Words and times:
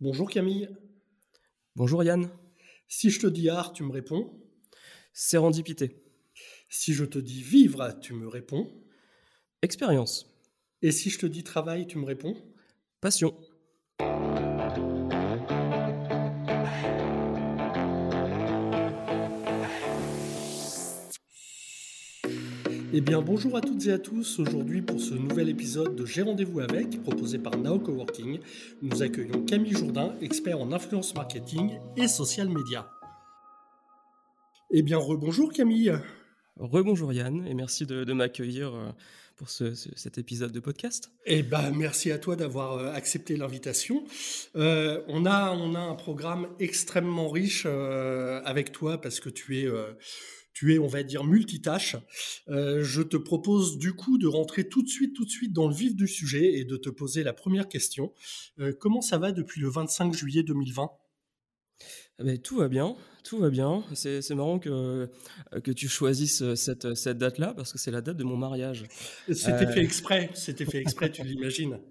Bonjour 0.00 0.28
Camille. 0.28 0.68
Bonjour 1.76 2.02
Yann. 2.02 2.28
Si 2.88 3.10
je 3.10 3.20
te 3.20 3.28
dis 3.28 3.48
art, 3.48 3.72
tu 3.72 3.84
me 3.84 3.92
réponds 3.92 4.36
Sérendipité. 5.12 6.02
Si 6.68 6.94
je 6.94 7.04
te 7.04 7.20
dis 7.20 7.42
vivre, 7.42 7.96
tu 8.00 8.12
me 8.12 8.26
réponds 8.26 8.72
Expérience. 9.62 10.36
Et 10.82 10.90
si 10.90 11.10
je 11.10 11.20
te 11.20 11.26
dis 11.26 11.44
travail, 11.44 11.86
tu 11.86 11.98
me 11.98 12.04
réponds 12.04 12.36
Passion. 13.00 13.38
Eh 22.96 23.00
bien, 23.00 23.20
bonjour 23.20 23.56
à 23.56 23.60
toutes 23.60 23.88
et 23.88 23.92
à 23.92 23.98
tous. 23.98 24.38
Aujourd'hui, 24.38 24.80
pour 24.80 25.00
ce 25.00 25.14
nouvel 25.14 25.48
épisode 25.48 25.96
de 25.96 26.06
J'ai 26.06 26.22
rendez-vous 26.22 26.60
avec, 26.60 27.02
proposé 27.02 27.38
par 27.38 27.58
Nao 27.58 27.80
Coworking, 27.80 28.38
nous 28.82 29.02
accueillons 29.02 29.44
Camille 29.44 29.72
Jourdain, 29.72 30.14
expert 30.22 30.60
en 30.60 30.70
influence 30.70 31.12
marketing 31.12 31.72
et 31.96 32.06
social 32.06 32.48
media. 32.48 32.88
Eh 34.70 34.82
bien, 34.82 34.98
rebonjour 34.98 35.52
Camille. 35.52 35.92
Rebonjour 36.56 37.12
Yann, 37.12 37.44
et 37.48 37.54
merci 37.54 37.84
de, 37.84 38.12
m'accueillir 38.12 38.72
euh, 38.72 38.92
pour 39.34 39.50
cet 39.50 40.18
épisode 40.18 40.52
de 40.52 40.60
podcast. 40.60 41.10
Eh 41.26 41.42
ben, 41.42 41.72
merci 41.72 42.12
à 42.12 42.18
toi 42.18 42.36
d'avoir 42.36 42.78
euh, 42.78 42.92
accepté 42.92 43.36
l'invitation. 43.36 44.04
Euh, 44.54 45.02
on, 45.08 45.26
a, 45.26 45.50
on 45.50 45.74
a 45.74 45.80
un 45.80 45.96
programme 45.96 46.46
extrêmement 46.60 47.28
riche 47.28 47.66
avec 47.66 48.70
toi 48.70 49.00
parce 49.00 49.18
que 49.18 49.30
tu 49.30 49.58
es 49.58 49.68
tu 50.54 50.72
es, 50.72 50.78
on 50.78 50.86
va 50.86 51.02
dire, 51.02 51.24
multitâche. 51.24 51.96
Euh, 52.48 52.82
je 52.82 53.02
te 53.02 53.16
propose 53.16 53.76
du 53.76 53.92
coup 53.92 54.16
de 54.16 54.26
rentrer 54.26 54.68
tout 54.68 54.82
de 54.82 54.88
suite, 54.88 55.14
tout 55.14 55.24
de 55.24 55.30
suite 55.30 55.52
dans 55.52 55.68
le 55.68 55.74
vif 55.74 55.94
du 55.94 56.08
sujet 56.08 56.54
et 56.54 56.64
de 56.64 56.76
te 56.76 56.88
poser 56.88 57.22
la 57.22 57.34
première 57.34 57.68
question. 57.68 58.12
Euh, 58.60 58.72
comment 58.72 59.02
ça 59.02 59.18
va 59.18 59.32
depuis 59.32 59.60
le 59.60 59.68
25 59.68 60.14
juillet 60.14 60.42
2020 60.42 60.90
eh 62.20 62.22
ben, 62.22 62.38
tout 62.38 62.58
va 62.58 62.68
bien, 62.68 62.94
tout 63.24 63.38
va 63.38 63.50
bien. 63.50 63.82
C'est 63.94 64.30
marrant 64.30 64.60
que, 64.60 65.10
que 65.64 65.72
tu 65.72 65.88
choisisses 65.88 66.54
cette, 66.54 66.94
cette 66.94 67.18
date-là 67.18 67.54
parce 67.54 67.72
que 67.72 67.78
c'est 67.78 67.90
la 67.90 68.00
date 68.00 68.16
de 68.16 68.22
mon 68.22 68.36
mariage. 68.36 68.84
C'était 69.26 69.66
fait 69.66 69.80
euh, 69.80 69.82
exprès, 69.82 70.30
c'était 70.34 70.64
fait 70.64 70.78
exprès, 70.78 71.10
tu 71.10 71.24
l'imagines. 71.24 71.80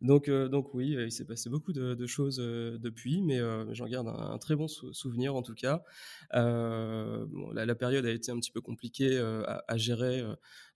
Donc, 0.00 0.30
donc 0.30 0.74
oui, 0.74 0.96
il 0.98 1.12
s'est 1.12 1.24
passé 1.24 1.50
beaucoup 1.50 1.72
de, 1.72 2.06
choses 2.06 2.36
depuis, 2.36 3.22
mais 3.22 3.40
j'en 3.72 3.86
garde 3.86 4.08
un, 4.08 4.38
très 4.38 4.56
bon 4.56 4.68
souvenir 4.68 5.34
en 5.34 5.42
tout 5.42 5.54
cas. 5.54 5.82
la, 6.32 7.74
période 7.74 8.06
a 8.06 8.10
été 8.10 8.32
un 8.32 8.38
petit 8.38 8.50
peu 8.50 8.60
compliquée 8.60 9.18
à, 9.18 9.76
gérer, 9.76 10.22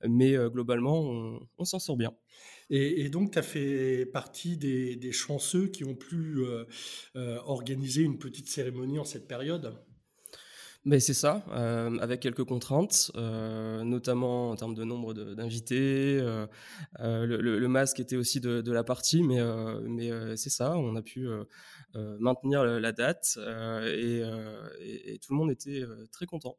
mais 0.06 0.36
globalement, 0.50 1.40
on 1.58 1.64
s'en 1.64 1.78
sort 1.78 1.96
bien. 1.96 2.12
Et, 2.68 3.08
donc, 3.10 3.32
tu 3.32 3.38
as 3.38 3.42
fait 3.42 4.06
partie 4.06 4.56
des, 4.56 5.12
chanceux 5.12 5.68
qui 5.68 5.84
ont 5.84 5.94
pu 5.94 6.38
euh, 6.38 6.64
euh, 7.14 7.38
organiser 7.44 8.02
une 8.02 8.18
petite 8.18 8.48
cérémonie 8.48 8.98
en 8.98 9.04
cette 9.04 9.28
période? 9.28 9.72
Mais 10.86 11.00
c'est 11.00 11.14
ça, 11.14 11.44
euh, 11.50 11.98
avec 11.98 12.20
quelques 12.20 12.44
contraintes, 12.44 13.10
notamment 13.16 14.50
en 14.50 14.56
termes 14.56 14.74
de 14.74 14.84
nombre 14.84 15.12
d'invités. 15.14 16.20
le, 16.98 17.66
masque 17.66 18.00
était 18.00 18.16
aussi 18.16 18.40
de, 18.40 18.72
la 18.72 18.84
partie, 18.84 19.22
mais, 19.22 19.40
mais 19.82 20.36
c'est 20.36 20.50
ça, 20.50 20.78
on 20.78 20.96
a 20.96 21.02
pu 21.02 21.28
maintenir 21.94 22.64
la 22.64 22.92
date 22.92 23.36
et, 23.84 24.22
tout 25.20 25.32
le 25.32 25.36
monde 25.36 25.50
était 25.50 25.82
très 26.12 26.26
content. 26.26 26.56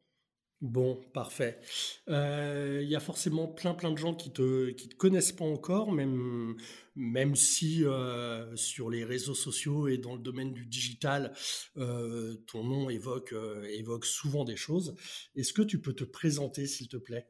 Bon, 0.60 1.00
parfait. 1.14 1.60
Euh, 2.08 2.80
il 2.82 2.88
y 2.88 2.96
a 2.96 3.00
forcément 3.00 3.46
plein 3.46 3.74
plein 3.74 3.92
de 3.92 3.96
gens 3.96 4.12
qui 4.12 4.32
te 4.32 4.70
qui 4.70 4.88
te 4.88 4.96
connaissent 4.96 5.30
pas 5.30 5.44
encore, 5.44 5.92
même 5.92 6.56
même 6.96 7.36
si 7.36 7.84
euh, 7.84 8.56
sur 8.56 8.90
les 8.90 9.04
réseaux 9.04 9.36
sociaux 9.36 9.86
et 9.86 9.98
dans 9.98 10.16
le 10.16 10.20
domaine 10.20 10.52
du 10.52 10.66
digital, 10.66 11.32
euh, 11.76 12.34
ton 12.48 12.64
nom 12.64 12.90
évoque 12.90 13.34
évoque 13.70 14.04
souvent 14.04 14.42
des 14.44 14.56
choses. 14.56 14.96
Est-ce 15.36 15.52
que 15.52 15.62
tu 15.62 15.80
peux 15.80 15.92
te 15.92 16.02
présenter, 16.04 16.66
s'il 16.66 16.88
te 16.88 16.96
plaît? 16.96 17.28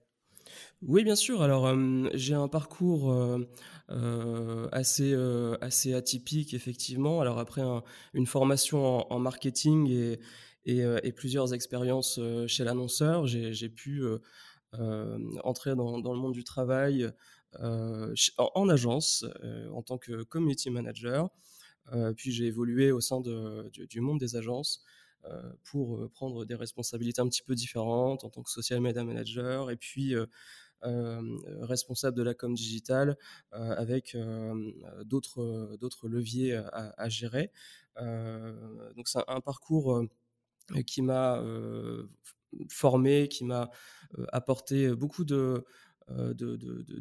Oui, 0.83 1.05
bien 1.05 1.17
sûr. 1.17 1.43
Alors, 1.43 1.75
j'ai 2.15 2.35
un 2.35 2.49
parcours 2.49 3.15
assez 4.73 5.15
assez 5.61 5.95
atypique, 5.95 6.55
effectivement. 6.55 7.21
Alors 7.21 7.39
après 7.39 7.63
une 8.15 8.27
formation 8.27 9.11
en 9.13 9.19
marketing 9.19 9.91
et 9.91 10.21
euh, 10.67 11.01
et, 11.03 11.13
plusieurs 11.13 11.55
expériences 11.55 12.19
euh, 12.19 12.47
chez 12.47 12.65
l'annonceur. 12.65 13.27
J'ai 13.27 13.69
pu 13.69 14.03
euh, 14.03 15.19
entrer 15.45 15.75
dans, 15.75 15.97
le 15.97 16.19
monde 16.19 16.33
du 16.35 16.45
travail 16.45 17.11
en, 17.59 18.69
agence 18.69 19.25
en 19.73 19.83
tant 19.83 19.99
que 19.99 20.23
community 20.25 20.71
manager. 20.71 21.31
puis 22.17 22.33
j'ai 22.33 22.47
évolué 22.47 22.93
au 22.93 23.01
sein 23.01 23.21
du, 23.21 24.01
monde 24.01 24.21
des 24.21 24.37
agences 24.37 24.85
pour 25.65 26.11
prendre 26.11 26.45
des 26.45 26.55
responsabilités 26.55 27.23
un 27.23 27.29
petit 27.29 27.43
peu 27.43 27.55
différentes 27.55 28.25
en 28.25 28.29
tant 28.29 28.43
que 28.43 28.51
social 28.51 28.81
media 28.81 29.03
manager 29.03 29.71
et 29.71 29.77
puis 29.77 30.15
responsable 30.83 32.17
de 32.19 32.23
la 32.23 32.35
com 32.35 32.55
digital 32.55 33.17
avec 33.53 34.15
d'autres 35.07 36.09
leviers 36.09 36.53
à, 36.53 36.93
à 36.99 37.09
gérer. 37.09 37.51
donc 37.97 39.09
c'est 39.09 39.21
un 39.27 39.41
parcours 39.41 40.07
qui 40.87 41.03
m'a 41.03 41.43
formé, 42.69 43.29
qui 43.29 43.45
m'a 43.45 43.71
apporté 44.33 44.95
beaucoup 44.95 45.25
de, 45.25 45.65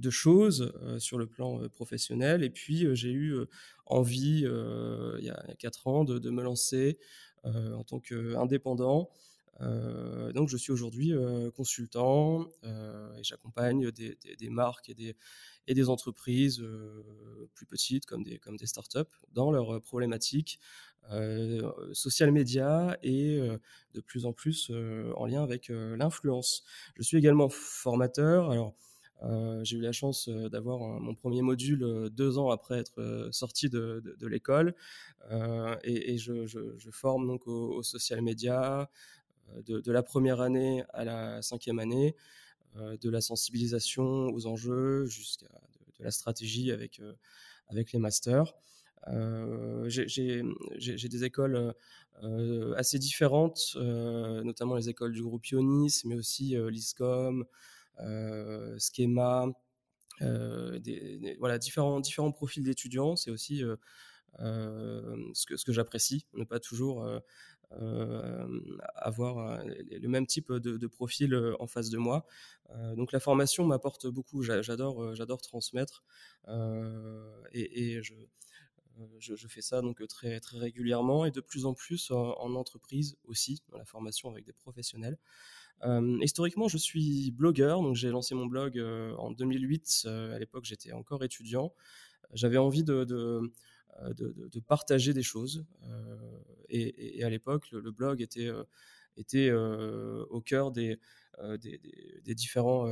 choses 0.09 0.73
sur 0.99 1.17
le 1.17 1.27
plan 1.27 1.67
professionnel. 1.69 2.43
Et 2.43 2.49
puis, 2.49 2.85
j'ai 2.95 3.11
eu 3.11 3.35
envie, 3.85 4.41
il 4.41 5.23
y 5.23 5.29
a 5.29 5.55
quatre 5.59 5.87
ans, 5.87 6.03
de, 6.03 6.29
me 6.29 6.43
lancer 6.43 6.97
en 7.43 7.83
tant 7.83 7.99
qu'indépendant. 7.99 9.09
donc, 9.59 10.49
je 10.49 10.57
suis 10.57 10.71
aujourd'hui 10.71 11.13
consultant 11.55 12.47
et 12.63 13.23
j'accompagne 13.23 13.91
des, 13.91 14.49
marques 14.49 14.89
et 14.89 14.93
des, 14.93 15.15
et 15.67 15.73
des 15.73 15.89
entreprises 15.89 16.63
plus 17.53 17.65
petites 17.65 18.05
comme 18.05 18.23
des, 18.23 18.39
comme 18.39 18.57
des 18.57 18.67
startups 18.67 18.99
dans 19.33 19.51
leurs 19.51 19.81
problématiques 19.81 20.59
euh, 21.11 21.71
social 21.93 22.31
media 22.31 22.97
et 23.01 23.37
euh, 23.37 23.57
de 23.93 24.01
plus 24.01 24.25
en 24.25 24.33
plus 24.33 24.69
euh, 24.71 25.13
en 25.15 25.25
lien 25.25 25.41
avec 25.41 25.69
l'influence. 25.69 26.63
Je 26.95 27.03
suis 27.03 27.17
également 27.17 27.49
formateur. 27.49 28.51
Alors, 28.51 28.73
j'ai 29.63 29.77
eu 29.77 29.81
la 29.81 29.93
chance 29.93 30.29
d'avoir 30.29 30.79
mon 30.79 31.15
premier 31.15 31.41
module 31.41 32.09
deux 32.11 32.37
ans 32.37 32.51
après 32.51 32.77
être 32.77 33.29
sorti 33.31 33.67
de, 33.67 34.15
l'école 34.21 34.75
et, 35.83 36.19
je, 36.19 36.89
forme 36.91 37.25
donc 37.25 37.47
au, 37.47 37.81
social 37.81 38.21
media 38.21 38.91
de, 39.65 39.91
la 39.91 40.03
première 40.03 40.39
année 40.39 40.83
à 40.93 41.03
la 41.03 41.41
cinquième 41.41 41.79
année, 41.79 42.15
de 42.75 43.09
la 43.09 43.19
sensibilisation 43.19 44.27
aux 44.27 44.45
enjeux 44.45 45.07
jusqu'à 45.07 45.47
de, 45.97 46.03
la 46.03 46.11
stratégie 46.11 46.71
avec, 46.71 47.01
avec 47.69 47.93
les 47.93 47.99
masters. 47.99 48.53
Euh, 49.09 49.85
j'ai 49.87 51.09
des 51.09 51.23
écoles 51.23 51.73
euh, 52.23 52.73
assez 52.75 52.99
différentes, 52.99 53.73
euh, 53.75 54.43
notamment 54.43 54.75
les 54.75 54.89
écoles 54.89 55.13
du 55.13 55.23
groupe 55.23 55.45
Ionis, 55.47 56.01
mais 56.05 56.15
aussi 56.15 56.55
l'ISCOM, 56.69 57.45
Schema, 58.79 59.47
voilà, 61.39 61.57
différents, 61.57 62.31
profils 62.31 62.63
d'étudiants. 62.63 63.15
C'est 63.15 63.31
aussi 63.31 63.63
ce 64.39 65.63
que, 65.65 65.71
j'apprécie, 65.71 66.25
ne 66.33 66.43
pas 66.43 66.59
toujours 66.59 67.07
avoir 68.95 69.63
le 69.65 70.07
même 70.07 70.27
type 70.27 70.51
de, 70.51 70.87
profil 70.87 71.35
en 71.59 71.67
face 71.67 71.89
de 71.89 71.97
moi. 71.97 72.25
donc 72.95 73.11
la 73.11 73.19
formation 73.19 73.65
m'apporte 73.65 74.07
beaucoup, 74.07 74.41
j'adore, 74.41 75.15
j'adore 75.15 75.41
transmettre 75.41 76.03
et, 77.53 77.95
et 77.95 78.03
je, 78.03 78.13
euh, 78.99 79.05
je, 79.19 79.47
fais 79.47 79.61
ça 79.61 79.81
donc 79.81 80.05
très, 80.07 80.39
très 80.39 80.57
régulièrement 80.57 81.25
et 81.25 81.31
de 81.31 81.41
plus 81.41 81.65
en 81.65 81.73
plus 81.73 82.11
en, 82.11 82.55
entreprise 82.55 83.17
aussi, 83.25 83.61
dans 83.69 83.77
la 83.77 83.85
formation 83.85 84.29
avec 84.29 84.45
des 84.45 84.53
professionnels. 84.53 85.17
Euh, 85.83 86.17
historiquement, 86.21 86.67
je 86.67 86.77
suis 86.77 87.31
blogueur, 87.31 87.81
donc 87.81 87.95
j'ai 87.95 88.09
lancé 88.09 88.33
mon 88.33 88.47
blog 88.47 88.79
euh, 88.79 89.15
en 89.17 89.31
2008. 89.31 90.07
à 90.33 90.39
l'époque, 90.39 90.65
j'étais 90.65 90.91
encore 90.91 91.23
étudiant. 91.23 91.73
J'avais 92.33 92.57
envie 92.57 92.83
de, 92.83 93.03
de, 93.03 93.53
de, 94.13 94.59
partager 94.59 95.13
des 95.13 95.23
choses. 95.23 95.65
Et, 96.69 97.23
à 97.23 97.29
l'époque, 97.29 97.71
le, 97.71 97.91
blog 97.91 98.21
était, 98.21 98.49
était 99.15 99.51
au 99.51 100.41
cœur 100.41 100.71
des, 100.71 100.99
des, 101.59 101.79
des, 102.23 102.35
différents, 102.35 102.87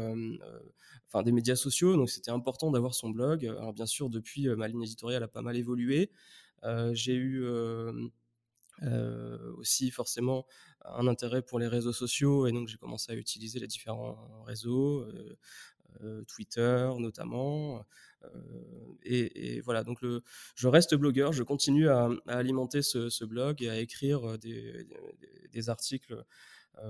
enfin 1.08 1.24
des 1.24 1.32
médias 1.32 1.56
sociaux. 1.56 1.96
Donc 1.96 2.10
c'était 2.10 2.32
important 2.32 2.72
d'avoir 2.72 2.94
son 2.94 3.10
blog. 3.10 3.46
Alors 3.46 3.74
bien 3.74 3.86
sûr, 3.86 4.10
depuis 4.10 4.48
ma 4.50 4.68
ligne 4.68 4.84
éditoriale 4.84 5.24
a 5.24 5.28
pas 5.28 5.42
mal 5.42 5.56
évolué. 5.58 6.12
j'ai 6.94 7.16
eu 7.16 7.46
aussi 9.58 9.92
forcément 9.92 10.46
un 10.84 11.08
intérêt 11.08 11.42
pour 11.42 11.60
les 11.60 11.68
réseaux 11.68 11.94
sociaux 11.94 12.48
et 12.48 12.52
donc 12.52 12.68
j'ai 12.68 12.78
commencé 12.78 13.12
à 13.12 13.16
utiliser 13.16 13.60
les 13.60 13.68
différents 13.68 14.44
réseaux, 14.46 15.08
Twitter 16.28 16.90
notamment. 17.00 17.86
Et, 19.04 19.62
voilà, 19.62 19.84
donc 19.84 20.02
le, 20.02 20.24
je 20.56 20.68
reste 20.68 20.96
blogueur, 20.96 21.32
je 21.32 21.44
continue 21.44 21.90
à, 21.90 22.10
alimenter 22.28 22.82
ce, 22.82 23.26
blog 23.26 23.62
et 23.62 23.70
à 23.70 23.80
écrire 23.80 24.38
des 24.40 25.70
articles 25.70 26.24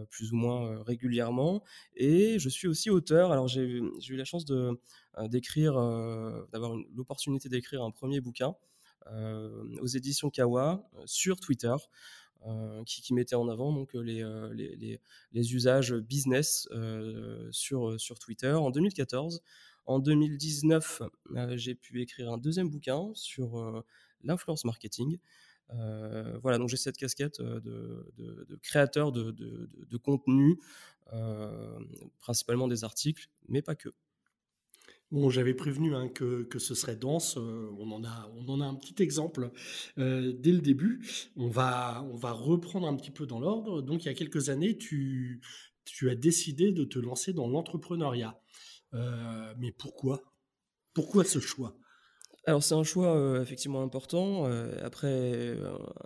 plus 0.09 0.31
ou 0.31 0.35
moins 0.35 0.83
régulièrement. 0.83 1.63
Et 1.95 2.39
je 2.39 2.49
suis 2.49 2.67
aussi 2.67 2.89
auteur. 2.89 3.31
Alors 3.31 3.47
j'ai 3.47 3.61
eu 3.63 4.15
la 4.15 4.25
chance 4.25 4.45
de 4.45 4.79
d'écrire, 5.29 5.73
d'avoir 6.51 6.75
l'opportunité 6.93 7.49
d'écrire 7.49 7.83
un 7.83 7.91
premier 7.91 8.19
bouquin 8.21 8.55
aux 9.09 9.87
éditions 9.87 10.29
Kawa 10.29 10.87
sur 11.05 11.39
Twitter. 11.39 11.75
qui, 12.85 13.13
mettait 13.13 13.35
en 13.35 13.47
avant 13.47 13.73
donc 13.73 13.93
les, 13.93 14.23
les, 14.53 14.99
les, 15.33 15.55
usages 15.55 15.93
business 15.93 16.67
sur, 17.51 17.99
sur 17.99 18.19
Twitter 18.19 18.51
en 18.51 18.71
2014. 18.71 19.41
En 19.87 19.99
2019, 19.99 21.03
j'ai 21.53 21.75
pu 21.75 22.01
écrire 22.01 22.31
un 22.31 22.37
deuxième 22.37 22.69
bouquin 22.69 23.11
sur 23.13 23.83
l'influence 24.23 24.65
marketing. 24.65 25.19
Euh, 25.73 26.37
voilà, 26.41 26.57
donc 26.57 26.69
j'ai 26.69 26.77
cette 26.77 26.97
casquette 26.97 27.39
euh, 27.39 27.59
de, 27.59 28.55
créateur 28.61 29.11
de, 29.11 29.97
contenu, 29.97 30.59
euh, 31.13 31.79
principalement 32.19 32.67
des 32.67 32.83
articles, 32.83 33.29
mais 33.47 33.61
pas 33.61 33.75
que. 33.75 33.89
Bon, 35.11 35.29
j'avais 35.29 35.53
prévenu 35.53 35.95
hein, 35.95 36.09
que, 36.09 36.47
ce 36.57 36.75
serait 36.75 36.95
dense. 36.95 37.37
on, 37.37 37.91
en 37.91 38.03
a, 38.03 38.31
on 38.35 38.49
en 38.49 38.59
a 38.59 38.65
un 38.65 38.75
petit 38.75 39.01
exemple 39.01 39.51
dès 39.97 40.51
le 40.51 40.59
début. 40.59 41.07
On 41.35 41.47
va, 41.47 42.05
on 42.11 42.15
va 42.15 42.31
reprendre 42.31 42.87
un 42.87 42.95
petit 42.95 43.11
peu 43.11 43.25
dans 43.25 43.39
l'ordre. 43.39 43.81
Donc, 43.81 44.03
il 44.03 44.07
y 44.07 44.11
a 44.11 44.15
quelques 44.15 44.49
années, 44.49 44.77
tu, 44.77 45.41
tu 45.85 46.09
as 46.09 46.15
décidé 46.15 46.71
de 46.71 46.83
te 46.83 46.99
lancer 46.99 47.33
dans 47.33 47.47
l'entrepreneuriat. 47.47 48.39
mais 48.93 49.71
pourquoi? 49.77 50.23
Pourquoi 50.93 51.23
ce 51.23 51.39
choix? 51.39 51.77
Alors 52.47 52.63
c'est 52.63 52.75
un 52.75 52.83
choix 52.83 53.15
euh, 53.15 53.41
effectivement 53.41 53.81
important. 53.81 54.45
Euh, 54.45 54.71
après 54.83 55.57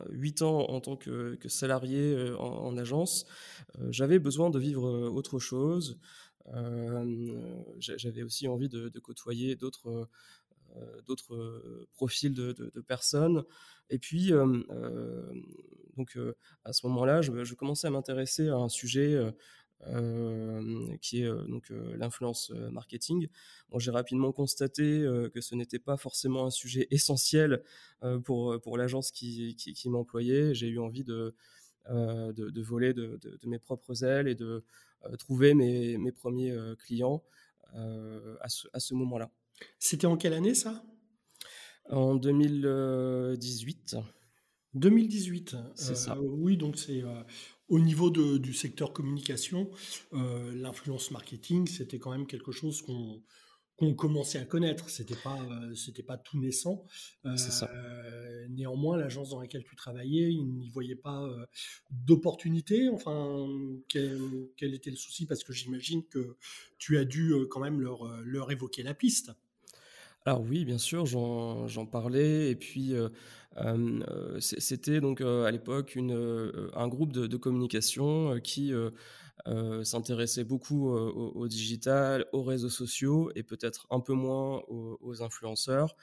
huit 0.10 0.42
ans 0.42 0.70
en 0.70 0.80
tant 0.80 0.96
que, 0.96 1.38
salarié 1.48 2.14
euh, 2.14 2.38
en, 2.38 2.78
agence, 2.78 3.26
j'avais 3.90 4.20
besoin 4.20 4.50
de 4.50 4.60
vivre 4.60 4.84
autre 5.10 5.40
chose. 5.40 6.00
j'avais 7.80 8.24
aussi 8.24 8.48
envie 8.48 8.70
de, 8.70 9.00
côtoyer 9.00 9.56
d'autres 9.56 10.10
d'autres 11.06 11.88
profils 11.94 12.34
de, 12.34 12.82
personnes. 12.88 13.44
Et 13.90 14.00
puis, 14.00 14.32
donc, 16.00 16.18
à 16.64 16.72
ce 16.72 16.88
moment-là, 16.88 17.22
je, 17.22 17.54
commençais 17.56 17.88
à 17.88 17.90
m'intéresser 17.90 18.48
à 18.48 18.56
un 18.56 18.70
sujet 18.70 19.14
euh, 19.16 19.32
qui 21.02 21.22
est 21.22 21.26
euh, 21.26 21.44
donc 21.48 21.72
euh, 21.72 21.96
l'influence 21.98 22.52
marketing. 22.72 23.28
j'ai 23.78 23.92
rapidement 23.92 24.32
constaté 24.32 25.06
que 25.34 25.42
ce 25.42 25.56
n'était 25.56 25.80
pas 25.80 25.98
forcément 25.98 26.46
un 26.46 26.50
sujet 26.52 26.88
essentiel 26.92 27.64
pour, 28.24 28.60
pour 28.62 28.78
l'agence 28.78 29.12
qui, 29.12 29.56
qui, 29.56 29.90
m'employait. 29.90 30.54
J'ai 30.54 30.68
eu 30.68 30.80
envie 30.80 31.04
de, 31.04 31.34
de, 31.90 32.62
voler 32.62 32.94
de, 32.94 33.20
mes 33.44 33.60
propres 33.60 34.04
ailes 34.04 34.28
et 34.28 34.36
de 34.36 34.64
trouver 35.18 35.54
mes, 35.54 35.98
mes 35.98 36.12
premiers 36.12 36.56
clients 36.80 37.24
à 37.74 38.50
ce, 38.50 38.68
à 38.74 38.80
ce 38.80 38.94
moment-là. 38.96 39.32
C'était 39.78 40.08
en 40.08 40.18
quelle 40.18 40.34
année 40.34 40.56
ça? 40.56 40.84
En 41.90 42.16
2018. 42.16 43.96
2018. 44.74 45.56
C'est 45.76 45.96
ça. 45.96 46.20
Oui, 46.20 46.58
donc 46.58 46.78
c'est 46.78 47.04
au 47.70 47.80
niveau 47.80 48.10
du 48.10 48.54
secteur 48.54 48.94
communication, 48.94 49.70
euh, 50.14 50.54
l'influence 50.56 51.12
marketing, 51.12 51.68
c'était 51.68 52.00
quand 52.00 52.12
même 52.12 52.28
quelque 52.28 52.52
chose 52.52 52.82
qu'on 52.82 53.22
qu'on 53.76 53.94
commençait 53.94 54.40
à 54.40 54.44
connaître. 54.44 54.90
C'était 54.90 55.16
pas 55.16 55.40
euh, 55.42 55.74
c'était 55.74 56.04
pas 56.04 56.18
tout 56.18 56.38
naissant. 56.38 56.84
Euh, 57.26 57.38
ça. 57.38 57.72
Néanmoins, 58.50 58.98
l'agence 58.98 59.30
dans 59.30 59.40
laquelle 59.40 59.64
tu 59.64 59.76
travaillais, 59.78 60.34
ils 60.34 60.46
n'y 60.46 60.70
voyaient 60.70 60.96
pas 60.96 61.30
d'opportunité. 61.92 62.90
Enfin, 62.90 63.48
quel, 63.88 64.20
quel, 64.58 64.74
était 64.74 64.90
le 64.90 64.98
souci? 64.98 65.26
Parce 65.28 65.44
que 65.44 65.54
j'imagine 65.54 66.04
que 66.08 66.36
tu 66.78 66.98
as 66.98 67.06
dû 67.06 67.34
quand 67.50 67.62
même 67.62 67.80
leur 67.80 68.06
leur 68.24 68.52
évoquer 68.52 68.84
la 68.84 68.94
piste. 68.94 69.32
Alors 70.30 70.44
oui, 70.48 70.64
bien 70.64 70.78
sûr, 70.78 71.08
j'en 71.08 71.88
parlais 71.88 72.52
et 72.52 72.56
puis 72.56 72.94
c'était 74.40 75.02
donc 75.02 75.22
à 75.22 75.50
l'époque 75.50 75.98
un 75.98 76.88
groupe 76.88 77.12
de, 77.12 77.36
communication 77.36 78.40
qui 78.40 78.72
s'intéressait 79.82 80.44
beaucoup 80.44 80.92
au, 80.92 81.48
digital, 81.48 82.28
aux 82.32 82.44
réseaux 82.44 82.70
sociaux 82.70 83.32
et 83.34 83.42
peut-être 83.42 83.88
un 83.90 84.02
peu 84.02 84.14
moins 84.14 84.62
aux, 84.68 85.24
influenceurs. 85.24 85.96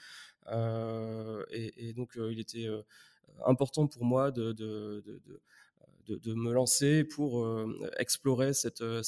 Et, 0.50 1.92
donc 1.94 2.18
il 2.18 2.40
était 2.40 2.66
important 3.44 3.86
pour 3.86 4.04
moi 4.04 4.32
de, 4.32 5.04
me 6.08 6.52
lancer 6.52 7.04
pour 7.04 7.48
explorer 7.96 8.54
ce 8.54 9.02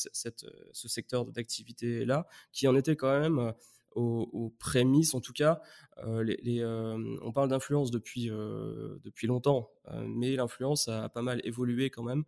secteur 0.73 1.25
d'activité-là, 1.25 2.29
qui 2.53 2.69
en 2.69 2.77
était 2.77 2.95
quand 2.95 3.19
même 3.19 3.53
aux, 3.99 4.55
prémices, 4.59 5.15
en 5.15 5.21
tout 5.21 5.33
cas. 5.33 5.61
Euh, 6.05 6.25
euh, 6.47 7.17
on 7.23 7.33
parle 7.33 7.49
d'influence 7.49 7.91
depuis, 7.91 8.31
euh, 8.31 8.99
depuis 9.03 9.27
longtemps, 9.27 9.71
mais 10.07 10.37
l'influence 10.37 10.89
a, 10.89 11.09
pas 11.09 11.23
mal 11.23 11.41
évolué 11.45 11.91
quand 11.91 12.05
même. 12.05 12.25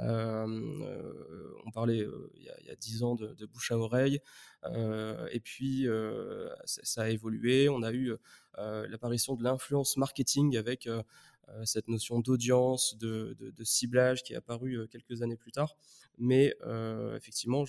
on 0.00 1.70
parlait 1.72 2.06
il 2.34 2.42
y, 2.42 2.70
a, 2.70 2.76
dix 2.76 3.02
ans 3.02 3.14
de, 3.14 3.46
bouche 3.46 3.72
à 3.72 3.78
oreille, 3.78 4.20
et 4.66 5.40
puis 5.40 5.86
ça 6.64 7.02
a 7.02 7.08
évolué. 7.08 7.68
On 7.68 7.82
a 7.82 7.92
eu 7.92 8.12
l'apparition 8.56 9.34
de 9.34 9.42
l'influence 9.42 9.96
marketing 9.96 10.56
avec 10.56 10.88
cette 11.64 11.88
notion 11.88 12.20
d'audience, 12.20 12.96
de, 12.98 13.36
ciblage 13.64 14.22
qui 14.22 14.32
est 14.32 14.36
apparue 14.36 14.86
quelques 14.90 15.22
années 15.22 15.36
plus 15.36 15.52
tard. 15.52 15.76
Mais 16.18 16.54
effectivement, 17.16 17.64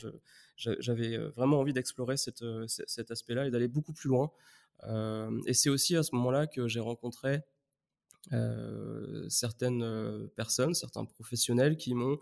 j'avais 0.56 1.18
vraiment 1.18 1.60
envie 1.60 1.74
d'explorer 1.74 2.18
cet 2.18 3.12
aspect-là 3.12 3.48
et 3.48 3.52
d'aller 3.52 3.68
beaucoup 3.68 3.94
plus 3.94 4.10
loin. 4.10 4.32
et 5.46 5.54
c'est 5.54 5.70
aussi 5.70 5.96
à 5.96 6.04
ce 6.04 6.16
moment-là 6.16 6.48
que 6.48 6.68
j'ai 6.68 6.80
rencontré 6.80 7.42
certaines 9.30 10.30
personnes, 10.36 10.74
certains 10.74 11.06
professionnels 11.06 11.78
qui 11.78 11.94
m'ont 11.94 12.20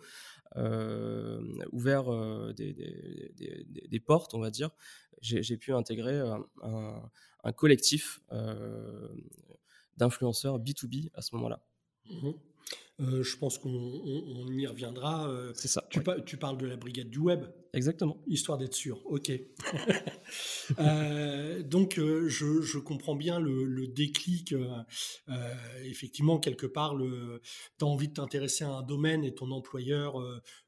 ouvert 1.71 2.05
des, 2.53 3.99
portes, 4.05 4.33
on 4.33 4.39
va 4.39 4.51
dire. 4.51 4.69
J'ai 5.21 5.57
pu 5.57 5.73
intégrer 5.73 6.21
un, 6.61 7.51
collectif 7.53 8.21
d'influenceurs 9.97 10.59
B2B 10.59 11.09
à 11.13 11.21
ce 11.21 11.35
moment-là. 11.35 11.61
Mmh 12.09 12.31
euh, 12.99 13.21
je 13.21 13.37
pense 13.37 13.59
qu'on 13.59 14.47
y 14.49 14.65
reviendra. 14.65 15.29
Euh, 15.29 15.51
c'est 15.53 15.67
ça. 15.67 15.87
Tu, 15.91 15.99
tu, 16.25 16.37
parles 16.37 16.57
de 16.57 16.65
la 16.65 16.77
brigade 16.77 17.09
du 17.09 17.19
web. 17.19 17.45
Exactement. 17.73 18.17
Histoire 18.25 18.57
d'être 18.57 18.73
sûr. 18.73 19.01
Ok. 19.05 19.31
Euh, 20.79 21.63
donc, 21.63 21.95
je, 21.95 22.61
je, 22.61 22.77
comprends 22.77 23.15
bien 23.15 23.39
le, 23.39 23.87
déclic. 23.87 24.53
effectivement, 25.85 26.37
quelque 26.39 26.67
part, 26.67 26.97
tu 26.97 27.85
as 27.85 27.87
envie 27.87 28.09
de 28.09 28.13
t'intéresser 28.13 28.65
à 28.65 28.69
un 28.69 28.81
domaine 28.81 29.23
et 29.23 29.33
ton 29.33 29.49
employeur 29.51 30.21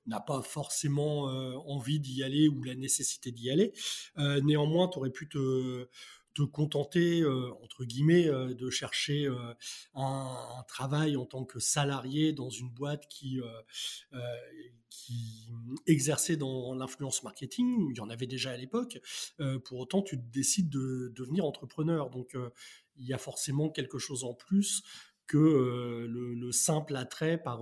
n'a 0.07 0.21
pas 0.21 0.41
forcément 0.41 1.23
envie 1.67 1.99
d'y 1.99 2.23
aller 2.23 2.47
ou 2.47 2.63
la 2.63 2.75
nécessité 2.75 3.31
d'y 3.31 3.51
aller. 3.51 3.73
néanmoins, 4.17 4.87
tu 4.87 4.99
aurais 4.99 5.11
pu 5.11 5.27
te 5.27 5.89
te 6.39 6.43
contenter, 6.43 7.21
euh, 7.21 7.51
entre 7.63 7.83
guillemets, 7.83 8.27
euh, 8.27 8.53
de 8.53 8.69
chercher 8.69 9.25
euh, 9.25 9.53
un, 9.93 10.63
travail 10.67 11.17
en 11.17 11.25
tant 11.25 11.43
que 11.43 11.59
salarié 11.59 12.31
dans 12.31 12.49
une 12.49 12.69
boîte 12.69 13.07
qui, 13.09 13.39
exerçait 15.87 16.37
dans 16.37 16.75
l'influence 16.75 17.23
marketing. 17.23 17.89
Il 17.91 17.97
y 17.97 17.99
en 17.99 18.09
avait 18.09 18.27
déjà 18.27 18.51
à 18.51 18.57
l'époque. 18.57 18.99
pour 19.65 19.79
autant, 19.79 20.03
tu 20.03 20.17
décides 20.17 20.69
de, 20.69 21.11
devenir 21.15 21.45
entrepreneur. 21.45 22.11
Donc, 22.11 22.37
il 22.97 23.05
y 23.05 23.13
a 23.13 23.17
forcément 23.17 23.69
quelque 23.69 23.97
chose 23.97 24.23
en 24.23 24.35
plus 24.35 24.83
que 25.25 26.05
le, 26.07 26.51
simple 26.51 26.95
attrait 26.95 27.41
par, 27.41 27.61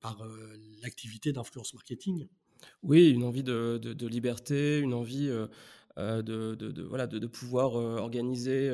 par 0.00 0.22
l'activité 0.82 1.32
d'influence 1.32 1.72
marketing. 1.72 2.26
Oui, 2.82 3.10
une 3.10 3.24
envie 3.24 3.44
de, 3.44 3.78
de 3.78 4.06
liberté, 4.06 4.80
une 4.80 4.92
envie 4.92 5.30
euh, 5.98 6.20
de, 6.22 6.82
voilà, 6.82 7.06
de, 7.06 7.26
pouvoir 7.26 7.76
euh, 7.76 7.96
organiser 7.96 8.68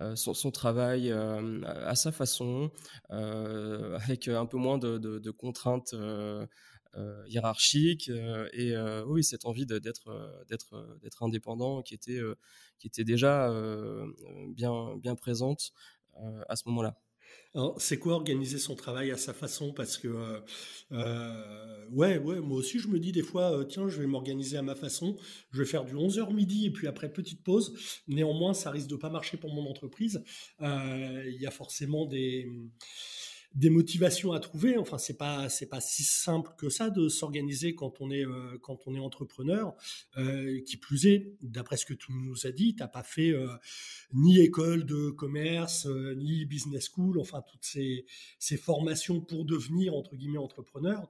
euh, 0.00 0.14
son, 0.14 0.50
travail 0.52 1.10
à 1.10 1.94
sa 1.94 2.12
façon, 2.12 2.70
avec 3.08 4.28
un 4.28 4.46
peu 4.46 4.56
moins 4.56 4.78
de, 4.78 5.30
contraintes 5.30 5.94
hiérarchiques. 7.26 8.10
et 8.52 8.74
oui, 9.06 9.24
cette 9.24 9.46
envie 9.46 9.66
d'être 9.66 10.44
d'être 10.48 11.22
indépendant 11.22 11.82
qui 11.82 11.94
était, 11.94 12.20
qui 12.78 12.86
était 12.86 13.04
déjà 13.04 13.50
bien, 14.48 14.96
bien 14.96 15.16
présente 15.16 15.72
à 16.48 16.56
ce 16.56 16.68
moment-là. 16.68 16.96
C'est 17.78 17.98
quoi 17.98 18.14
organiser 18.14 18.58
son 18.58 18.74
travail 18.76 19.10
à 19.10 19.16
sa 19.16 19.32
façon? 19.34 19.72
Parce 19.72 19.98
que, 19.98 20.08
euh, 20.08 20.40
euh, 20.92 21.84
ouais, 21.90 22.18
ouais, 22.18 22.40
moi 22.40 22.58
aussi, 22.58 22.78
je 22.78 22.88
me 22.88 22.98
dis 23.00 23.12
des 23.12 23.22
fois, 23.22 23.52
euh, 23.58 23.64
tiens, 23.64 23.88
je 23.88 24.00
vais 24.00 24.06
m'organiser 24.06 24.56
à 24.56 24.62
ma 24.62 24.74
façon. 24.74 25.16
Je 25.52 25.58
vais 25.58 25.64
faire 25.68 25.84
du 25.84 25.94
11h 25.94 26.32
midi 26.32 26.66
et 26.66 26.70
puis 26.70 26.86
après, 26.86 27.12
petite 27.12 27.42
pause. 27.42 28.02
Néanmoins, 28.06 28.54
ça 28.54 28.70
risque 28.70 28.88
de 28.88 28.96
pas 28.96 29.10
marcher 29.10 29.36
pour 29.36 29.52
mon 29.52 29.68
entreprise. 29.68 30.22
Il 30.60 31.38
y 31.40 31.46
a 31.46 31.50
forcément 31.50 32.06
des 32.06 32.48
des 33.54 33.70
motivations 33.70 34.32
à 34.32 34.40
trouver. 34.40 34.78
Enfin, 34.78 34.98
c'est 34.98 35.16
pas 35.16 35.48
c'est 35.48 35.66
pas 35.66 35.80
si 35.80 36.04
simple 36.04 36.52
que 36.56 36.68
ça 36.68 36.90
de 36.90 37.08
s'organiser 37.08 37.74
quand 37.74 38.00
on 38.00 38.10
est 38.10 38.24
euh, 38.24 38.58
quand 38.62 38.86
on 38.86 38.94
est 38.94 39.00
entrepreneur. 39.00 39.74
Euh, 40.16 40.60
qui 40.66 40.76
plus 40.76 41.06
est, 41.06 41.36
d'après 41.42 41.76
ce 41.76 41.86
que 41.86 41.94
tu 41.94 42.12
nous 42.12 42.46
as 42.46 42.52
dit, 42.52 42.74
t'as 42.76 42.88
pas 42.88 43.02
fait 43.02 43.30
euh, 43.30 43.48
ni 44.12 44.40
école 44.40 44.84
de 44.84 45.10
commerce, 45.10 45.86
ni 46.16 46.44
business 46.44 46.90
school. 46.92 47.18
Enfin, 47.18 47.42
toutes 47.42 47.64
ces 47.64 48.06
ces 48.38 48.56
formations 48.56 49.20
pour 49.20 49.44
devenir 49.44 49.94
entre 49.94 50.16
guillemets 50.16 50.38
entrepreneur. 50.38 51.08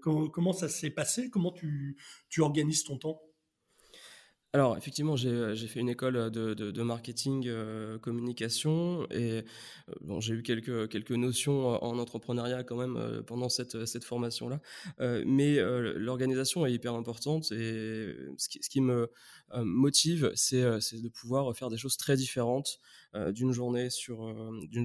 comment, 0.00 0.28
comment 0.28 0.52
ça 0.52 0.68
s'est 0.68 0.90
passé? 0.90 1.30
Comment 1.30 1.52
tu 1.52 1.96
tu 2.28 2.40
organises 2.40 2.84
ton 2.84 2.98
temps? 2.98 3.27
Alors 4.54 4.78
effectivement, 4.78 5.14
j'ai, 5.14 5.54
fait 5.68 5.80
une 5.80 5.90
école 5.90 6.30
de 6.30 6.82
marketing, 6.82 7.50
communication 8.00 9.06
et 9.10 9.44
j'ai 10.20 10.34
eu 10.34 10.42
quelques 10.42 11.10
notions 11.10 11.82
en 11.84 11.98
entrepreneuriat 11.98 12.64
quand 12.64 12.76
même, 12.76 13.22
pendant 13.26 13.50
cette, 13.50 13.84
cette 13.84 14.04
formation-là. 14.04 14.60
mais 15.26 15.58
l'organisation 15.96 16.64
est 16.64 16.72
hyper 16.72 16.94
importante 16.94 17.52
et 17.52 18.14
ce 18.38 18.48
qui 18.48 18.80
me, 18.80 19.10
motive, 19.54 20.32
c'est, 20.34 20.62
de 20.62 21.08
pouvoir 21.08 21.54
faire 21.54 21.68
des 21.68 21.76
choses 21.76 21.98
très 21.98 22.16
différentes, 22.16 22.80
d'une 23.14 23.52
journée 23.52 23.88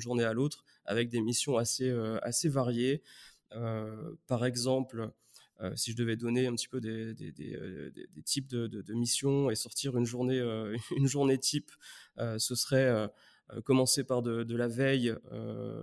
journée 0.02 0.24
à 0.26 0.34
l'autre 0.34 0.66
avec 0.86 1.10
des 1.10 1.22
missions 1.22 1.58
assez, 1.58 1.90
variées. 2.50 3.02
par 4.28 4.46
exemple, 4.46 5.00
euh, 5.00 5.08
si 5.76 5.92
je 5.92 5.98
devais 5.98 6.16
donner 6.16 6.48
un 6.48 6.54
petit 6.54 6.68
peu 6.68 6.82
des, 6.82 7.16
euh, 7.56 7.92
types 8.26 8.48
de, 8.50 8.94
missions 8.94 9.50
et 9.50 9.56
sortir 9.56 9.98
une 9.98 10.06
journée, 10.06 10.40
euh, 10.40 10.76
une 10.98 11.08
journée 11.08 11.38
type, 11.38 11.72
ce 12.18 12.56
serait 12.56 13.10
commencer 13.66 14.04
par 14.04 14.22
de, 14.22 14.56
la 14.56 14.68
veille, 14.68 15.14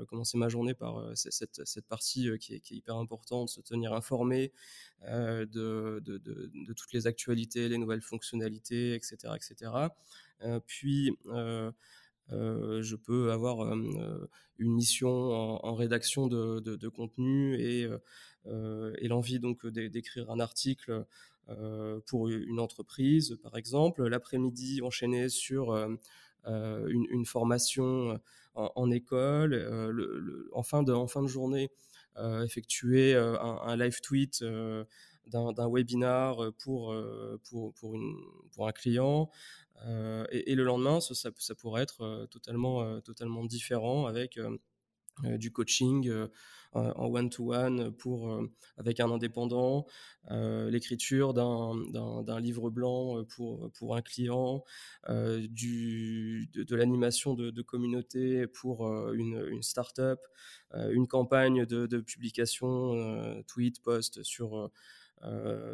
commencer 0.08 0.38
ma 0.38 0.49
journée 0.49 0.75
par 0.75 1.10
cette, 1.14 1.64
cette, 1.64 1.87
partie 1.87 2.30
qui 2.38 2.54
est, 2.54 2.70
hyper 2.70 2.96
importante, 2.96 3.49
se 3.49 3.60
tenir 3.60 3.92
informé 3.92 4.52
de, 5.06 6.72
toutes 6.75 6.92
les 6.92 7.06
actualités, 7.06 7.68
les 7.68 7.78
nouvelles 7.78 8.02
fonctionnalités, 8.02 8.94
etc. 8.94 9.34
etc. 9.37 9.72
puis, 10.66 11.16
je 12.30 12.96
peux 12.96 13.32
avoir 13.32 13.72
une 13.72 14.72
mission 14.72 15.10
en, 15.64 15.75
rédaction 15.75 16.26
de, 16.28 16.88
contenu 16.88 17.56
et 17.60 17.88
euh, 18.46 18.94
l'envie 19.02 19.38
donc 19.38 19.66
d'écrire 19.66 20.30
un 20.30 20.40
article 20.40 21.04
euh, 21.49 22.00
pour 22.06 22.28
une 22.28 22.60
entreprise, 22.60 23.37
par 23.42 23.56
exemple. 23.56 24.06
L'après-midi, 24.06 24.80
enchaîner 24.82 25.28
sur 25.28 25.72
euh, 25.72 25.88
une, 26.88 27.26
formation 27.26 28.20
en, 28.54 28.90
école. 28.90 29.54
en 30.52 30.62
fin 30.62 30.82
de 30.82 31.26
journée, 31.26 31.70
effectuer 32.44 33.14
un, 33.14 33.76
live 33.76 34.00
tweet 34.00 34.44
d'un 35.30 35.70
webinar 35.70 36.52
pour, 36.58 36.94
pour, 37.49 37.72
pour, 37.75 37.94
une, 37.94 38.16
pour, 38.52 38.68
un 38.68 38.72
client. 38.72 39.30
et, 40.30 40.54
le 40.54 40.64
lendemain, 40.64 41.00
ça, 41.00 41.54
pourrait 41.54 41.82
être 41.82 42.26
totalement, 42.30 43.00
totalement 43.00 43.44
différent 43.44 44.06
avec 44.06 44.38
du 45.25 45.52
coaching 45.52 46.10
en 46.72 47.06
one-to-one 47.06 47.92
pour, 47.92 48.40
avec 48.76 49.00
un 49.00 49.10
indépendant, 49.10 49.87
l'écriture 50.30 51.34
d'un 51.34 52.40
livre 52.40 52.70
blanc 52.70 53.25
pour, 53.25 53.70
pour 53.72 53.96
un 53.96 54.02
client, 54.02 54.64
du, 55.08 56.49
de, 56.54 56.76
l'animation 56.76 57.34
de, 57.34 57.62
communauté 57.62 58.46
pour 58.46 58.87
une, 59.12 59.46
une 59.50 59.62
start-up, 59.62 60.20
une 60.75 61.06
campagne 61.06 61.66
de, 61.66 62.00
publication, 62.00 63.42
tweet, 63.46 63.82
post 63.82 64.22
sur... 64.22 64.70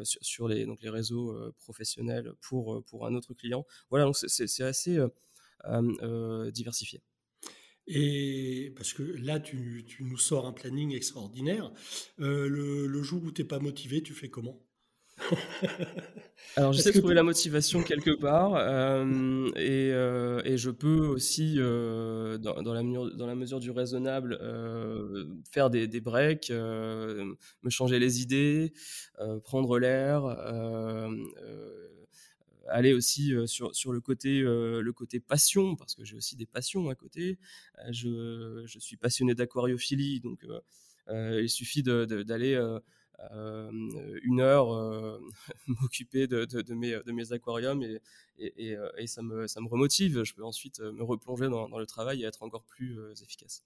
sur, 0.03 0.49
les, 0.49 0.67
donc 0.67 0.83
les 0.83 0.91
réseaux 0.91 1.37
professionnels 1.59 2.33
pour, 2.41 2.83
pour 2.85 3.07
un 3.07 3.15
autre 3.15 3.35
client. 3.35 3.65
Voilà, 3.91 4.05
donc 4.05 4.17
c'est 4.17 4.63
assez 4.63 4.99
diversifié. 6.53 7.03
Et 7.87 8.73
parce 8.77 8.93
que 8.93 9.03
là, 9.03 9.39
tu, 9.39 9.85
tu, 9.87 10.03
nous 10.03 10.19
sors 10.19 10.47
un 10.47 10.53
planning 10.53 10.95
extraordinaire. 10.95 11.73
Euh, 12.19 12.49
le, 12.49 13.03
jour 13.03 13.23
où 13.23 13.31
tu 13.31 13.43
n'es 13.43 13.49
pas 13.49 13.61
motivé, 13.61 14.03
tu 14.03 14.13
fais 14.13 14.29
comment? 14.29 14.66
Alors, 16.57 16.73
j'essaie 16.73 16.93
de 16.93 16.99
trouver 16.99 17.15
la 17.15 17.23
motivation 17.23 17.83
quelque 17.83 18.11
part 18.11 18.55
euh, 18.55 19.49
et, 19.57 19.91
euh, 19.93 20.41
et, 20.45 20.57
je 20.57 20.71
peux 20.71 21.07
aussi, 21.07 21.57
dans, 21.57 22.63
dans, 22.63 22.73
la 22.73 22.83
dans, 22.83 23.27
la 23.27 23.35
mesure 23.35 23.61
du 23.61 23.71
raisonnable, 23.71 24.39
faire 25.51 25.71
des, 25.71 25.87
des 25.87 26.01
breaks, 26.01 26.51
me 26.51 27.37
changer 27.69 27.99
les 27.99 28.23
idées, 28.23 28.73
prendre 29.45 29.79
l'air 29.79 30.25
aller 32.69 32.93
aussi 32.93 33.33
sur, 33.47 33.77
sur 33.77 33.93
le, 33.93 34.01
côté, 34.01 34.41
le 34.41 34.93
côté 34.93 35.21
passion, 35.21 35.77
parce 35.77 35.95
que 35.95 36.05
j'ai 36.05 36.17
aussi 36.17 36.37
des 36.37 36.47
passions 36.47 36.89
à 36.89 36.95
côté. 36.95 37.39
Je, 37.91 38.65
je, 38.67 38.79
suis 38.79 38.97
passionné 38.97 39.35
d'aquariophilie, 39.35 40.21
donc 40.21 40.47
il 41.11 41.51
suffit 41.51 41.83
d'aller 41.83 42.57
une 43.33 44.41
heure 44.41 44.69
m'occuper 45.67 46.27
de, 46.27 46.75
mes, 47.13 47.33
aquariums 47.33 47.83
et, 47.83 48.01
et, 48.39 49.07
ça, 49.07 49.23
me, 49.23 49.69
remotive. 49.69 50.23
Je 50.25 50.35
peux 50.35 50.45
ensuite 50.45 50.81
me 50.81 51.03
replonger 51.03 51.49
dans 51.49 51.79
le 51.79 51.87
travail 51.87 52.23
et 52.23 52.27
être 52.27 52.43
encore 52.43 52.65
plus 52.65 52.99
efficace. 53.23 53.63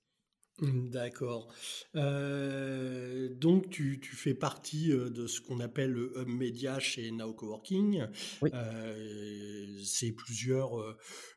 D'accord. 0.63 1.49
Euh, 1.97 3.29
donc, 3.31 3.71
tu, 3.71 3.99
fais 4.03 4.35
partie 4.35 4.93
euh, 4.93 5.09
de 5.09 5.27
ce 5.27 5.41
qu'on 5.41 5.61
appelle 5.61 5.93
le 5.93 6.13
hub 6.19 6.29
média 6.29 6.79
chez 6.79 7.11
Now 7.11 7.33
Coworking. 7.33 8.07
Euh, 8.45 9.67
c'est 9.83 10.13
plusieurs 10.13 10.73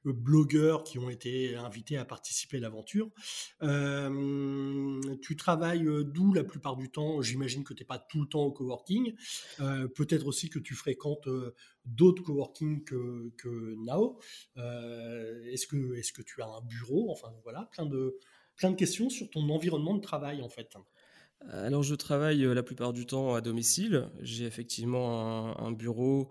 blogueurs 0.03 0.84
qui 0.84 1.00
ont 1.00 1.10
été 1.10 1.56
invités 1.56 1.98
à 1.98 2.06
participer 2.06 2.58
à 2.58 2.62
l'aventure. 2.62 3.10
tu 5.22 5.36
travailles 5.38 5.88
d'où 6.06 6.34
la 6.34 6.44
plupart 6.44 6.75
du 6.75 6.89
temps? 6.89 7.22
J'imagine 7.22 7.63
que 7.63 7.74
tu 7.74 7.84
n'es 7.84 7.88
pas 7.88 8.00
tout 8.00 8.22
le 8.22 8.27
temps 8.27 8.44
au 8.44 8.51
coworking. 8.51 9.13
Peut-être 9.96 10.27
aussi 10.27 10.50
que 10.50 10.60
tu 10.60 10.75
fréquentes 10.75 11.30
d'autres 11.86 12.24
coworking 12.24 12.84
que, 12.84 13.32
que 13.38 13.75
Now. 13.77 14.20
est-ce 14.56 15.68
que, 15.68 15.96
est-ce 15.96 16.12
que 16.12 16.22
tu 16.22 16.42
as 16.42 16.48
un 16.48 16.62
bureau? 16.62 17.10
Enfin, 17.12 17.30
voilà, 17.44 17.70
plein 17.72 17.86
de 17.86 18.18
plein 18.55 18.72
de 18.72 18.75
questions 18.75 19.10
sur 19.10 19.29
ton 19.29 19.50
environnement 19.50 19.95
de 19.95 20.01
travail 20.01 20.41
en 20.41 20.50
fait. 20.50 20.75
Alors 21.50 21.83
je 21.83 21.95
travaille 21.95 22.45
euh, 22.45 22.53
la 22.53 22.63
plupart 22.63 22.93
du 22.93 23.05
temps 23.05 23.36
à 23.36 23.41
domicile. 23.41 24.10
J'ai 24.22 24.45
effectivement 24.45 25.60
un, 25.60 25.72
bureau 25.72 26.29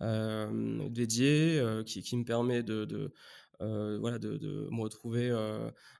euh, 0.00 0.88
dédié 0.88 1.58
euh, 1.58 1.82
qui, 1.82 2.16
me 2.16 2.24
permet 2.24 2.62
de, 2.62 3.12
voilà, 3.58 4.18
de, 4.18 4.68
me 4.70 4.80
retrouver 4.80 5.30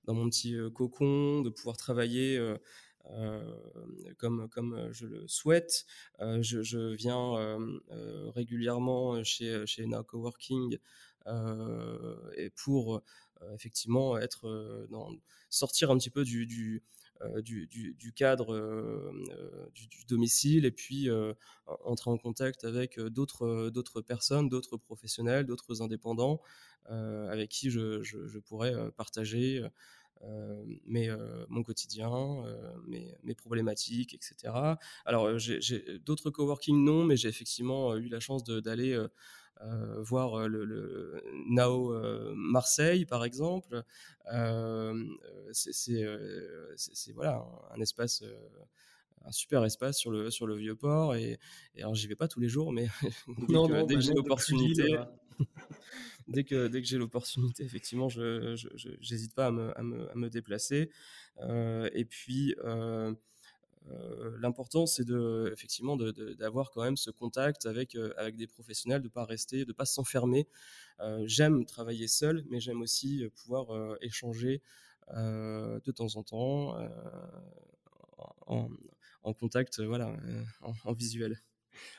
dans 0.04 0.14
mon 0.14 0.28
petit 0.28 0.56
cocon, 0.74 1.42
de 1.42 1.50
pouvoir 1.50 1.76
travailler 1.76 2.40
comme, 4.18 4.48
comme 4.48 4.88
je 4.92 5.06
le 5.06 5.26
souhaite. 5.28 5.86
Je, 6.20 6.94
viens 6.94 7.58
régulièrement 8.34 9.22
chez, 9.24 9.64
chez 9.66 9.86
Now 9.86 10.04
Coworking 10.04 10.78
et 12.36 12.50
pour 12.50 13.02
effectivement 13.54 14.18
être 14.18 14.86
dans 14.90 15.10
sortir 15.50 15.90
un 15.90 15.98
petit 15.98 16.10
peu 16.10 16.24
du, 16.24 16.82
euh, 17.22 17.42
cadre 18.14 18.54
euh, 18.54 19.12
euh, 19.30 19.66
du, 19.74 20.04
domicile 20.08 20.64
et 20.64 20.70
puis 20.70 21.08
entrer 21.84 22.10
en 22.10 22.18
contact 22.18 22.64
avec 22.64 22.98
d'autres 23.00 23.70
d'autres 23.70 24.00
personnes, 24.00 24.48
d'autres 24.48 24.76
professionnels, 24.76 25.46
d'autres 25.46 25.82
indépendants 25.82 26.40
avec 26.86 27.50
qui 27.50 27.70
je, 27.70 28.38
pourrais 28.40 28.74
partager 28.92 29.62
mon 30.22 31.62
quotidien, 31.62 32.44
mes, 32.86 33.14
mes, 33.22 33.34
problématiques, 33.34 34.14
etc. 34.14 34.76
Alors, 35.04 35.38
j'ai 35.38 35.98
d'autres 36.00 36.30
coworking, 36.30 36.84
non, 36.84 37.04
mais 37.04 37.16
j'ai 37.16 37.28
effectivement 37.28 37.96
eu 37.96 38.08
la 38.08 38.20
chance 38.20 38.44
d'aller 38.44 38.92
euh, 38.92 39.08
voir 39.98 40.34
euh, 40.34 40.48
le, 40.48 41.22
Nao 41.48 41.92
euh, 41.92 42.32
Marseille 42.34 43.04
par 43.06 43.24
exemple. 43.24 43.82
c'est 45.52 46.02
voilà 47.14 47.44
un, 47.74 47.80
espace 47.80 48.24
un 49.24 49.32
super 49.32 49.64
espace 49.64 49.98
sur 49.98 50.10
le, 50.10 50.30
sur 50.30 50.46
le 50.46 50.56
vieux 50.56 50.74
port. 50.74 51.14
Et, 51.14 51.38
et 51.76 51.82
alors, 51.82 51.94
j'y 51.94 52.08
vais 52.08 52.16
pas 52.16 52.28
tous 52.28 52.40
les 52.40 52.48
jours, 52.48 52.72
mais 52.72 52.88
dès, 53.86 53.94
que, 53.94 54.00
j'ai 54.00 54.14
l'opportunité, 54.14 54.98
dès 56.28 56.42
que, 56.42 56.66
dès 56.66 56.82
que 56.82 56.88
j'ai 56.88 56.98
l'opportunité, 56.98 57.62
effectivement, 57.62 58.08
je 58.08 58.56
n'hésite 59.10 59.34
pas 59.34 59.46
à 59.46 59.50
me, 59.52 59.78
à 59.78 59.82
me, 59.82 60.10
à 60.10 60.14
me 60.16 60.28
déplacer. 60.28 60.90
et 61.40 62.04
puis, 62.04 62.56
l'important, 64.38 64.86
c'est 64.86 65.04
de, 65.04 65.50
effectivement 65.52 65.96
d'avoir 65.96 66.70
quand 66.70 66.82
même 66.82 66.96
ce 66.96 67.10
contact 67.10 67.66
avec, 67.66 67.96
avec 68.16 68.36
des 68.36 68.46
professionnels, 68.46 69.00
de 69.00 69.06
ne 69.06 69.12
pas 69.12 69.24
rester, 69.24 69.64
de 69.64 69.70
ne 69.70 69.72
pas 69.72 69.84
s'enfermer. 69.84 70.48
j'aime 71.24 71.66
travailler 71.66 72.08
seul, 72.08 72.44
mais 72.48 72.60
j'aime 72.60 72.80
aussi 72.80 73.24
pouvoir 73.34 73.96
échanger 74.00 74.62
de 75.10 75.90
temps 75.90 76.16
en 76.16 76.22
temps 76.22 76.76
en, 78.46 78.70
en, 79.24 79.34
contact, 79.34 79.80
voilà, 79.80 80.14
en 80.84 80.92
visuel. 80.92 81.38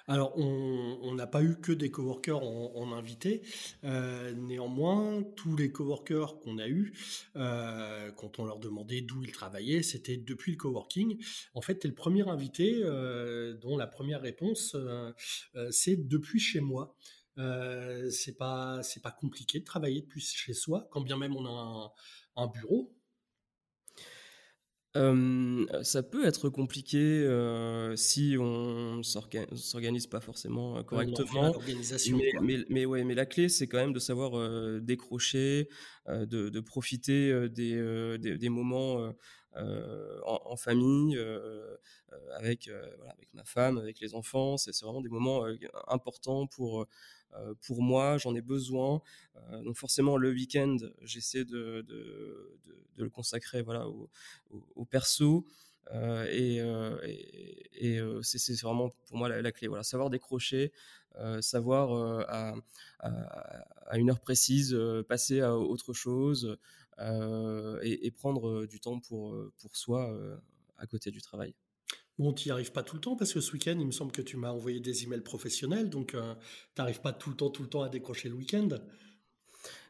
Alors, 0.07 0.37
on 0.37 1.15
n'a 1.15 1.27
pas 1.27 1.43
eu 1.43 1.55
que 1.59 1.71
des 1.71 1.91
coworkers 1.91 2.43
en, 2.43 2.91
invité. 2.93 3.41
Euh, 3.83 4.33
néanmoins, 4.33 5.23
tous 5.35 5.55
les 5.55 5.71
coworkers 5.71 6.39
qu'on 6.39 6.57
a 6.57 6.67
eus, 6.67 6.93
euh, 7.35 8.11
quand 8.11 8.39
on 8.39 8.45
leur 8.45 8.59
demandait 8.59 9.01
d'où 9.01 9.23
ils 9.23 9.31
travaillaient, 9.31 9.83
c'était 9.83 10.17
depuis 10.17 10.51
le 10.51 10.57
coworking. 10.57 11.23
En 11.53 11.61
fait, 11.61 11.79
tu 11.79 11.87
es 11.87 11.89
le 11.89 11.95
premier 11.95 12.27
invité 12.27 12.81
euh, 12.83 13.53
dont 13.55 13.77
la 13.77 13.87
première 13.87 14.21
réponse, 14.21 14.75
c'est 15.71 16.07
depuis 16.07 16.39
chez 16.39 16.59
moi. 16.59 16.95
c'est 17.37 18.37
pas 18.37 18.83
c'est 18.83 19.01
pas 19.01 19.11
compliqué 19.11 19.59
de 19.59 19.65
travailler 19.65 20.01
depuis 20.01 20.21
chez 20.21 20.53
soi, 20.53 20.87
quand 20.91 21.01
bien 21.01 21.17
même 21.17 21.35
on 21.35 21.45
a 21.45 21.93
un 22.35 22.47
bureau 22.47 22.93
ça 24.93 26.03
peut 26.03 26.25
être 26.25 26.49
compliqué, 26.49 27.25
si 27.95 28.35
on 28.39 29.01
s'organise 29.03 30.07
pas 30.07 30.19
forcément, 30.21 30.83
correctement. 30.83 31.53
mais 32.41 32.65
mais 32.69 32.85
ouais, 32.85 33.03
mais 33.03 33.15
la 33.15 33.25
clé, 33.25 33.49
c'est 33.49 33.67
quand 33.67 33.77
même 33.79 33.93
de 33.93 33.99
savoir, 33.99 34.31
décrocher, 34.81 35.67
de 36.07 36.49
de 36.49 36.59
profiter, 36.59 37.49
des, 37.49 38.17
des 38.37 38.49
moments, 38.49 39.13
en 39.55 40.55
famille, 40.55 41.19
avec, 42.37 42.69
avec 42.69 43.33
ma 43.33 43.43
femme, 43.43 43.77
avec 43.77 43.99
les 43.99 44.15
enfants. 44.15 44.57
C'est 44.57 44.77
vraiment 44.81 45.01
des 45.01 45.09
moments, 45.09 45.45
importants 45.87 46.47
pour, 46.47 46.87
euh, 47.35 47.53
pour 47.65 47.81
moi, 47.81 48.17
j'en 48.17 48.35
ai 48.35 48.41
besoin. 48.41 49.01
Euh, 49.35 49.61
donc 49.63 49.77
forcément, 49.77 50.17
le 50.17 50.31
week-end, 50.31 50.77
j'essaie 51.01 51.45
de, 51.45 51.81
de, 51.81 52.59
le 52.97 53.09
consacrer 53.09 53.61
voilà, 53.61 53.87
au, 53.87 54.09
au, 54.75 54.85
perso. 54.85 55.45
Euh, 55.91 56.25
et, 56.31 56.59
et, 57.73 57.99
c'est 58.21 58.61
vraiment 58.61 58.89
pour 59.07 59.17
moi 59.17 59.29
la, 59.29 59.51
clé. 59.51 59.67
Voilà, 59.67 59.83
savoir 59.83 60.09
décrocher, 60.09 60.71
savoir 61.41 62.25
à, 62.29 62.55
à, 62.99 63.97
une 63.97 64.09
heure 64.09 64.19
précise 64.19 64.77
passer 65.07 65.41
à 65.41 65.57
autre 65.57 65.93
chose 65.93 66.57
et, 66.99 68.11
prendre 68.11 68.65
du 68.65 68.79
temps 68.79 68.99
pour, 68.99 69.35
pour 69.57 69.75
soi 69.75 70.15
à 70.77 70.87
côté 70.87 71.11
du 71.11 71.21
travail. 71.21 71.55
Bon, 72.19 72.31
tu 72.31 72.47
n'y 72.47 72.51
arrives 72.51 72.71
pas 72.71 72.83
tout 72.83 72.95
le 72.95 73.01
temps 73.01 73.15
parce 73.15 73.33
que 73.33 73.41
ce 73.41 73.51
week-end, 73.53 73.75
il 73.79 73.87
me 73.87 73.91
semble 73.91 74.11
que 74.11 74.21
tu 74.21 74.37
m'as 74.37 74.51
envoyé 74.51 74.79
des 74.79 75.03
emails 75.03 75.21
professionnels, 75.21 75.89
donc 75.89 76.13
euh, 76.13 76.35
tu 76.75 76.81
n'arrives 76.81 77.01
pas 77.01 77.11
tout 77.11 77.31
le 77.31 77.35
temps, 77.35 77.49
tout 77.49 77.63
le 77.63 77.69
temps 77.69 77.81
à 77.81 77.89
décrocher 77.89 78.29
le 78.29 78.35
week-end? 78.35 78.69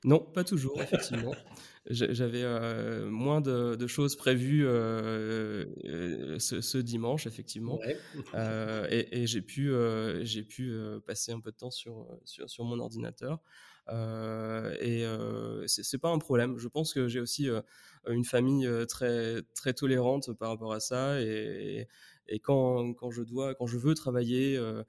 Non, 0.05 0.19
pas 0.19 0.43
toujours, 0.43 0.81
effectivement. 0.81 1.33
J'avais 1.89 2.43
euh, 2.43 3.09
moins 3.09 3.41
de, 3.41 3.87
choses 3.87 4.15
prévues 4.15 4.65
euh, 4.65 5.65
ce, 6.39 6.77
dimanche, 6.77 7.27
effectivement. 7.27 7.77
et, 8.89 9.27
j'ai 9.27 9.41
pu, 9.41 9.73
j'ai 10.21 10.43
pu 10.43 10.73
passer 11.05 11.33
un 11.33 11.41
peu 11.41 11.51
de 11.51 11.57
temps 11.57 11.71
sur, 11.71 12.07
sur, 12.23 12.49
sur 12.49 12.63
mon 12.63 12.79
ordinateur. 12.79 13.41
Et 13.89 15.05
c'est 15.67 15.97
pas 15.97 16.09
un 16.09 16.19
problème. 16.19 16.57
Je 16.57 16.67
pense 16.67 16.93
que 16.93 17.07
j'ai 17.07 17.19
aussi 17.19 17.49
une 18.07 18.25
famille 18.25 18.67
très, 18.87 19.41
très 19.55 19.73
tolérante 19.73 20.33
par 20.33 20.49
rapport 20.49 20.73
à 20.73 20.79
ça. 20.79 21.21
Et, 21.21 21.87
quand, 22.41 22.93
quand, 22.93 23.11
je 23.11 23.23
dois, 23.23 23.55
quand 23.55 23.67
je 23.67 23.77
veux 23.77 23.93
travailler 23.93 24.57
euh, 24.57 24.83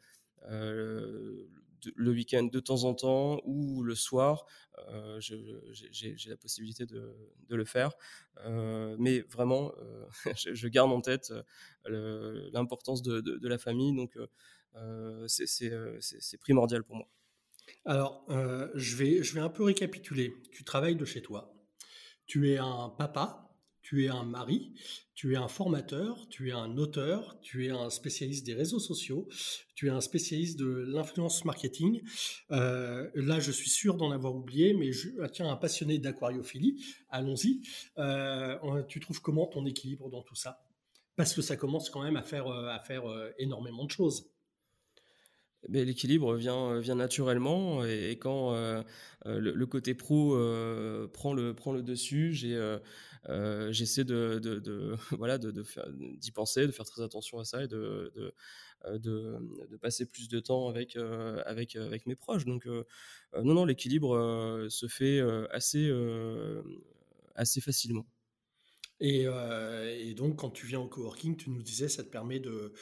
euh, 0.50 1.48
le 1.96 2.10
week-end 2.12 2.44
de 2.44 2.60
temps 2.60 2.84
en 2.84 2.94
temps 2.94 3.40
ou 3.44 3.82
le 3.82 3.94
soir, 3.94 4.46
euh, 4.88 5.20
j'ai 5.20 6.16
la 6.28 6.36
possibilité 6.36 6.86
de, 6.86 7.14
le 7.50 7.64
faire. 7.64 7.92
mais 8.98 9.20
vraiment, 9.30 9.72
je, 10.36 10.68
garde 10.68 10.92
en 10.92 11.00
tête 11.00 11.32
l'importance 11.86 13.02
de, 13.02 13.48
la 13.48 13.58
famille, 13.58 13.94
donc 13.94 14.18
c'est 15.26 16.38
primordial 16.38 16.84
pour 16.84 16.96
moi. 16.96 17.08
Alors, 17.84 18.26
je, 18.74 18.96
vais, 18.96 19.22
je 19.22 19.34
vais 19.34 19.40
un 19.40 19.50
peu 19.50 19.62
récapituler. 19.64 20.34
Tu 20.52 20.64
travailles 20.64 20.96
de 20.96 21.04
chez 21.04 21.22
toi. 21.22 21.54
Tu 22.26 22.50
es 22.50 22.58
un 22.58 22.88
papa, 22.96 23.44
tu 23.84 24.06
es 24.06 24.08
un 24.08 24.24
mari, 24.24 24.72
tu 25.14 25.34
es 25.34 25.36
un 25.36 25.46
formateur, 25.46 26.26
tu 26.28 26.48
es 26.48 26.52
un 26.52 26.78
auteur, 26.78 27.38
tu 27.42 27.66
es 27.66 27.70
un 27.70 27.90
spécialiste 27.90 28.46
des 28.46 28.54
réseaux 28.54 28.80
sociaux, 28.80 29.28
tu 29.74 29.88
es 29.88 29.90
un 29.90 30.00
spécialiste 30.00 30.58
de 30.58 30.66
l'influence 30.88 31.44
marketing. 31.44 32.00
Euh, 32.50 33.10
là, 33.14 33.40
je 33.40 33.52
suis 33.52 33.68
sûr 33.68 33.96
d'en 33.96 34.10
avoir 34.10 34.34
oublié, 34.34 34.72
mais 34.72 34.90
je, 34.90 35.10
ah, 35.22 35.28
tiens, 35.28 35.50
un 35.50 35.56
passionné 35.56 35.98
d'aquariophilie, 35.98 36.82
allons-y. 37.10 37.60
Euh, 37.98 38.82
tu 38.88 39.00
trouves 39.00 39.20
comment 39.20 39.46
ton 39.46 39.66
équilibre 39.66 40.08
dans 40.08 40.22
tout 40.22 40.34
ça? 40.34 40.64
Parce 41.14 41.34
que 41.34 41.42
ça 41.42 41.56
commence 41.56 41.90
quand 41.90 42.02
même 42.02 42.16
euh, 42.16 42.68
à 42.70 42.80
faire 42.80 43.04
énormément 43.38 43.84
de 43.84 43.90
choses. 43.90 44.33
L'équilibre 45.68 46.36
vient, 46.36 46.80
vient 46.80 46.94
naturellement 46.94 47.84
et, 47.84 48.16
quand 48.20 48.54
le, 49.24 49.66
côté 49.66 49.94
pro 49.94 50.36
prend, 51.12 51.34
le, 51.34 51.82
dessus, 51.82 52.34
euh, 53.28 53.72
j'essaie 53.72 54.04
d'y 56.18 56.30
penser, 56.32 56.66
de 56.66 56.72
faire 56.72 56.84
très 56.84 57.02
attention 57.02 57.38
à 57.38 57.44
ça 57.44 57.64
et 57.64 57.68
de, 57.68 58.12
euh, 58.84 59.38
passer 59.80 60.06
plus 60.06 60.28
de 60.28 60.40
temps 60.40 60.68
avec, 60.68 60.96
euh, 60.96 61.42
mes 62.06 62.16
proches. 62.16 62.44
Donc, 62.44 62.66
non, 62.66 63.54
non, 63.54 63.64
l'équilibre 63.64 64.66
se 64.68 64.86
fait 64.86 65.20
assez, 65.50 65.90
facilement. 67.60 68.06
Et, 69.00 69.24
donc, 70.14 70.36
quand 70.36 70.50
tu 70.50 70.66
viens 70.66 70.80
au 70.80 70.88
coworking, 70.88 71.36
tu 71.36 71.50
nous 71.50 71.62
disais, 71.62 71.88
ça 71.88 72.04
te 72.04 72.10
permet 72.10 72.40
de, 72.40 72.72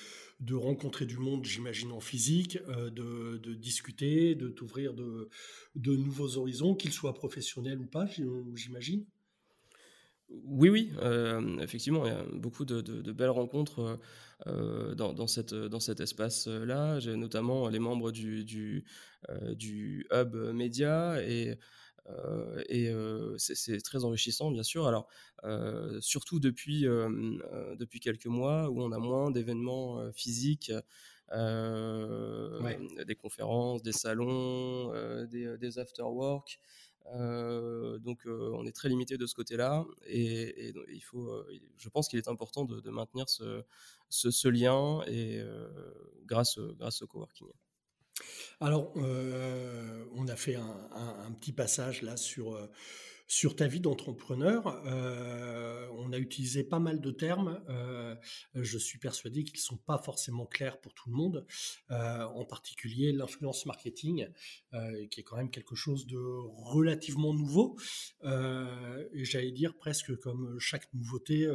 de 0.43 0.55
rencontrer 0.55 1.07
du 1.07 1.19
monde, 1.19 1.45
j'imagine, 1.45 1.93
en 1.93 2.01
physique, 2.01 2.59
de, 2.67 3.39
de, 3.39 3.55
discuter, 3.55 4.35
de 4.35 4.49
t'ouvrir 4.49 4.93
de, 4.93 5.29
de 5.77 5.97
nouveaux 5.97 6.37
horizons, 6.37 6.75
qu'ils 6.75 6.93
soient 6.93 7.15
professionnels 7.15 7.79
ou 7.79 7.87
pas, 7.87 8.07
j'imagine? 8.55 9.07
Oui, 10.45 10.71
oui, 10.71 10.93
euh, 11.03 11.59
effectivement, 11.59 12.07
il 12.07 12.13
y 12.13 12.17
a 12.17 12.25
beaucoup 12.33 12.65
de, 12.65 13.13
belles 13.13 13.31
rencontres 13.31 14.01
euh, 14.47 14.95
dans, 14.95 15.27
cette, 15.27 15.55
dans 15.55 15.81
cet 15.81 16.01
espace-là. 16.01 17.01
J'ai 17.01 17.17
notamment 17.17 17.69
les 17.69 17.79
membres 17.79 18.11
du, 18.13 18.85
euh, 19.29 19.55
du 19.55 20.07
hub 20.11 20.35
média 20.55 21.23
et, 21.23 21.59
et 22.69 22.93
c'est 23.39 23.81
très 23.81 24.05
enrichissant, 24.05 24.51
bien 24.51 24.63
sûr. 24.63 24.87
Alors, 24.87 25.09
surtout 26.01 26.41
depuis, 26.41 26.83
depuis 26.83 28.01
quelques 28.01 28.27
mois 28.27 28.69
où 28.71 28.83
on 28.83 28.93
a 28.93 28.99
moins 28.99 29.31
d'événements 29.31 30.13
physiques. 30.13 30.73
des 31.31 33.15
conférences, 33.21 33.83
des 33.83 33.93
salons, 33.93 34.93
des, 35.27 35.57
des 35.59 35.79
after-work. 35.79 36.61
Euh, 37.15 37.99
donc 37.99 38.27
euh, 38.27 38.53
on 38.55 38.65
est 38.65 38.73
très 38.73 38.89
limité 38.89 39.19
de 39.19 39.27
ce 39.27 39.35
côté-là 39.35 39.85
et, 40.07 40.73
il 40.89 41.01
faut, 41.01 41.29
euh, 41.29 41.47
je 41.77 41.89
pense 41.89 42.09
qu'il 42.09 42.19
est 42.19 42.29
important 42.29 42.65
de, 42.65 42.91
maintenir 42.91 43.29
ce, 43.29 43.65
ce, 44.09 44.49
lien 44.49 45.03
et 45.07 45.43
grâce, 46.27 46.59
grâce 46.59 47.03
au 47.03 47.07
coworking. 47.07 47.49
Alors, 48.61 48.93
on 48.97 50.29
a 50.29 50.37
fait 50.37 50.57
un, 50.57 51.33
petit 51.33 51.53
passage 51.53 52.03
là 52.03 52.17
sur 52.17 52.57
sur 53.33 53.57
ta 53.57 53.67
vie 53.67 53.81
d'entrepreneur, 53.81 54.83
euh, 54.85 55.89
on 55.93 56.13
a 56.13 56.19
utilisé 56.19 56.65
pas 56.65 56.79
mal 56.79 57.01
de 57.01 57.11
termes. 57.11 57.63
Euh, 57.71 58.15
je 58.55 58.77
suis 58.77 58.99
persuadé 58.99 59.43
qu'ils 59.43 59.57
ne 59.57 59.63
sont 59.63 59.79
pas 59.79 59.97
forcément 59.97 60.45
clairs 60.45 60.79
pour 60.83 60.93
tout 60.93 61.09
le 61.09 61.17
monde, 61.17 61.47
euh, 61.91 62.25
en 62.25 62.45
particulier 62.45 63.11
l'influence 63.11 63.65
marketing, 63.65 64.29
qui 65.11 65.21
est 65.21 65.23
quand 65.23 65.39
même 65.39 65.51
quelque 65.51 65.75
chose 65.75 66.07
de 66.07 66.19
relativement 66.19 67.33
nouveau. 67.33 67.79
et 68.23 69.25
j'allais 69.25 69.53
dire 69.53 69.77
presque 69.79 70.15
comme 70.19 70.59
chaque 70.59 70.93
nouveauté, 70.93 71.51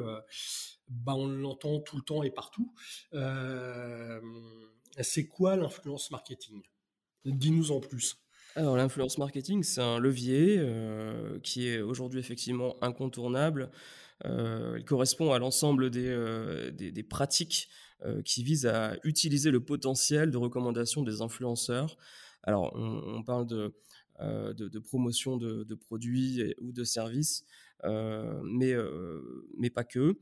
bah 0.89 1.13
on 1.13 1.27
l'entend 1.27 1.79
tout 1.81 1.97
le 1.97 2.03
temps 2.03 2.23
et 2.23 2.31
partout. 2.31 2.73
C'est 5.01 5.27
quoi 5.27 5.55
l'influence 5.55 6.11
marketing? 6.11 6.61
Dis-nous 7.25 7.71
en 7.71 7.79
plus. 7.79 8.17
Alors 8.55 8.75
l'influence 8.75 9.19
marketing, 9.19 9.61
c'est 9.61 9.81
un 9.81 9.99
levier 9.99 10.55
euh, 10.57 11.39
qui 11.41 11.67
est 11.67 11.79
aujourd'hui 11.79 12.19
effectivement 12.19 12.75
incontournable. 12.81 13.69
Euh, 14.25 14.77
il 14.79 14.83
correspond 14.83 15.31
à 15.31 15.37
l'ensemble 15.37 15.91
des, 15.91 16.07
euh, 16.07 16.71
des, 16.71 17.03
pratiques 17.03 17.69
qui 18.25 18.43
visent 18.43 18.67
à 18.67 18.95
utiliser 19.03 19.49
le 19.51 19.59
potentiel 19.59 20.31
de 20.31 20.37
recommandation 20.37 21.03
des 21.03 21.21
influenceurs. 21.21 21.97
Alors 22.43 22.71
on, 22.75 23.23
parle 23.23 23.47
de 23.47 23.75
de, 24.19 24.79
promotion 24.79 25.37
de, 25.37 25.75
produits 25.75 26.53
ou 26.59 26.71
de 26.71 26.83
services, 26.83 27.43
mais, 27.83 28.73
mais 29.57 29.69
pas 29.69 29.83
que. 29.83 30.15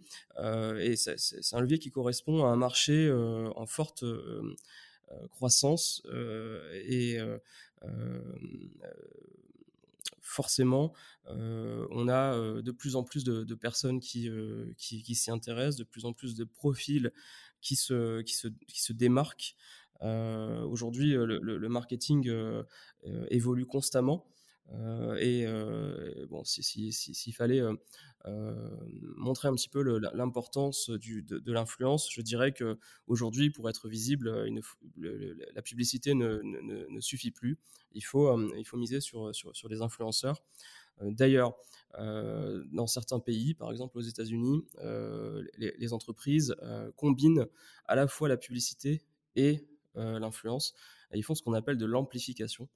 et 0.79 0.95
c'est 0.95 1.55
un 1.55 1.61
levier 1.61 1.79
qui 1.79 1.91
correspond 1.91 2.45
à 2.45 2.49
un 2.49 2.55
marché 2.55 3.11
en 3.11 3.65
forte 3.65 4.03
croissance 5.31 6.03
et 6.87 7.19
forcément, 10.21 10.93
on 11.27 12.07
a 12.09 12.61
de 12.61 12.71
plus 12.71 12.95
en 12.95 13.03
plus 13.03 13.23
de, 13.23 13.55
personnes 13.55 13.99
qui, 13.99 14.29
qui, 14.77 15.15
s'y 15.15 15.31
intéressent, 15.31 15.77
de 15.77 15.83
plus 15.83 16.05
en 16.05 16.13
plus 16.13 16.35
de 16.35 16.43
profils 16.43 17.11
qui 17.61 17.75
se, 17.75 18.21
qui 18.21 18.35
se, 18.35 18.47
qui 18.67 18.81
se 18.81 18.93
démarquent. 18.93 19.55
Aujourd'hui, 20.01 21.13
le, 21.13 21.69
marketing 21.69 22.29
évolue 23.29 23.65
constamment. 23.65 24.25
Et 25.19 25.45
bon, 26.29 26.43
s'il 26.43 27.33
fallait 27.33 27.61
montrer 29.15 29.47
un 29.47 29.55
petit 29.55 29.69
peu 29.69 29.81
l'importance 30.13 30.89
de, 30.89 31.51
l'influence, 31.51 32.11
je 32.11 32.21
dirais 32.21 32.51
que 32.51 32.77
aujourd'hui, 33.07 33.49
pour 33.49 33.69
être 33.69 33.87
visible, 33.87 34.47
la 34.97 35.61
publicité 35.61 36.13
ne, 36.13 36.41
ne, 36.43 36.99
suffit 36.99 37.31
plus. 37.31 37.57
Il 37.93 38.01
faut, 38.01 38.37
il 38.57 38.65
faut 38.65 38.77
miser 38.77 38.99
sur, 39.01 39.33
sur, 39.35 39.55
sur 39.55 39.69
les 39.69 39.81
influenceurs. 39.81 40.41
D'ailleurs, 41.01 41.55
dans 41.97 42.87
certains 42.87 43.19
pays, 43.19 43.53
par 43.53 43.71
exemple 43.71 43.97
aux 43.97 44.01
États-Unis, 44.01 44.65
les, 45.57 45.93
entreprises 45.93 46.55
combinent 46.95 47.47
à 47.85 47.95
la 47.95 48.07
fois 48.07 48.29
la 48.29 48.37
publicité 48.37 49.01
et 49.35 49.67
l'influence. 49.95 50.73
Ils 51.13 51.23
font 51.23 51.35
ce 51.35 51.43
qu'on 51.43 51.53
appelle 51.53 51.77
de 51.77 51.85
l'amplification. 51.85 52.67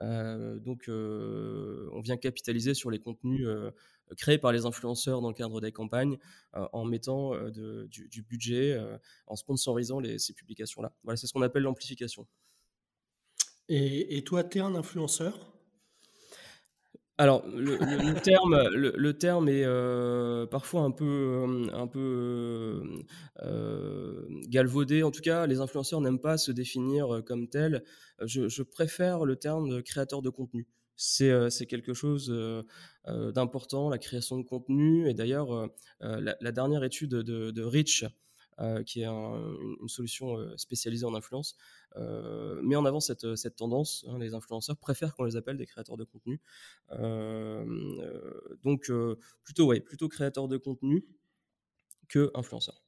Donc, 0.00 0.84
on 0.88 2.00
vient 2.00 2.16
capitaliser 2.16 2.74
sur 2.74 2.90
les 2.90 2.98
contenus 2.98 3.46
créés 4.16 4.38
par 4.38 4.52
les 4.52 4.66
influenceurs 4.66 5.20
dans 5.20 5.28
le 5.28 5.34
cadre 5.34 5.60
des 5.60 5.72
campagnes 5.72 6.18
en 6.52 6.84
mettant 6.84 7.32
du, 7.50 8.22
budget, 8.22 8.78
en 9.26 9.36
sponsorisant 9.36 10.00
ces 10.18 10.32
publications-là. 10.32 10.92
Voilà, 11.04 11.16
c'est 11.16 11.26
ce 11.26 11.32
qu'on 11.32 11.42
appelle 11.42 11.62
l'amplification. 11.62 12.26
Et, 13.68 14.18
et, 14.18 14.24
toi, 14.24 14.44
tu 14.44 14.58
es 14.58 14.60
un 14.60 14.74
influenceur? 14.74 15.53
Alors, 17.16 17.46
le, 17.46 18.20
terme, 18.20 18.68
le, 18.74 19.12
terme 19.16 19.48
est 19.48 19.64
euh, 19.64 20.46
parfois 20.46 20.82
un 20.82 20.90
peu, 20.90 21.04
euh, 21.04 21.66
un 21.72 21.86
peu 21.86 22.82
euh, 23.40 24.26
galvaudé. 24.48 25.04
En 25.04 25.12
tout 25.12 25.20
cas, 25.20 25.46
les 25.46 25.60
influenceurs 25.60 26.00
n'aiment 26.00 26.20
pas 26.20 26.38
se 26.38 26.50
définir 26.50 27.22
comme 27.24 27.48
tel. 27.48 27.84
Je, 28.20 28.62
préfère 28.62 29.24
le 29.24 29.36
terme 29.36 29.68
de 29.68 29.80
créateur 29.80 30.22
de 30.22 30.30
contenu. 30.30 30.66
C'est 30.96 31.66
quelque 31.68 31.94
chose 31.94 32.34
d'important, 33.06 33.90
la 33.90 33.98
création 33.98 34.36
de 34.36 34.44
contenu. 34.44 35.08
Et 35.08 35.14
d'ailleurs, 35.14 35.68
la, 36.00 36.52
dernière 36.52 36.82
étude 36.82 37.10
de, 37.10 37.52
de 37.52 37.62
Rich 37.62 38.06
qui 38.86 39.02
est 39.02 39.06
une 39.06 39.88
solution 39.88 40.38
euh, 40.38 40.56
spécialisée 40.56 41.04
en 41.04 41.14
influence, 41.14 41.56
euh, 41.96 42.60
met 42.62 42.76
en 42.76 42.84
avant 42.84 43.00
cette, 43.00 43.56
tendance. 43.56 44.04
Hein, 44.08 44.18
les 44.18 44.34
influenceurs 44.34 44.76
préfèrent 44.76 45.14
qu'on 45.14 45.24
les 45.24 45.36
appelle 45.36 45.56
des 45.56 45.66
créateurs 45.66 45.96
de 45.96 46.04
contenu. 46.04 46.40
donc, 48.62 48.90
plutôt, 49.42 49.66
ouais, 49.66 49.80
plutôt 49.80 50.08
créateurs 50.08 50.48
de 50.48 50.56
contenu 50.56 51.04
que 52.08 52.30
influenceurs. 52.34 52.83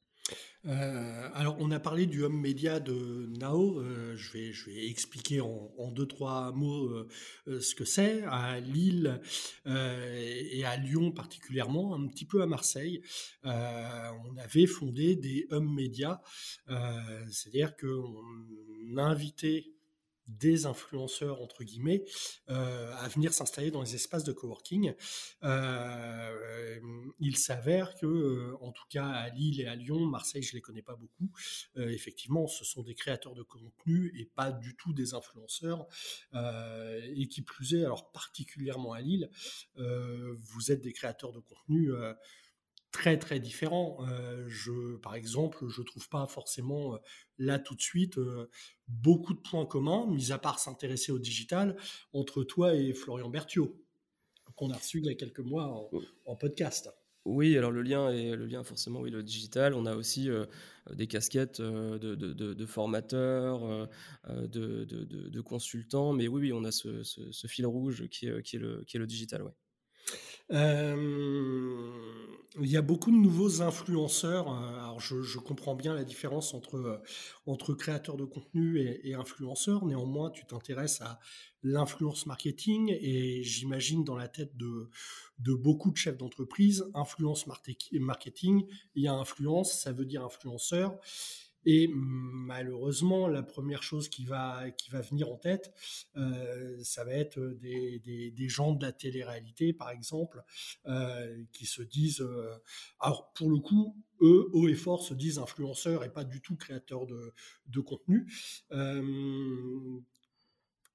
Euh, 0.65 1.29
alors, 1.33 1.55
on 1.59 1.71
a 1.71 1.79
parlé 1.79 2.05
du 2.05 2.23
home 2.23 2.39
media 2.39 2.79
de 2.79 3.27
Nao. 3.37 3.79
Euh, 3.79 4.15
je, 4.17 4.33
vais, 4.33 4.87
expliquer 4.87 5.39
en, 5.41 5.91
deux, 5.91 6.05
trois 6.05 6.51
mots 6.51 6.89
euh, 7.47 7.59
ce 7.61 7.73
que 7.75 7.85
c'est. 7.85 8.23
À 8.23 8.59
Lille 8.59 9.21
et 9.65 10.65
à 10.65 10.77
Lyon 10.77 11.11
particulièrement, 11.11 11.95
un 11.95 12.07
petit 12.07 12.25
peu 12.25 12.41
à 12.41 12.45
Marseille, 12.45 13.01
on 13.43 14.37
avait 14.37 14.65
fondé 14.65 15.15
des 15.15 15.47
home 15.51 15.73
media. 15.73 16.21
C'est-à-dire 17.29 17.75
qu'on 17.77 18.97
a 18.97 19.03
invité 19.03 19.76
des 20.27 20.65
influenceurs 20.65 21.41
entre 21.41 21.63
guillemets 21.63 22.03
euh, 22.49 22.93
à 22.97 23.07
venir 23.07 23.33
s'installer 23.33 23.71
dans 23.71 23.81
les 23.81 23.95
espaces 23.95 24.23
de 24.23 24.31
coworking. 24.31 24.93
Euh, 25.43 26.79
il 27.19 27.37
s'avère 27.37 27.95
que, 27.95 28.05
euh, 28.05 28.57
en 28.61 28.71
tout 28.71 28.85
cas 28.89 29.07
à 29.07 29.29
Lille 29.29 29.61
et 29.61 29.67
à 29.67 29.75
Lyon, 29.75 30.05
Marseille, 30.05 30.43
je 30.43 30.53
les 30.53 30.61
connais 30.61 30.81
pas 30.81 30.95
beaucoup. 30.95 31.31
effectivement, 31.75 32.47
ce 32.47 32.65
sont 32.65 32.83
des 32.83 32.95
créateurs 32.95 33.35
de 33.35 33.43
contenu 33.43 34.13
et 34.19 34.25
pas 34.25 34.51
du 34.51 34.75
tout 34.75 34.93
des 34.93 35.13
influenceurs. 35.13 35.87
et 36.33 37.27
qui 37.27 37.41
plus 37.41 37.75
est, 37.75 37.85
alors 37.85 38.11
particulièrement 38.11 38.93
à 38.93 39.01
Lille, 39.01 39.29
vous 39.75 40.71
êtes 40.71 40.81
des 40.81 40.93
créateurs 40.93 41.33
de 41.33 41.39
contenu 41.39 41.91
très 42.91 43.17
très 43.17 43.39
différents. 43.39 43.97
Euh, 44.09 44.45
je, 44.47 44.95
par 44.97 45.15
exemple, 45.15 45.67
je 45.67 45.81
trouve 45.81 46.07
pas 46.09 46.27
forcément 46.27 46.95
euh, 46.95 46.97
là 47.37 47.59
tout 47.59 47.75
de 47.75 47.81
suite 47.81 48.17
euh, 48.17 48.49
beaucoup 48.87 49.33
de 49.33 49.39
points 49.39 49.65
communs, 49.65 50.07
mis 50.07 50.31
à 50.31 50.37
part 50.37 50.59
s'intéresser 50.59 51.11
au 51.11 51.19
digital, 51.19 51.77
entre 52.13 52.43
toi 52.43 52.75
et 52.75 52.93
Florian 52.93 53.29
Berthiaud, 53.29 53.77
qu'on 54.55 54.71
a 54.71 54.77
reçu 54.77 54.99
il 54.99 55.05
y 55.05 55.09
a 55.09 55.15
quelques 55.15 55.39
mois 55.39 55.89
en, 56.25 56.35
podcast. 56.35 56.89
Oui, 57.25 57.57
alors 57.57 57.71
le 57.71 57.81
lien 57.81 58.09
est 58.09 58.35
le 58.37 58.45
lien 58.45 58.63
forcément 58.63 59.01
oui 59.01 59.11
le 59.11 59.21
digital. 59.21 59.73
On 59.73 59.85
a 59.85 59.95
aussi 59.95 60.29
des 60.93 61.07
casquettes 61.07 61.59
de, 61.61 62.15
de, 62.15 62.65
formateurs, 62.65 63.89
de, 64.29 65.41
consultants, 65.41 66.13
mais 66.13 66.29
oui, 66.29 66.41
oui, 66.41 66.53
on 66.53 66.63
a 66.63 66.71
ce, 66.71 67.03
ce, 67.03 67.47
fil 67.47 67.65
rouge 67.65 68.07
qui 68.07 68.27
est, 68.27 68.41
qui 68.41 68.55
est, 68.55 68.59
le, 68.59 68.83
qui 68.85 68.95
est 68.95 68.99
le 68.99 69.07
digital, 69.07 69.43
ouais. 69.43 69.51
Euh, 70.51 71.91
il 72.59 72.71
y 72.71 72.77
a 72.77 72.81
beaucoup 72.81 73.11
de 73.11 73.17
nouveaux 73.17 73.61
influenceurs. 73.61 74.49
Euh, 74.49 74.79
alors, 74.79 74.99
je, 74.99 75.37
comprends 75.37 75.75
bien 75.75 75.93
la 75.93 76.03
différence 76.03 76.53
entre, 76.53 76.75
euh, 76.75 76.97
entre 77.45 77.73
créateurs 77.73 78.17
de 78.17 78.25
contenu 78.25 78.79
et, 78.79 79.13
influenceurs. 79.13 79.85
Néanmoins, 79.85 80.31
tu 80.31 80.45
t'intéresses 80.45 81.01
à 81.01 81.19
l'influence 81.63 82.25
marketing 82.25 82.95
et 82.99 83.43
j'imagine 83.43 84.03
dans 84.03 84.15
la 84.15 84.27
tête 84.27 84.55
de, 84.57 84.89
de 85.39 85.53
beaucoup 85.53 85.91
de 85.91 85.97
chefs 85.97 86.17
d'entreprise, 86.17 86.89
influence 86.93 87.45
marketing, 87.91 88.65
il 88.95 89.03
y 89.03 89.07
a 89.07 89.13
influence, 89.13 89.81
ça 89.81 89.91
veut 89.91 90.05
dire 90.05 90.23
influenceur. 90.23 90.97
Et 91.69 91.89
malheureusement, 91.93 93.27
la 93.27 93.43
première 93.43 93.83
chose 93.83 94.07
qui 94.07 94.23
va, 94.23 94.71
qui 94.71 94.89
va 94.89 95.01
venir 95.01 95.29
en 95.29 95.35
tête, 95.35 95.73
euh, 96.15 96.77
ça 96.81 97.03
va 97.03 97.11
être 97.11 97.41
des, 97.41 97.99
des, 97.99 98.47
gens 98.47 98.71
de 98.71 98.85
la 98.85 98.93
télé-réalité, 98.93 99.73
par 99.73 99.89
exemple, 99.89 100.41
euh, 100.85 101.43
qui 101.51 101.65
se 101.65 101.81
disent, 101.81 102.21
euh, 102.21 102.55
alors 103.01 103.33
pour 103.33 103.49
le 103.49 103.57
coup, 103.59 104.01
eux, 104.21 104.47
haut 104.53 104.69
et 104.69 104.75
fort, 104.75 105.03
se 105.03 105.13
disent 105.13 105.39
influenceurs 105.39 106.05
et 106.05 106.13
pas 106.13 106.23
du 106.23 106.39
tout 106.39 106.55
créateurs 106.55 107.05
de, 107.05 107.33
de 107.65 107.79
contenu. 107.81 108.31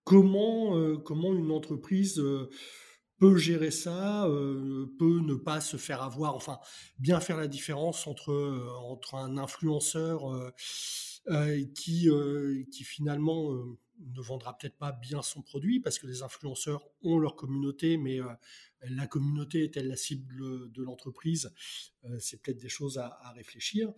comment, 0.05 0.97
comment 1.01 1.35
une 1.35 1.51
entreprise 1.51 2.19
peut 3.23 3.37
gérer 3.37 3.71
ça, 3.71 4.27
euh, 4.27 4.93
peut 4.99 5.21
ne 5.21 5.37
pas 5.37 5.61
se 5.61 5.77
faire 5.77 6.03
avoir, 6.03 6.35
enfin 6.35 6.59
bien 6.99 7.21
faire 7.21 7.37
la 7.37 7.47
différence 7.47 8.09
entre, 8.09 8.33
euh, 8.33 8.69
entre 8.81 9.15
un 9.15 9.39
influenceur 9.39 10.29
euh, 11.29 11.65
qui, 11.73 12.09
qui 12.73 12.83
finalement 12.83 13.53
ne 13.53 14.21
vendra 14.21 14.59
peut-être 14.59 14.77
pas 14.77 14.91
bien 14.91 15.23
son 15.23 15.41
produit 15.41 15.79
parce 15.79 16.01
que 16.01 16.09
les 16.09 16.25
influenceurs 16.25 16.89
ont 17.03 17.17
leur 17.17 17.37
communauté, 17.37 17.97
mais 17.97 18.19
la 18.81 19.07
communauté 19.07 19.63
est-elle 19.63 19.87
la 19.87 19.95
cible 19.95 20.73
de 20.73 20.83
l'entreprise 20.83 21.55
C'est 22.19 22.43
peut-être 22.43 22.59
des 22.59 22.69
choses 22.69 22.99
à, 22.99 23.33
réfléchir. 23.37 23.93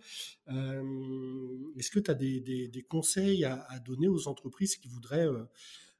Est-ce 0.47 1.89
que 1.89 1.99
tu 1.99 2.11
as 2.11 2.13
des, 2.13 2.85
conseils 2.87 3.43
à, 3.43 3.79
donner 3.83 4.07
aux 4.07 4.27
entreprises 4.27 4.75
qui 4.75 4.87
voudraient 4.87 5.27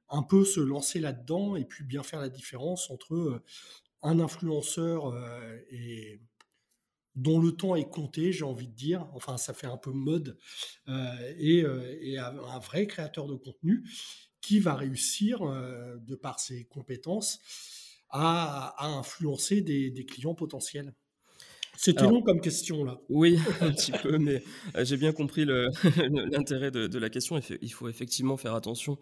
un 0.09 0.23
peu 0.23 0.45
se 0.45 0.59
lancer 0.59 0.99
là-dedans 0.99 1.55
et 1.55 1.65
puis 1.65 1.83
bien 1.83 2.03
faire 2.03 2.21
la 2.21 2.29
différence 2.29 2.89
entre 2.89 3.15
euh, 3.15 3.43
un 4.01 4.19
influenceur 4.19 5.07
euh, 5.07 5.57
dont 7.15 7.39
le 7.39 7.53
temps 7.53 7.75
est 7.75 7.89
compté, 7.89 8.31
j'ai 8.31 8.43
envie 8.43 8.67
de 8.67 8.75
dire, 8.75 9.07
enfin 9.13 9.37
ça 9.37 9.53
fait 9.53 9.67
un 9.67 9.77
peu 9.77 9.91
mode, 9.91 10.37
euh, 10.89 11.33
et, 11.37 11.65
un 12.17 12.59
vrai 12.59 12.87
créateur 12.87 13.25
de 13.25 13.35
contenu 13.35 13.87
qui 14.41 14.59
va 14.59 14.75
réussir, 14.75 15.39
de 15.39 16.15
par 16.15 16.39
ses 16.39 16.65
compétences, 16.65 17.39
à, 18.09 18.75
influencer 18.97 19.61
des 19.61 20.05
clients 20.05 20.35
potentiels. 20.35 20.93
C'était 21.77 22.03
long 22.03 22.21
comme 22.21 22.41
question 22.41 22.83
là. 22.83 22.99
Oui, 23.09 23.37
un 23.61 23.71
petit 23.71 23.91
peu, 23.91 24.17
mais 24.17 24.43
euh, 24.75 24.85
j'ai 24.85 24.97
bien 24.97 25.11
compris 25.11 25.45
l'intérêt 26.31 26.71
de, 26.71 26.97
la 26.97 27.09
question. 27.09 27.39
Il 27.61 27.73
faut 27.73 27.89
effectivement 27.89 28.37
faire 28.37 28.55
attention 28.55 28.97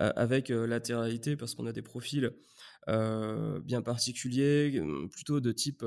euh, 0.00 0.12
avec 0.16 0.50
euh, 0.50 0.66
latéralité 0.66 1.36
parce 1.36 1.54
qu'on 1.54 1.66
a 1.66 1.72
des 1.72 1.82
profils 1.82 2.30
bien 2.86 3.82
particuliers, 3.82 4.80
plutôt 5.10 5.40
de 5.40 5.52
type 5.52 5.84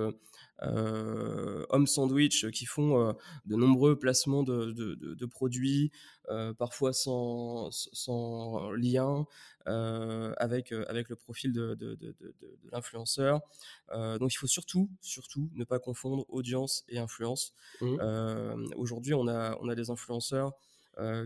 homme 0.62 1.88
sandwich, 1.88 2.50
qui 2.52 2.66
font 2.66 3.16
de 3.46 3.56
nombreux 3.56 3.98
placements 3.98 4.44
de, 4.44 5.26
produits, 5.26 5.92
parfois 6.58 6.94
sans, 6.94 7.70
sans 7.72 8.72
lien 8.72 9.26
avec, 9.66 10.72
avec 10.72 11.10
le 11.10 11.16
profil 11.16 11.54
de, 11.54 11.78
l'influenceur. 12.72 13.42
donc 13.92 14.34
il 14.34 14.38
faut 14.38 14.48
surtout, 14.48 14.90
surtout 15.02 15.50
ne 15.54 15.64
pas 15.64 15.80
confondre 15.80 16.26
audience 16.30 16.84
et 16.90 17.00
influence. 17.00 17.54
Mmh. 17.82 18.74
Aujourd'hui, 18.76 19.14
on 19.14 19.28
a, 19.28 19.58
on 19.62 19.70
a 19.70 19.76
des 19.76 19.90
influenceurs 19.90 20.50
euh, 20.50 20.52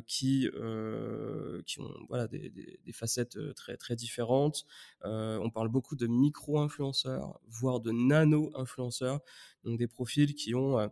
qui, 0.07 0.49
euh, 0.53 1.61
qui 1.65 1.79
ont 1.79 1.91
voilà, 2.07 2.27
des, 2.27 2.49
des, 2.49 2.91
facettes 2.91 3.37
euh, 3.37 3.53
très, 3.53 3.77
très 3.77 3.95
différentes. 3.95 4.65
on 5.03 5.49
parle 5.49 5.69
beaucoup 5.69 5.95
de 5.95 6.07
micro-influenceurs, 6.07 7.39
voire 7.47 7.79
de 7.79 7.91
nano-influenceurs, 7.91 9.21
donc 9.63 9.79
des 9.79 9.87
profils 9.87 10.35
qui 10.35 10.53
ont 10.55 10.91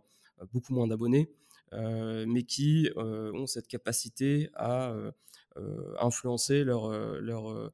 beaucoup 0.52 0.74
moins 0.74 0.86
d'abonnés, 0.86 1.30
mais 1.72 2.42
qui 2.42 2.90
ont 2.96 3.46
cette 3.46 3.68
capacité 3.68 4.50
à 4.54 4.94
influencer 6.00 6.64
leur, 6.64 6.90
leur, 7.20 7.72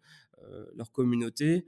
leur 0.74 0.92
communauté. 0.92 1.66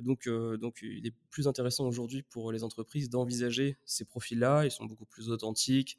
Donc, 0.00 0.28
donc, 0.28 0.80
il 0.82 1.06
est 1.06 1.14
plus 1.30 1.46
intéressant 1.46 1.86
aujourd'hui 1.86 2.22
pour 2.22 2.52
les 2.52 2.64
entreprises 2.64 3.08
d'envisager 3.08 3.78
ces 3.84 4.04
profils-là. 4.04 4.64
Ils 4.64 4.70
sont 4.70 4.86
beaucoup 4.86 5.06
plus 5.06 5.30
authentiques, 5.30 5.98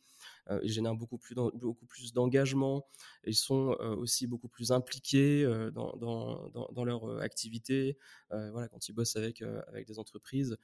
euh, 0.49 0.59
ils 0.63 0.71
génèrent 0.71 0.95
beaucoup 0.95 1.17
plus, 1.17 1.35
beaucoup 1.35 1.85
plus 1.85 2.13
d'engagement, 2.13 2.85
ils 3.25 3.35
sont 3.35 3.75
euh, 3.79 3.95
aussi 3.95 4.27
beaucoup 4.27 4.47
plus 4.49 4.71
impliqués 4.71 5.43
euh, 5.43 5.71
dans, 5.71 5.95
dans, 5.97 6.49
dans, 6.71 6.83
leur 6.83 7.19
activité. 7.21 7.97
voilà, 8.29 8.67
quand 8.67 8.87
ils 8.87 8.93
bossent 8.93 9.15
avec, 9.15 9.41
avec 9.67 9.87
des 9.87 9.99
entreprises, 9.99 10.57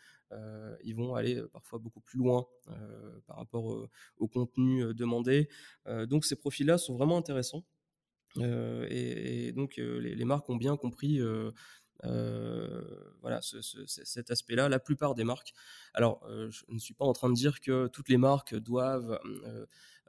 ils 0.84 0.96
vont 0.96 1.16
aller 1.16 1.42
parfois 1.54 1.80
beaucoup 1.80 2.02
plus 2.02 2.20
loin 2.20 2.46
par 3.28 3.38
rapport 3.38 3.88
au, 4.18 4.28
contenu 4.28 4.94
demandé. 4.94 5.50
donc 6.08 6.26
ces 6.26 6.36
profils-là 6.36 6.78
sont 6.78 6.96
vraiment 6.96 7.18
intéressants. 7.18 7.64
et, 8.38 9.52
donc 9.54 9.78
les, 9.78 10.26
marques 10.26 10.50
ont 10.50 10.58
bien 10.58 10.76
compris 10.78 11.20
euh, 12.06 12.82
voilà, 13.22 13.42
cet 13.42 14.32
aspect-là. 14.32 14.70
La 14.70 14.80
plupart 14.80 15.16
des 15.16 15.24
marques. 15.24 15.54
Alors, 15.94 16.22
euh, 16.28 16.50
je 16.50 16.64
ne 16.70 16.80
suis 16.80 16.94
pas 16.94 17.06
en 17.06 17.14
train 17.14 17.30
de 17.30 17.36
dire 17.36 17.60
que 17.60 17.88
toutes 17.88 18.10
les 18.10 18.18
marques 18.18 18.56
doivent 18.56 19.20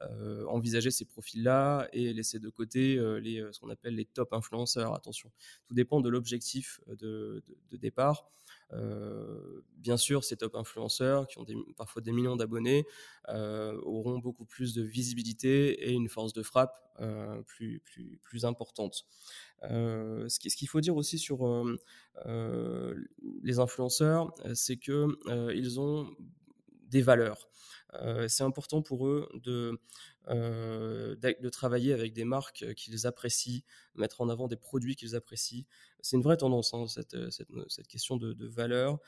euh, 0.03 0.47
envisager 0.47 0.91
ces 0.91 1.05
profils-là 1.05 1.89
et 1.93 2.13
laisser 2.13 2.39
de 2.39 2.49
côté 2.49 2.97
ce 2.97 3.61
qu'on 3.61 3.71
appelle 3.71 3.97
les 3.97 4.07
top 4.07 4.33
influenceurs. 4.33 4.95
Attention, 4.95 5.31
tout 5.65 5.75
dépend 5.75 6.01
de 6.01 6.09
l'objectif 6.09 6.81
de, 6.89 7.43
départ. 7.73 8.31
Bien 9.77 9.97
sûr, 9.97 10.25
ces 10.25 10.37
top 10.37 10.55
influenceurs 10.55 11.27
qui 11.27 11.39
ont 11.39 11.47
parfois 11.77 12.03
des 12.03 12.13
millions 12.13 12.37
d'abonnés 12.37 12.87
auront 13.29 14.19
beaucoup 14.19 14.45
plus 14.45 14.75
de 14.75 14.83
visibilité 14.83 15.89
et 15.89 15.93
une 15.93 16.09
force 16.09 16.33
de 16.33 16.43
frappe 16.43 16.77
plus, 17.47 17.81
plus, 17.81 18.21
plus 18.23 18.45
importante. 18.45 19.07
Euh, 19.65 20.29
ce 20.29 20.39
qu'il 20.39 20.69
faut 20.69 20.81
dire 20.81 20.97
aussi 20.97 21.19
sur 21.19 21.47
euh, 21.47 21.77
euh, 22.27 22.95
les 23.43 23.59
influenceurs, 23.59 24.33
c'est 24.55 24.77
qu'ils 24.77 25.81
ont 25.81 26.11
des 26.89 27.03
valeurs. 27.03 27.49
c'est 28.29 28.45
important 28.45 28.83
pour 28.83 29.07
eux 29.07 29.29
de, 29.35 29.81
de 30.29 31.49
travailler 31.49 31.93
avec 31.93 32.13
des 32.13 32.25
marques 32.25 32.75
qu'ils 32.75 33.07
apprécient, 33.07 33.63
mettre 33.95 34.21
en 34.21 34.29
avant 34.29 34.49
des 34.49 34.57
produits 34.57 34.97
qu'ils 34.97 35.17
apprécient. 35.17 35.65
C'est 36.01 36.17
une 36.17 36.23
vraie 36.23 36.37
tendance, 36.37 36.73
hein, 36.75 36.87
cette, 36.87 37.17
cette, 37.31 37.89
question 37.89 38.17
de, 38.17 38.33
de 38.33 38.47
valeur. 38.47 38.99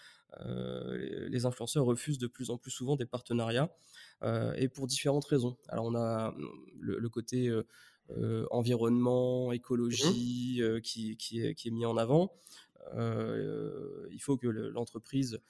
les 0.40 1.46
influenceurs 1.46 1.85
refusent 1.85 2.18
de 2.18 2.27
plus 2.27 2.51
en 2.51 2.59
plus 2.59 2.70
souvent 2.70 2.96
des 2.96 3.07
partenariats, 3.07 3.75
et 4.57 4.68
pour 4.68 4.87
différentes 4.87 5.25
raisons. 5.25 5.57
Alors 5.68 5.85
on 5.87 5.94
a 5.94 6.35
le 6.81 7.09
côté 7.09 7.53
euh, 8.18 8.46
environnement, 8.51 9.48
mmh 9.48 9.55
écologie 9.55 10.59
euh, 10.61 10.81
qui, 10.81 11.16
qui, 11.16 11.40
est, 11.40 11.55
qui, 11.55 11.68
est, 11.68 11.70
mis 11.70 11.87
en 11.87 11.96
avant. 11.96 12.33
Euh, 12.95 14.07
il 14.11 14.21
faut 14.21 14.37
que 14.37 14.47
l'entreprise 14.49 15.40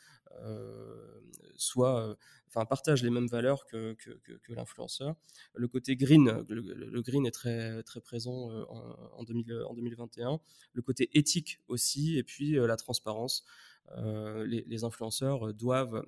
soit, 1.56 2.16
enfin, 2.48 2.64
partage 2.64 3.02
les 3.02 3.10
mêmes 3.10 3.26
valeurs 3.26 3.66
que, 3.66 3.96
l'influenceur. 4.48 5.16
Le 5.54 5.68
côté 5.68 5.96
green, 5.96 6.44
le, 6.48 7.02
green 7.02 7.26
est 7.26 7.30
très, 7.30 7.82
présent 8.02 8.50
en, 8.68 9.18
en, 9.18 9.24
2000, 9.24 9.64
en 9.68 9.74
2021. 9.74 10.40
Le 10.72 10.82
côté 10.82 11.10
éthique 11.12 11.60
aussi, 11.68 12.18
et 12.18 12.22
puis 12.22 12.52
la 12.52 12.76
transparence. 12.76 13.44
Les, 13.96 14.84
influenceurs 14.84 15.52
doivent 15.54 16.04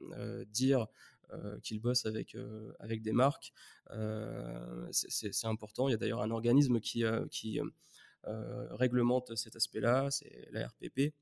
dire 0.48 0.88
euh, 1.32 1.58
qu'ils 1.60 1.80
bossent 1.80 2.06
avec, 2.06 2.34
euh, 2.34 2.72
des 2.90 3.12
marques. 3.12 3.52
Euh, 3.90 4.86
c'est 4.90 5.46
important. 5.46 5.88
Il 5.88 5.92
y 5.92 5.94
a 5.94 5.96
d'ailleurs 5.96 6.20
un 6.22 6.30
organisme 6.30 6.80
qui 6.80 7.02
réglemente 8.70 9.34
cet 9.36 9.56
aspect-là, 9.56 10.10
c'est 10.10 10.48
la 10.50 10.66
RPP. 10.68 11.14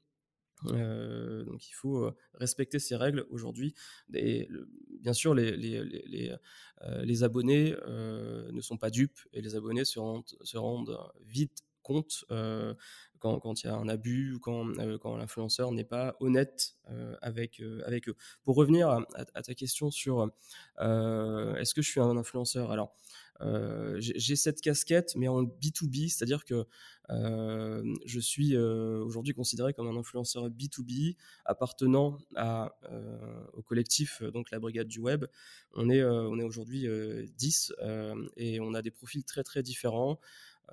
donc 0.64 1.68
il 1.68 1.74
faut 1.74 2.12
respecter 2.34 2.78
ces 2.78 2.96
règles 2.96 3.26
aujourd'hui. 3.30 3.74
Bien 4.08 5.12
sûr, 5.12 5.34
les, 5.34 5.56
les, 5.56 5.82
les, 5.84 6.36
les 7.02 7.22
abonnés 7.24 7.74
ne 7.86 8.60
sont 8.60 8.76
pas 8.76 8.90
dupes 8.90 9.20
et 9.32 9.40
les 9.40 9.56
abonnés 9.56 9.84
se 9.84 9.98
rendent, 9.98 10.24
se 10.42 10.58
rendent 10.58 10.98
vite 11.26 11.62
compte 11.82 12.24
quand, 13.22 13.62
il 13.62 13.66
y 13.66 13.70
a 13.70 13.74
un 13.74 13.88
abus 13.88 14.34
ou 14.34 14.40
quand, 14.40 14.66
euh, 14.78 14.98
quand 14.98 15.16
l'influenceur 15.16 15.70
n'est 15.72 15.84
pas 15.84 16.16
honnête 16.20 16.74
euh, 16.90 17.14
avec, 17.22 17.60
euh, 17.60 17.80
avec 17.86 18.08
eux. 18.08 18.16
Pour 18.42 18.56
revenir 18.56 18.88
à, 18.90 19.42
ta 19.42 19.54
question 19.54 19.90
sur 19.90 20.28
est-ce 20.78 21.74
que 21.74 21.82
je 21.82 21.88
suis 21.88 22.00
un 22.00 22.16
influenceur? 22.16 22.70
Alors, 22.70 22.96
j'ai 23.98 24.36
cette 24.36 24.60
casquette, 24.60 25.14
mais 25.16 25.28
en 25.28 25.42
B2B, 25.42 26.08
c'est-à-dire 26.08 26.44
que 26.44 26.64
je 27.08 28.20
suis 28.20 28.56
aujourd'hui 28.56 29.34
considéré 29.34 29.74
comme 29.74 29.88
un 29.88 29.96
influenceur 29.96 30.48
B2B 30.48 31.16
appartenant 31.44 32.18
au 33.54 33.62
collectif, 33.62 34.22
donc 34.22 34.50
la 34.50 34.58
Brigade 34.58 34.88
du 34.88 35.00
Web. 35.00 35.26
On 35.74 35.90
est, 35.90 36.04
on 36.04 36.38
est 36.38 36.44
aujourd'hui 36.44 36.86
10 37.36 37.72
et 38.36 38.60
on 38.60 38.74
a 38.74 38.82
des 38.82 38.90
profils 38.90 39.24
très 39.24 39.42
très 39.42 39.62
différents. 39.62 40.18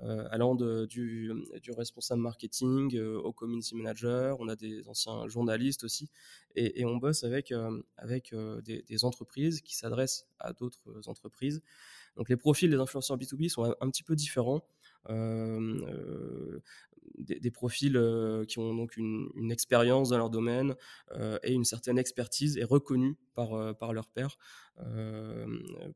Euh, 0.02 0.26
allant 0.30 0.54
du, 0.54 1.30
responsable 1.76 2.22
marketing 2.22 2.96
euh, 2.96 3.18
au 3.18 3.32
community 3.32 3.74
manager. 3.74 4.36
On 4.40 4.48
a 4.48 4.56
des 4.56 4.88
anciens 4.88 5.28
journalistes 5.28 5.84
aussi. 5.84 6.08
Et, 6.56 6.84
on 6.86 6.96
bosse 6.96 7.22
avec, 7.22 7.52
euh, 7.52 7.82
avec 7.98 8.34
des, 8.64 9.04
entreprises 9.04 9.60
qui 9.60 9.76
s'adressent 9.76 10.26
à 10.38 10.52
d'autres 10.52 10.80
entreprises. 11.06 11.60
Donc 12.16 12.28
les 12.28 12.36
profils 12.36 12.70
des 12.70 12.76
influenceurs 12.76 13.16
B2B 13.16 13.48
sont 13.48 13.74
un, 13.80 13.90
petit 13.90 14.02
peu 14.02 14.14
différents. 14.16 14.62
Des, 17.18 17.50
profils 17.50 17.98
qui 18.48 18.58
ont 18.58 18.74
donc 18.74 18.96
une, 18.96 19.50
expérience 19.50 20.10
dans 20.10 20.18
leur 20.18 20.30
domaine 20.30 20.74
et 21.42 21.52
une 21.52 21.64
certaine 21.64 21.98
expertise 21.98 22.56
et 22.56 22.64
reconnue 22.64 23.16
par, 23.34 23.92
leur 23.92 24.08
père 24.08 24.36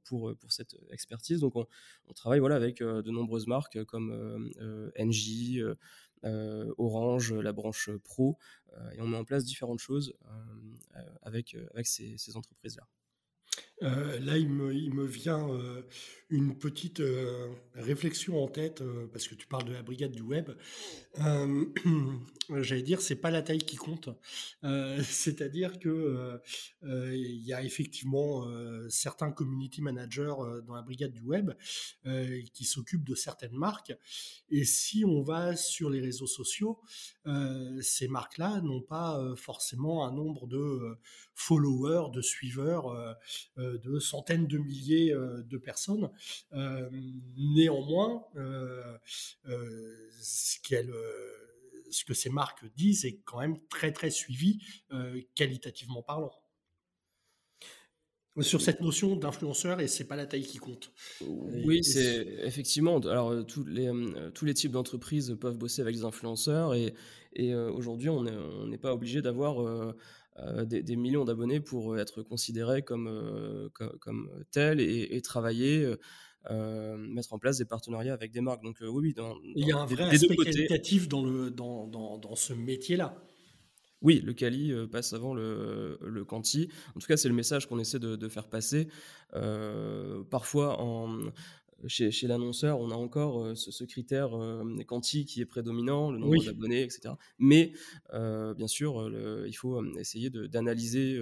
pour, 0.04 0.34
cette 0.48 0.76
expertise. 0.90 1.40
Donc 1.40 1.56
on, 1.56 1.66
travaille 2.14 2.40
voilà, 2.40 2.56
avec 2.56 2.78
de 2.78 3.10
nombreuses 3.10 3.46
marques 3.46 3.84
comme 3.84 4.50
NJ, 4.98 5.62
Orange, 6.22 7.34
la 7.34 7.52
branche 7.52 7.90
Pro, 8.02 8.38
et 8.96 9.00
on 9.00 9.06
met 9.06 9.16
en 9.16 9.24
place 9.24 9.44
différentes 9.44 9.80
choses 9.80 10.14
avec, 11.22 11.56
avec 11.74 11.86
ces 11.86 12.36
entreprises-là. 12.36 12.86
Euh, 13.82 14.20
là, 14.20 14.38
il 14.38 14.48
me, 14.48 15.04
vient 15.04 15.48
euh, 15.50 15.82
une 16.30 16.56
petite 16.56 17.00
euh, 17.00 17.52
réflexion 17.74 18.42
en 18.42 18.48
tête 18.48 18.82
parce 19.12 19.26
que 19.26 19.34
tu 19.34 19.46
parles 19.46 19.64
de 19.64 19.72
la 19.72 19.82
brigade 19.82 20.12
du 20.12 20.22
web. 20.22 20.50
J'allais 22.50 22.82
dire, 22.82 23.00
c'est 23.00 23.16
pas 23.16 23.30
la 23.30 23.42
taille 23.42 23.58
qui 23.58 23.76
compte. 23.76 24.08
C'est-à-dire 25.02 25.78
que 25.78 26.40
il 26.82 27.42
y 27.44 27.52
a 27.52 27.62
effectivement 27.62 28.46
certains 28.88 29.30
community 29.32 29.80
managers 29.80 30.34
dans 30.66 30.74
la 30.74 30.82
brigade 30.82 31.12
du 31.12 31.22
web 31.22 31.52
qui 32.52 32.64
s'occupent 32.64 33.04
de 33.04 33.14
certaines 33.14 33.56
marques. 33.56 33.94
Et 34.50 34.64
si 34.64 35.04
on 35.04 35.22
va 35.22 35.56
sur 35.56 35.88
les 35.88 36.00
réseaux 36.00 36.26
sociaux, 36.26 36.80
ces 37.80 38.08
marques-là 38.08 38.60
n'ont 38.60 38.82
pas 38.82 39.34
forcément 39.36 40.06
un 40.06 40.12
nombre 40.12 40.46
de 40.46 40.98
followers, 41.34 42.10
de 42.12 42.20
suiveurs 42.20 43.16
de 43.82 43.98
centaines 43.98 44.46
de 44.46 44.58
milliers 44.58 45.12
euh, 45.12 45.42
de 45.42 45.58
personnes. 45.58 46.10
Euh, 46.52 46.88
néanmoins, 47.36 48.24
ce 50.20 50.58
ce 51.90 52.04
que 52.04 52.14
ces 52.14 52.30
marques 52.30 52.64
disent 52.76 53.04
est 53.04 53.20
quand 53.24 53.38
même 53.38 53.58
très 53.68 53.92
très 53.92 54.10
suivi 54.10 54.60
qualitativement 55.36 56.02
parlant. 56.02 56.32
Sur 58.40 58.60
cette 58.60 58.80
notion 58.80 59.14
d'influenceur 59.14 59.80
et 59.80 59.86
c'est 59.86 60.08
pas 60.08 60.16
la 60.16 60.26
taille 60.26 60.42
qui 60.42 60.58
compte. 60.58 60.90
Oui, 61.20 61.84
c'est 61.84 62.26
effectivement. 62.42 62.98
Alors 62.98 63.30
euh, 63.30 63.42
tous 63.44 63.64
les 63.64 63.86
euh, 63.86 64.30
tous 64.30 64.44
les 64.44 64.54
types 64.54 64.72
d'entreprises 64.72 65.36
peuvent 65.40 65.56
bosser 65.56 65.82
avec 65.82 65.94
des 65.94 66.04
influenceurs 66.04 66.74
et, 66.74 66.94
et 67.34 67.54
aujourd'hui 67.54 68.08
on 68.08 68.24
n'est 68.66 68.78
pas 68.78 68.92
obligé 68.92 69.22
d'avoir 69.22 69.94
des, 70.64 70.96
millions 70.96 71.24
d'abonnés 71.24 71.60
pour 71.60 71.98
être 71.98 72.22
considéré 72.22 72.82
comme 72.82 73.70
comme, 74.00 74.30
tel 74.50 74.80
et, 74.80 75.20
travailler. 75.22 75.94
mettre 76.50 77.32
en 77.32 77.38
place 77.38 77.58
des 77.58 77.64
partenariats 77.64 78.14
avec 78.14 78.32
des 78.32 78.40
marques. 78.40 78.62
Donc 78.62 78.78
oui, 78.80 78.88
oui, 78.88 79.14
dans, 79.14 79.36
il 79.42 79.66
y 79.66 79.72
a 79.72 79.78
un 79.78 79.86
vrai 79.86 80.04
aspect 80.04 80.36
qualitatif 80.36 81.08
dans, 81.08 81.24
le, 81.24 81.50
dans, 81.50 81.86
dans, 81.86 82.18
dans 82.18 82.34
ce 82.36 82.52
métier-là. 82.52 83.16
Oui, 84.04 84.22
le 84.22 84.34
euh, 84.42 84.86
passe 84.86 85.14
avant 85.14 85.32
le, 85.32 85.98
le 86.02 86.24
Quanti. 86.26 86.68
En 86.94 87.00
tout 87.00 87.06
cas, 87.06 87.16
c'est 87.16 87.30
le 87.30 87.34
message 87.34 87.66
qu'on 87.66 87.78
essaie 87.78 87.98
de, 87.98 88.28
faire 88.28 88.48
passer. 88.48 88.86
Euh, 89.34 90.22
parfois, 90.24 90.78
chez, 91.86 92.10
l'annonceur, 92.26 92.80
on 92.80 92.90
a 92.90 92.94
encore 92.94 93.42
euh, 93.42 93.54
ce, 93.54 93.84
critère 93.84 94.30
Quanti 94.86 95.24
qui 95.24 95.40
est 95.40 95.46
prédominant, 95.46 96.10
le 96.10 96.18
nombre 96.18 96.44
d'abonnés, 96.44 96.82
etc. 96.82 97.14
Mais 97.38 97.72
bien 98.12 98.68
sûr, 98.68 99.10
il 99.46 99.54
faut 99.54 99.84
essayer 99.96 100.30
d'analyser 100.30 101.20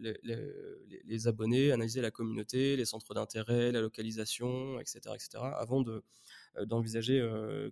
les, 0.00 1.28
abonnés, 1.28 1.72
analyser 1.72 2.00
la 2.00 2.10
communauté, 2.10 2.76
les 2.76 2.84
centres 2.84 3.14
d'intérêt, 3.14 3.72
la 3.72 3.80
localisation, 3.80 4.80
etc., 4.80 5.00
etc., 5.14 5.44
avant 5.56 5.84
d'envisager 6.66 7.26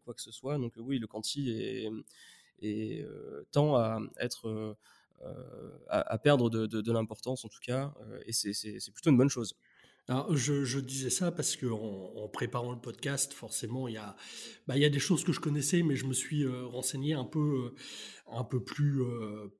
quoi 0.04 0.14
que 0.14 0.22
ce 0.22 0.32
soit. 0.32 0.58
Donc 0.58 0.74
oui, 0.76 0.98
le 0.98 1.06
Quanti 1.06 1.50
est 1.50 1.90
euh, 2.62 3.44
tend 3.52 3.76
à 3.76 4.00
être 4.18 4.48
euh, 4.48 4.76
euh, 5.22 5.78
à, 5.88 6.18
perdre 6.18 6.48
de, 6.50 6.92
l'importance 6.92 7.44
en 7.44 7.48
tout 7.48 7.58
cas, 7.62 7.92
et 8.26 8.32
c'est 8.32 8.92
plutôt 8.92 9.10
une 9.10 9.18
bonne 9.18 9.28
chose. 9.28 9.54
Je, 10.30 10.80
disais 10.80 11.10
ça 11.10 11.30
parce 11.30 11.56
que 11.56 11.66
en, 11.66 12.28
préparant 12.28 12.72
le 12.72 12.80
podcast, 12.80 13.32
forcément, 13.32 13.86
il 13.88 13.94
y, 13.94 13.98
a, 13.98 14.16
bah, 14.66 14.76
il 14.76 14.82
y 14.82 14.84
a 14.84 14.88
des 14.88 14.98
choses 14.98 15.24
que 15.24 15.32
je 15.32 15.40
connaissais, 15.40 15.82
mais 15.82 15.94
je 15.94 16.06
me 16.06 16.12
suis 16.12 16.46
renseigné 16.46 17.14
un 17.14 17.24
peu, 17.24 17.74
un 18.30 18.44
peu 18.44 18.62
plus 18.62 19.00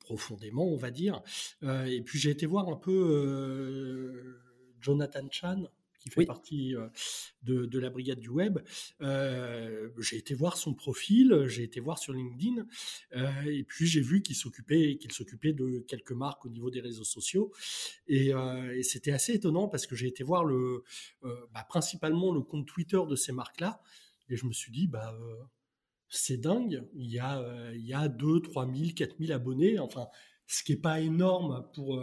profondément, 0.01 0.67
on 0.67 0.77
va 0.77 0.91
dire. 0.91 1.23
et 1.63 2.03
puis 2.05 2.19
j'ai 2.19 2.31
été 2.31 2.47
voir 2.47 2.69
un 2.69 2.77
peu 2.77 4.39
Jonathan 4.81 5.27
Chan, 5.31 5.65
qui 6.11 6.21
fait 6.21 6.27
partie 6.27 6.77
euh, 6.77 6.89
de, 7.43 7.79
la 7.79 7.91
brigade 7.91 8.21
du 8.21 8.29
web. 8.29 8.59
Euh, 9.01 9.89
j'ai 9.99 10.17
été 10.17 10.35
voir 10.35 10.57
son 10.57 10.75
profil, 10.75 11.45
j'ai 11.47 11.63
été 11.63 11.81
voir 11.81 11.99
sur 11.99 12.13
LinkedIn, 12.13 12.67
euh, 13.17 13.43
et 13.47 13.65
puis 13.65 13.87
j'ai 13.87 14.01
vu 14.01 14.23
qu'il 14.23 14.37
s'occupait, 14.37 14.97
qu'il 14.99 15.13
s'occupait 15.13 15.53
de 15.53 15.81
quelques 15.89 16.13
marques 16.13 16.45
au 16.45 16.51
niveau 16.51 16.71
des 16.71 16.81
réseaux 16.81 17.05
sociaux, 17.05 17.53
et, 18.07 18.33
c'était 18.83 19.13
assez 19.13 19.35
étonnant 19.35 19.69
parce 19.69 19.87
que 19.87 19.95
j'ai 19.95 20.09
été 20.09 20.25
voir 20.25 20.45
le, 20.45 20.83
bah, 21.23 21.65
principalement 21.69 22.33
le 22.33 22.41
compte 22.41 22.67
Twitter 22.67 23.01
de 23.09 23.17
ces 23.17 23.33
marques-là, 23.33 23.81
et 24.29 24.37
je 24.37 24.47
me 24.47 24.53
suis 24.53 24.73
dit, 24.73 24.87
bah 24.87 25.17
c'est 26.09 26.39
dingue, 26.39 26.85
il 26.95 27.11
y 27.11 27.19
a, 27.19 27.73
il 27.75 27.87
y 27.87 27.95
a 27.95 28.09
2, 28.09 28.41
3 28.41 28.73
000, 28.75 28.91
4 28.97 29.17
000 29.19 29.33
abonnés, 29.33 29.79
enfin, 29.79 30.09
ce 30.47 30.65
qui 30.65 30.73
n'est 30.73 30.79
pas 30.81 31.01
énorme 31.01 31.69
pour, 31.75 32.03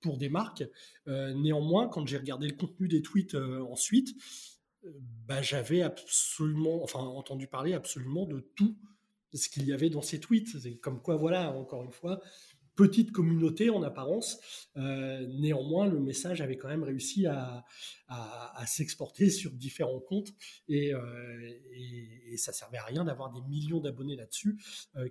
pour 0.00 0.18
des 0.18 0.28
marques. 0.28 0.64
Euh, 1.06 1.34
néanmoins, 1.34 1.88
quand 1.88 2.06
j'ai 2.06 2.18
regardé 2.18 2.48
le 2.48 2.56
contenu 2.56 2.88
des 2.88 3.02
tweets 3.02 3.34
euh, 3.34 3.62
ensuite, 3.70 4.14
euh, 4.84 4.90
bah, 5.26 5.42
j'avais 5.42 5.82
absolument, 5.82 6.82
enfin, 6.82 7.00
entendu 7.00 7.46
parler 7.46 7.74
absolument 7.74 8.26
de 8.26 8.40
tout 8.56 8.76
ce 9.34 9.48
qu'il 9.48 9.64
y 9.66 9.72
avait 9.72 9.90
dans 9.90 10.02
ces 10.02 10.20
tweets. 10.20 10.80
Comme 10.80 11.02
quoi, 11.02 11.16
voilà, 11.16 11.52
encore 11.52 11.84
une 11.84 11.92
fois, 11.92 12.20
petite 12.76 13.10
communauté 13.10 13.70
en 13.70 13.82
apparence. 13.82 14.38
néanmoins, 14.76 15.86
le 15.86 15.98
message 15.98 16.40
avait 16.40 16.56
quand 16.56 16.68
même 16.68 16.84
réussi 16.84 17.26
à, 17.26 17.64
s'exporter 18.66 19.30
sur 19.30 19.50
différents 19.50 19.98
comptes 19.98 20.32
et, 20.68 20.92
et, 21.72 22.32
et, 22.32 22.36
ça 22.36 22.52
servait 22.52 22.78
à 22.78 22.84
rien 22.84 23.04
d'avoir 23.04 23.32
des 23.32 23.42
millions 23.42 23.80
d'abonnés 23.80 24.14
là-dessus. 24.14 24.62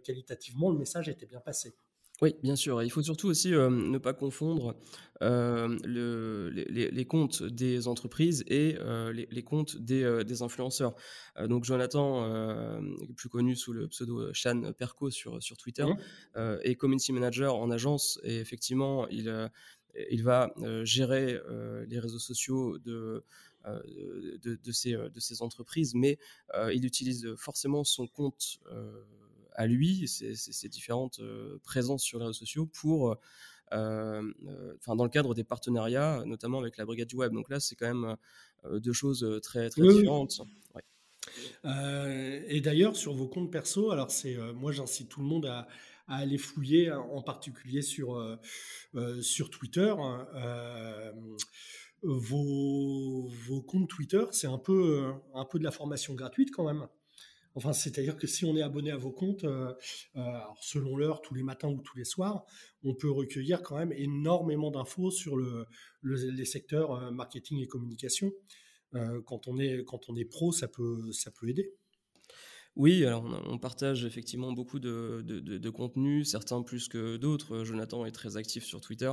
qualitativement, 0.03 0.71
le 0.71 0.77
message 0.77 1.09
était 1.09 1.25
bien 1.25 1.41
passé. 1.41 1.75
Oui, 2.21 2.33
bien 2.41 2.55
sûr. 2.55 2.81
il 2.81 2.89
faut 2.89 3.03
surtout 3.03 3.27
aussi 3.27 3.51
ne 3.51 3.97
pas 3.99 4.13
confondre 4.13 4.75
le, 5.21 6.49
les, 6.49 7.05
comptes 7.05 7.43
des 7.43 7.87
entreprises 7.87 8.43
et 8.47 8.75
les, 9.13 9.43
comptes 9.43 9.77
des, 9.77 10.41
influenceurs. 10.41 10.95
donc 11.45 11.63
Jonathan, 11.63 12.81
plus 13.15 13.29
connu 13.29 13.55
sous 13.55 13.71
le 13.71 13.87
pseudo 13.87 14.33
Shan 14.33 14.73
Perco 14.75 15.11
sur, 15.11 15.41
sur 15.43 15.57
Twitter, 15.57 15.85
mmh. 15.85 16.39
est 16.63 16.75
community 16.75 17.13
manager 17.13 17.55
en 17.55 17.69
agence 17.69 18.19
et 18.23 18.39
effectivement, 18.39 19.07
il, 19.09 19.51
il 20.09 20.23
va 20.23 20.53
gérer 20.83 21.39
les 21.87 21.99
réseaux 21.99 22.19
sociaux 22.19 22.79
de, 22.79 23.23
de, 23.65 24.59
de, 24.63 24.71
ces, 24.71 24.93
de 24.93 25.19
ces 25.19 25.43
entreprises, 25.43 25.93
mais 25.93 26.17
il 26.73 26.83
utilise 26.83 27.35
forcément 27.35 27.83
son 27.83 28.07
compte 28.07 28.59
à 29.57 29.65
lui, 29.65 30.07
ses, 30.07 30.69
différentes 30.69 31.19
euh, 31.19 31.59
présences 31.63 32.03
sur 32.03 32.19
les 32.19 32.25
réseaux 32.25 32.33
sociaux 32.33 32.67
pour, 32.67 33.11
euh, 33.11 33.15
euh, 33.73 34.75
enfin, 34.77 34.95
dans 34.95 35.03
le 35.03 35.09
cadre 35.09 35.33
des 35.33 35.43
partenariats, 35.43 36.23
notamment 36.25 36.59
avec 36.59 36.77
la 36.77 36.85
Brigade 36.85 37.07
du 37.07 37.15
Web. 37.15 37.33
Donc 37.33 37.49
là, 37.49 37.59
c'est 37.59 37.75
quand 37.75 37.87
même 37.87 38.15
deux 38.79 38.93
choses 38.93 39.27
très, 39.41 39.69
très 39.69 39.81
différentes. 39.81 40.41
et 41.63 42.61
d'ailleurs, 42.61 42.95
sur 42.95 43.13
vos 43.13 43.27
comptes 43.27 43.51
perso, 43.51 43.89
alors 43.91 44.11
c'est, 44.11 44.37
moi 44.53 44.71
j'incite 44.71 45.09
tout 45.09 45.21
le 45.21 45.27
monde 45.27 45.47
à, 45.47 45.67
aller 46.07 46.37
fouiller, 46.37 46.91
en 46.91 47.21
particulier 47.21 47.81
sur, 47.81 48.39
sur 49.21 49.49
Twitter. 49.49 49.93
Hein, 49.97 50.27
vos, 52.03 53.27
vos, 53.27 53.61
comptes 53.63 53.89
Twitter, 53.89 54.23
c'est 54.31 54.47
un 54.47 54.59
peu, 54.59 55.11
un 55.33 55.45
peu 55.45 55.57
de 55.57 55.63
la 55.63 55.71
formation 55.71 56.13
gratuite 56.13 56.51
quand 56.51 56.63
même. 56.63 56.87
Enfin, 57.57 57.73
c'est-à-dire 57.73 58.17
que 58.17 58.27
si 58.27 58.45
on 58.45 58.55
est 58.55 58.61
abonné 58.61 58.91
à 58.91 58.97
vos 58.97 59.11
comptes, 59.11 59.43
euh, 59.43 59.73
euh, 60.15 60.21
selon 60.61 60.95
l'heure, 60.95 61.23
tous 61.23 61.33
les 61.33 61.41
matins 61.41 61.69
ou 61.69 61.81
tous 61.81 61.97
les 61.97 62.05
soirs, 62.05 62.45
on 62.83 62.93
peut 62.93 63.09
recueillir 63.09 63.63
quand 63.63 63.77
même 63.77 63.91
énormément 63.93 64.69
d'infos 64.69 65.09
sur 65.09 65.35
le, 65.35 65.65
les 66.03 66.45
secteurs 66.45 66.91
euh, 66.91 67.09
marketing 67.09 67.59
et 67.59 67.65
communication. 67.65 68.31
quand, 69.25 69.47
on 69.47 69.57
est, 69.57 69.83
quand 69.85 70.07
on 70.07 70.15
est 70.15 70.25
pro, 70.25 70.51
ça 70.51 70.67
peut, 70.67 71.11
ça 71.11 71.31
peut 71.31 71.49
aider. 71.49 71.73
Oui, 72.77 73.05
alors 73.05 73.25
on, 73.47 73.57
partage 73.57 74.05
effectivement 74.05 74.51
beaucoup 74.53 74.79
de, 74.79 75.21
de, 75.25 76.23
certains 76.23 76.61
plus 76.61 76.87
que 76.87 77.17
d'autres. 77.17 77.63
Jonathan 77.63 78.05
est 78.05 78.11
très 78.11 78.37
actif 78.37 78.63
sur 78.63 78.81
Twitter, 78.81 79.11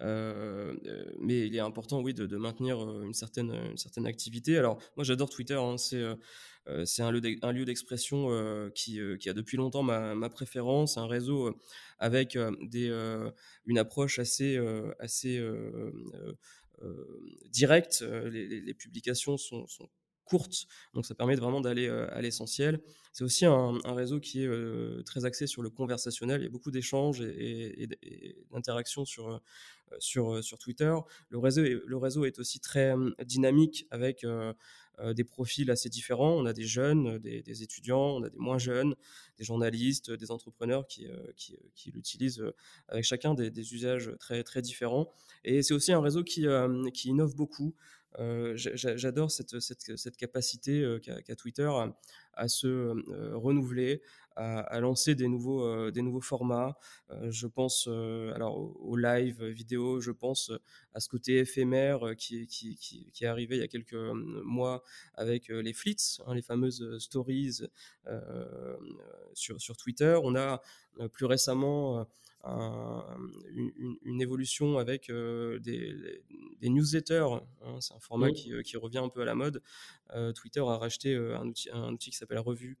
mais 0.00 1.46
il 1.46 1.54
est 1.54 1.60
important, 1.60 2.00
oui, 2.00 2.12
de, 2.14 2.36
maintenir 2.36 2.78
une 3.02 3.14
certaine, 3.14 3.52
une 3.70 3.78
certaine 3.78 4.06
activité. 4.06 4.58
Alors 4.58 4.78
moi, 4.96 5.04
j'adore 5.04 5.30
Twitter. 5.30 5.54
Hein, 5.54 5.78
c'est 5.78 6.02
euh, 6.68 6.84
c'est 6.84 7.02
un 7.02 7.12
lieu 7.12 7.64
d'expression 7.64 8.28
euh, 8.30 8.70
qui, 8.70 9.00
euh, 9.00 9.16
qui, 9.16 9.28
a 9.28 9.32
depuis 9.32 9.56
longtemps 9.56 9.82
ma, 9.82 10.28
préférence, 10.30 10.98
un 10.98 11.06
réseau 11.06 11.56
avec 11.98 12.36
des, 12.62 12.88
une 13.66 13.78
approche 13.78 14.18
assez, 14.18 14.58
assez 14.98 15.42
directe. 17.50 18.04
Les, 18.30 18.74
publications 18.74 19.36
sont, 19.36 19.66
courtes, 20.26 20.66
donc 20.92 21.06
ça 21.06 21.14
permet 21.14 21.36
vraiment 21.36 21.60
d'aller 21.60 21.88
à 21.88 22.20
l'essentiel. 22.20 22.80
C'est 23.12 23.24
aussi 23.24 23.46
un, 23.46 23.78
réseau 23.86 24.20
qui 24.20 24.42
est 24.44 25.04
très 25.06 25.24
axé 25.24 25.46
sur 25.46 25.62
le 25.62 25.70
conversationnel. 25.70 26.42
Il 26.42 26.44
y 26.44 26.48
a 26.48 26.50
beaucoup 26.50 26.70
d'échanges 26.70 27.22
et, 27.22 27.88
d'interactions 28.52 29.06
sur, 29.06 29.40
sur, 29.98 30.44
sur 30.44 30.58
Twitter. 30.58 30.94
Le 31.30 31.38
réseau, 31.38 31.64
est, 31.64 31.80
le 31.86 31.96
réseau 31.96 32.26
est 32.26 32.38
aussi 32.38 32.60
très 32.60 32.94
dynamique 33.24 33.86
avec 33.90 34.26
euh, 34.98 35.12
des 35.12 35.24
profils 35.24 35.70
assez 35.70 35.90
différents. 35.90 36.32
On 36.32 36.46
a 36.46 36.54
des 36.54 36.64
jeunes, 36.64 37.18
des, 37.18 37.62
étudiants, 37.62 38.16
on 38.16 38.22
a 38.22 38.30
des 38.30 38.38
moins 38.38 38.56
jeunes, 38.56 38.94
des 39.36 39.44
journalistes, 39.44 40.10
des 40.10 40.30
entrepreneurs 40.30 40.86
qui, 40.86 41.06
euh, 41.06 41.32
qui, 41.74 41.90
l'utilisent 41.90 42.40
euh, 42.40 42.54
avec 42.88 43.04
chacun 43.04 43.34
des, 43.34 43.74
usages 43.74 44.10
très, 44.18 44.42
très 44.42 44.62
différents. 44.62 45.12
Et 45.44 45.62
c'est 45.62 45.74
aussi 45.74 45.92
un 45.92 46.00
réseau 46.00 46.24
qui, 46.24 46.46
qui 46.94 47.08
innove 47.08 47.34
beaucoup. 47.34 47.74
J'adore 48.54 49.30
cette, 49.30 49.60
cette, 49.60 50.16
capacité 50.16 50.98
qu'a 51.02 51.36
Twitter 51.36 51.70
à, 52.34 52.48
se 52.48 52.94
renouveler, 53.34 54.02
à, 54.36 54.80
lancer 54.80 55.14
des 55.14 55.28
nouveaux, 55.28 55.64
euh, 55.64 55.90
des 55.90 56.02
nouveaux 56.02 56.20
formats. 56.20 56.76
Euh, 57.10 57.30
je 57.30 57.46
pense 57.46 57.88
euh, 57.88 58.32
alors 58.34 58.56
au, 58.56 58.96
live 58.96 59.44
vidéo, 59.44 60.00
je 60.00 60.10
pense 60.10 60.52
à 60.94 61.00
ce 61.00 61.08
côté 61.08 61.38
éphémère 61.38 62.14
qui, 62.16 62.46
est 63.20 63.26
arrivé 63.26 63.56
il 63.56 63.60
y 63.60 63.64
a 63.64 63.68
quelques 63.68 63.94
mois 63.94 64.82
avec 65.14 65.48
les 65.48 65.72
flits, 65.72 66.18
hein, 66.26 66.34
les 66.34 66.42
fameuses 66.42 66.98
stories 66.98 67.62
sur, 69.34 69.60
sur 69.60 69.76
Twitter. 69.76 70.18
On 70.22 70.36
a 70.36 70.62
plus 71.12 71.26
récemment 71.26 72.06
une, 72.46 74.20
évolution 74.20 74.78
avec 74.78 75.10
des, 75.10 75.60
des, 76.60 76.68
newsletters 76.68 77.26
hein. 77.30 77.42
C'est 77.80 77.94
un 77.94 78.00
format 78.00 78.30
qui, 78.30 78.52
qui, 78.62 78.76
revient 78.76 78.98
un 78.98 79.08
peu 79.08 79.22
à 79.22 79.24
la 79.24 79.34
mode. 79.34 79.62
Twitter 80.34 80.60
a 80.60 80.76
racheté 80.76 81.14
un 81.14 81.46
outil, 81.48 81.68
un 81.72 81.92
outil 81.92 82.10
qui 82.10 82.16
s'appelle 82.16 82.38
Revue 82.38 82.78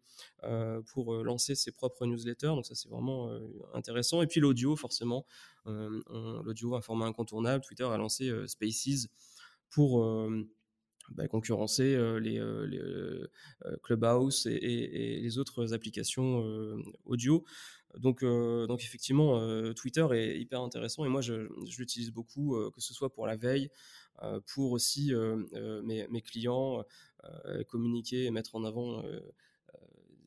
pour 0.86 1.14
lancer 1.24 1.54
ses 1.54 1.72
propres 1.72 2.06
newsletters. 2.06 2.48
Donc 2.48 2.66
ça, 2.66 2.74
c'est 2.74 2.88
vraiment 2.88 3.30
intéressant. 3.74 4.22
Et 4.22 4.26
puis 4.26 4.40
l'audio, 4.40 4.76
forcément. 4.76 5.26
l'audio, 5.64 6.74
un 6.74 6.82
format 6.82 7.06
incontournable. 7.06 7.64
Twitter 7.64 7.84
a 7.84 7.96
lancé 7.96 8.32
Spaces 8.46 9.08
pour 9.70 10.06
bah, 11.10 11.28
concurrencer 11.28 11.96
les, 12.20 12.40
Clubhouse 13.82 14.46
et, 14.46 15.20
les 15.20 15.38
autres 15.38 15.72
applications 15.74 16.44
audio. 17.04 17.44
Donc, 17.98 18.24
donc 18.24 18.82
effectivement, 18.82 19.40
Twitter 19.74 20.06
est 20.12 20.38
hyper 20.38 20.60
intéressant 20.60 21.04
et 21.04 21.08
moi 21.08 21.20
je, 21.20 21.48
l'utilise 21.78 22.10
beaucoup, 22.10 22.56
que 22.70 22.80
ce 22.80 22.92
soit 22.94 23.12
pour 23.12 23.26
la 23.26 23.36
veille, 23.36 23.70
pour 24.46 24.72
aussi 24.72 25.12
mes, 25.82 26.22
clients 26.22 26.84
communiquer 27.68 28.24
et 28.24 28.30
mettre 28.30 28.54
en 28.56 28.64
avant 28.64 29.02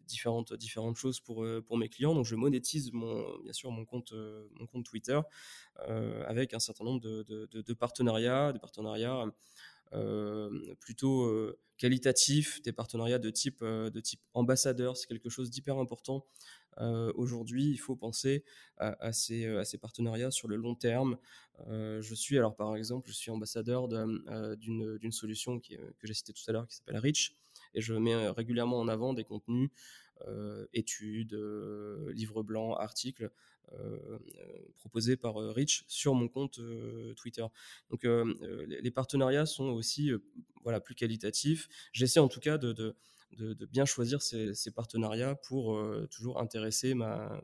différentes, 0.07 0.53
différentes 0.53 0.97
choses 0.97 1.20
pour, 1.20 1.45
pour 1.67 1.78
mes 1.78 1.89
clients. 1.89 2.15
Donc 2.15 2.26
je 2.26 2.36
monétise 2.36 2.91
mon, 2.91 3.38
bien 3.43 3.53
sûr 3.53 3.72
mon 3.72 3.86
compte, 3.86 4.13
mon 4.59 4.65
compte 4.65 4.86
Twitter 4.86 5.20
avec 6.26 6.53
un 6.53 6.59
certain 6.59 6.84
nombre 6.84 7.01
de, 7.01 7.24
de, 7.24 7.61
de 7.61 7.74
partenariats, 7.74 8.53
partenariats 8.59 9.26
euh, 9.26 9.32
plutôt 10.80 11.24
euh, 11.24 11.60
qualitatif, 11.78 12.62
des 12.62 12.72
partenariats 12.72 13.20
de 13.20 13.30
type, 13.30 13.62
euh, 13.62 13.90
de 13.90 14.00
type 14.00 14.22
ambassadeur. 14.34 14.98
C'est 14.98 15.08
quelque 15.08 15.30
chose 15.30 15.50
d'hyper 15.50 15.78
important. 15.78 16.26
Aujourd'hui, 17.16 17.66
il 17.66 17.78
faut 17.78 17.98
penser 17.98 18.46
à, 18.78 19.12
ces, 19.12 19.46
à, 19.48 19.66
ces, 19.66 19.78
partenariats 19.78 20.32
sur 20.32 20.48
le 20.48 20.56
long 20.56 20.76
terme. 20.76 21.18
je 21.68 22.14
suis, 22.16 22.38
alors 22.38 22.56
par 22.56 22.74
exemple, 22.78 23.10
je 23.10 23.14
suis 23.14 23.30
ambassadeur 23.32 23.90
d'une 23.90 25.12
solution 25.12 25.60
qui, 25.60 25.76
que 25.76 26.08
j'ai 26.08 26.14
citée 26.14 26.32
tout 26.32 26.44
à 26.48 26.54
l'heure 26.54 26.66
qui 26.68 26.78
s'appelle 26.78 26.96
Rich 26.96 27.36
et 27.74 27.82
je 27.82 27.94
mets 27.94 28.30
régulièrement 28.30 28.80
en 28.80 28.88
avant 28.88 29.14
des 29.14 29.26
contenus, 29.26 29.72
études, 30.72 31.38
livres 32.14 32.44
blancs, 32.44 32.78
articles 32.80 33.26
euh, 33.26 33.59
proposé 34.78 35.17
par 35.17 35.41
euh, 35.41 35.51
Rich 35.51 35.84
sur 35.88 36.13
mon 36.13 36.28
compte 36.28 36.59
euh, 36.59 37.13
Twitter. 37.15 37.45
Donc 37.89 38.03
les 38.03 38.91
partenariats 38.91 39.45
sont 39.45 39.65
aussi 39.65 40.11
voilà, 40.63 40.80
plus 40.80 40.95
qualitatifs. 40.95 41.67
J'essaie 41.93 42.20
en 42.20 42.28
tout 42.28 42.39
cas 42.39 42.57
de, 42.57 42.95
bien 43.72 43.86
choisir 43.86 44.22
ces, 44.22 44.72
partenariats 44.72 45.36
pour 45.36 45.80
toujours 46.09 46.39
intéresser 46.39 46.93
ma, 46.93 47.41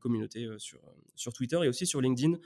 communauté 0.00 0.48
sur, 0.58 1.32
Twitter 1.32 1.58
et 1.62 1.68
aussi 1.68 1.86
sur 1.86 2.00
LinkedIn. 2.00 2.38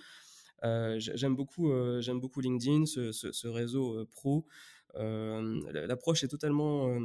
j'aime 0.99 1.37
beaucoup, 1.37 1.73
j'aime 2.01 2.21
beaucoup 2.21 2.41
LinkedIn, 2.41 2.87
ce, 2.87 3.49
réseau 3.49 4.07
pro 4.07 4.47
euh, 4.49 4.51
l'approche 4.95 6.25
est 6.25 6.29
totalement 6.29 7.01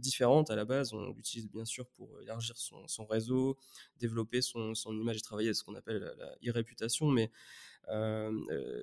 différente. 0.00 0.50
À 0.50 0.56
la 0.56 0.64
base, 0.64 0.92
on 0.92 1.12
l'utilise 1.12 1.48
bien 1.48 1.64
sûr 1.64 1.86
pour 1.88 2.20
élargir 2.20 2.56
son, 2.56 3.06
réseau, 3.06 3.56
développer 3.98 4.40
son, 4.40 4.74
image 4.92 5.18
et 5.18 5.20
travailler 5.20 5.50
à 5.50 5.54
ce 5.54 5.64
qu'on 5.64 5.74
appelle 5.74 6.14
la, 6.18 6.50
e-réputation. 6.50 7.06
Mais 7.06 7.30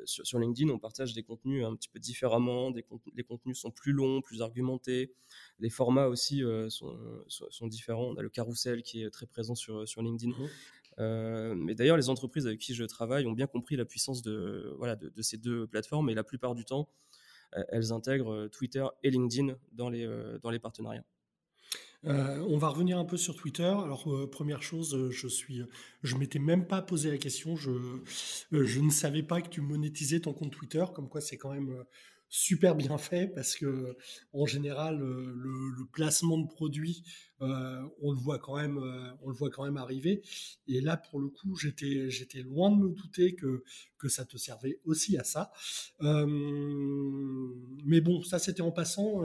sur, 0.05 0.39
LinkedIn, 0.39 0.69
on 0.69 0.79
partage 0.79 1.13
des 1.13 1.23
contenus 1.23 1.65
un 1.65 1.75
petit 1.75 1.89
peu 1.89 1.99
différemment. 1.99 2.71
Des 2.71 2.85
les 3.15 3.23
contenus 3.23 3.57
sont 3.59 3.71
plus 3.71 3.91
longs, 3.91 4.21
plus 4.21 4.41
argumentés. 4.41 5.13
Les 5.59 5.69
formats 5.69 6.07
aussi 6.07 6.43
sont, 6.69 7.67
différents. 7.67 8.05
On 8.05 8.15
a 8.15 8.21
le 8.21 8.29
carrousel 8.29 8.83
qui 8.83 9.03
est 9.03 9.09
très 9.09 9.25
présent 9.25 9.55
sur, 9.55 9.87
sur 9.87 10.01
LinkedIn. 10.01 10.33
Mmh. 10.97 11.55
mais 11.55 11.75
d'ailleurs, 11.75 11.97
les 11.97 12.09
entreprises 12.09 12.47
avec 12.47 12.59
qui 12.59 12.73
je 12.73 12.83
travaille 12.83 13.25
ont 13.25 13.33
bien 13.33 13.47
compris 13.47 13.75
la 13.75 13.85
puissance 13.85 14.21
de, 14.21 14.73
voilà, 14.77 14.95
de 14.95 15.21
ces 15.21 15.37
deux 15.37 15.67
plateformes 15.67 16.09
et 16.09 16.13
la 16.13 16.23
plupart 16.23 16.55
du 16.55 16.65
temps, 16.65 16.89
elles 17.69 17.91
intègrent 17.91 18.33
euh, 18.33 18.49
Twitter 18.49 18.85
et 19.03 19.09
LinkedIn 19.09 19.55
dans 19.73 19.89
les, 19.89 20.05
euh, 20.05 20.39
partenariats. 20.61 21.05
on 22.03 22.57
va 22.57 22.69
revenir 22.69 22.97
un 22.97 23.05
peu 23.05 23.17
sur 23.17 23.35
Twitter. 23.35 23.63
Alors 23.63 24.07
première 24.29 24.61
chose, 24.61 25.09
je 25.09 25.27
suis, 25.27 25.63
m'étais 26.17 26.39
même 26.39 26.67
pas 26.67 26.81
posé 26.81 27.09
la 27.09 27.17
question. 27.17 27.55
Je, 27.55 27.71
je 28.51 28.79
ne 28.79 28.91
savais 28.91 29.23
pas 29.23 29.41
que 29.41 29.49
tu 29.49 29.61
monétisais 29.61 30.19
ton 30.19 30.33
compte 30.33 30.51
Twitter. 30.51 30.85
Comme 30.93 31.09
quoi, 31.09 31.21
c'est 31.21 31.37
quand 31.37 31.53
même 31.53 31.83
super 32.29 32.75
bien 32.75 32.97
fait 32.97 33.27
parce 33.27 33.55
que 33.55 33.95
en 34.33 34.45
général 34.45 34.99
le, 34.99 35.85
placement 35.91 36.37
de 36.37 36.47
produits 36.47 37.03
euh, 37.41 37.81
on 38.01 38.11
le 38.11 38.17
voit 38.17 38.39
quand 38.39 38.55
même 38.55 38.77
euh, 38.77 39.11
on 39.21 39.29
le 39.29 39.35
voit 39.35 39.49
quand 39.49 39.65
même 39.65 39.77
arriver. 39.77 40.21
Et 40.67 40.81
là 40.81 40.97
pour 40.97 41.19
le 41.19 41.27
coup 41.27 41.55
j'étais 41.55 42.09
j'étais 42.09 42.41
loin 42.41 42.71
de 42.71 42.77
me 42.77 42.89
douter 42.89 43.35
que 43.35 43.63
que 43.97 44.09
ça 44.09 44.25
te 44.25 44.37
servait 44.37 44.79
aussi 44.85 45.17
à 45.17 45.23
ça. 45.23 45.51
Euh, 46.01 46.25
mais 47.85 48.01
bon 48.01 48.21
ça 48.23 48.39
c'était 48.39 48.61
en 48.61 48.71
passant 48.71 49.21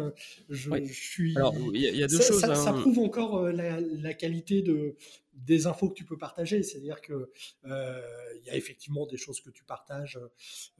je, 0.49 0.85
suis 0.87 1.37
alors 1.37 1.55
il 1.73 1.81
y, 1.81 2.03
a 2.03 2.07
deux 2.07 2.21
choses 2.21 2.41
ça, 2.41 2.53
hein. 2.53 2.81
prouve 2.81 2.99
encore 2.99 3.43
la, 3.45 3.81
la, 3.81 4.15
qualité 4.15 4.63
de 4.63 4.97
des 5.35 5.67
infos 5.67 5.89
que 5.89 5.95
tu 5.95 6.05
peux 6.05 6.19
partager. 6.19 6.63
C'est-à-dire 6.63 7.01
que 7.01 7.31
euh, 7.65 8.03
il 8.41 8.47
y 8.47 8.51
a 8.51 8.57
effectivement 8.57 9.07
des 9.07 9.17
choses 9.17 9.41
que 9.41 9.51
tu 9.51 9.65
partages 9.65 10.19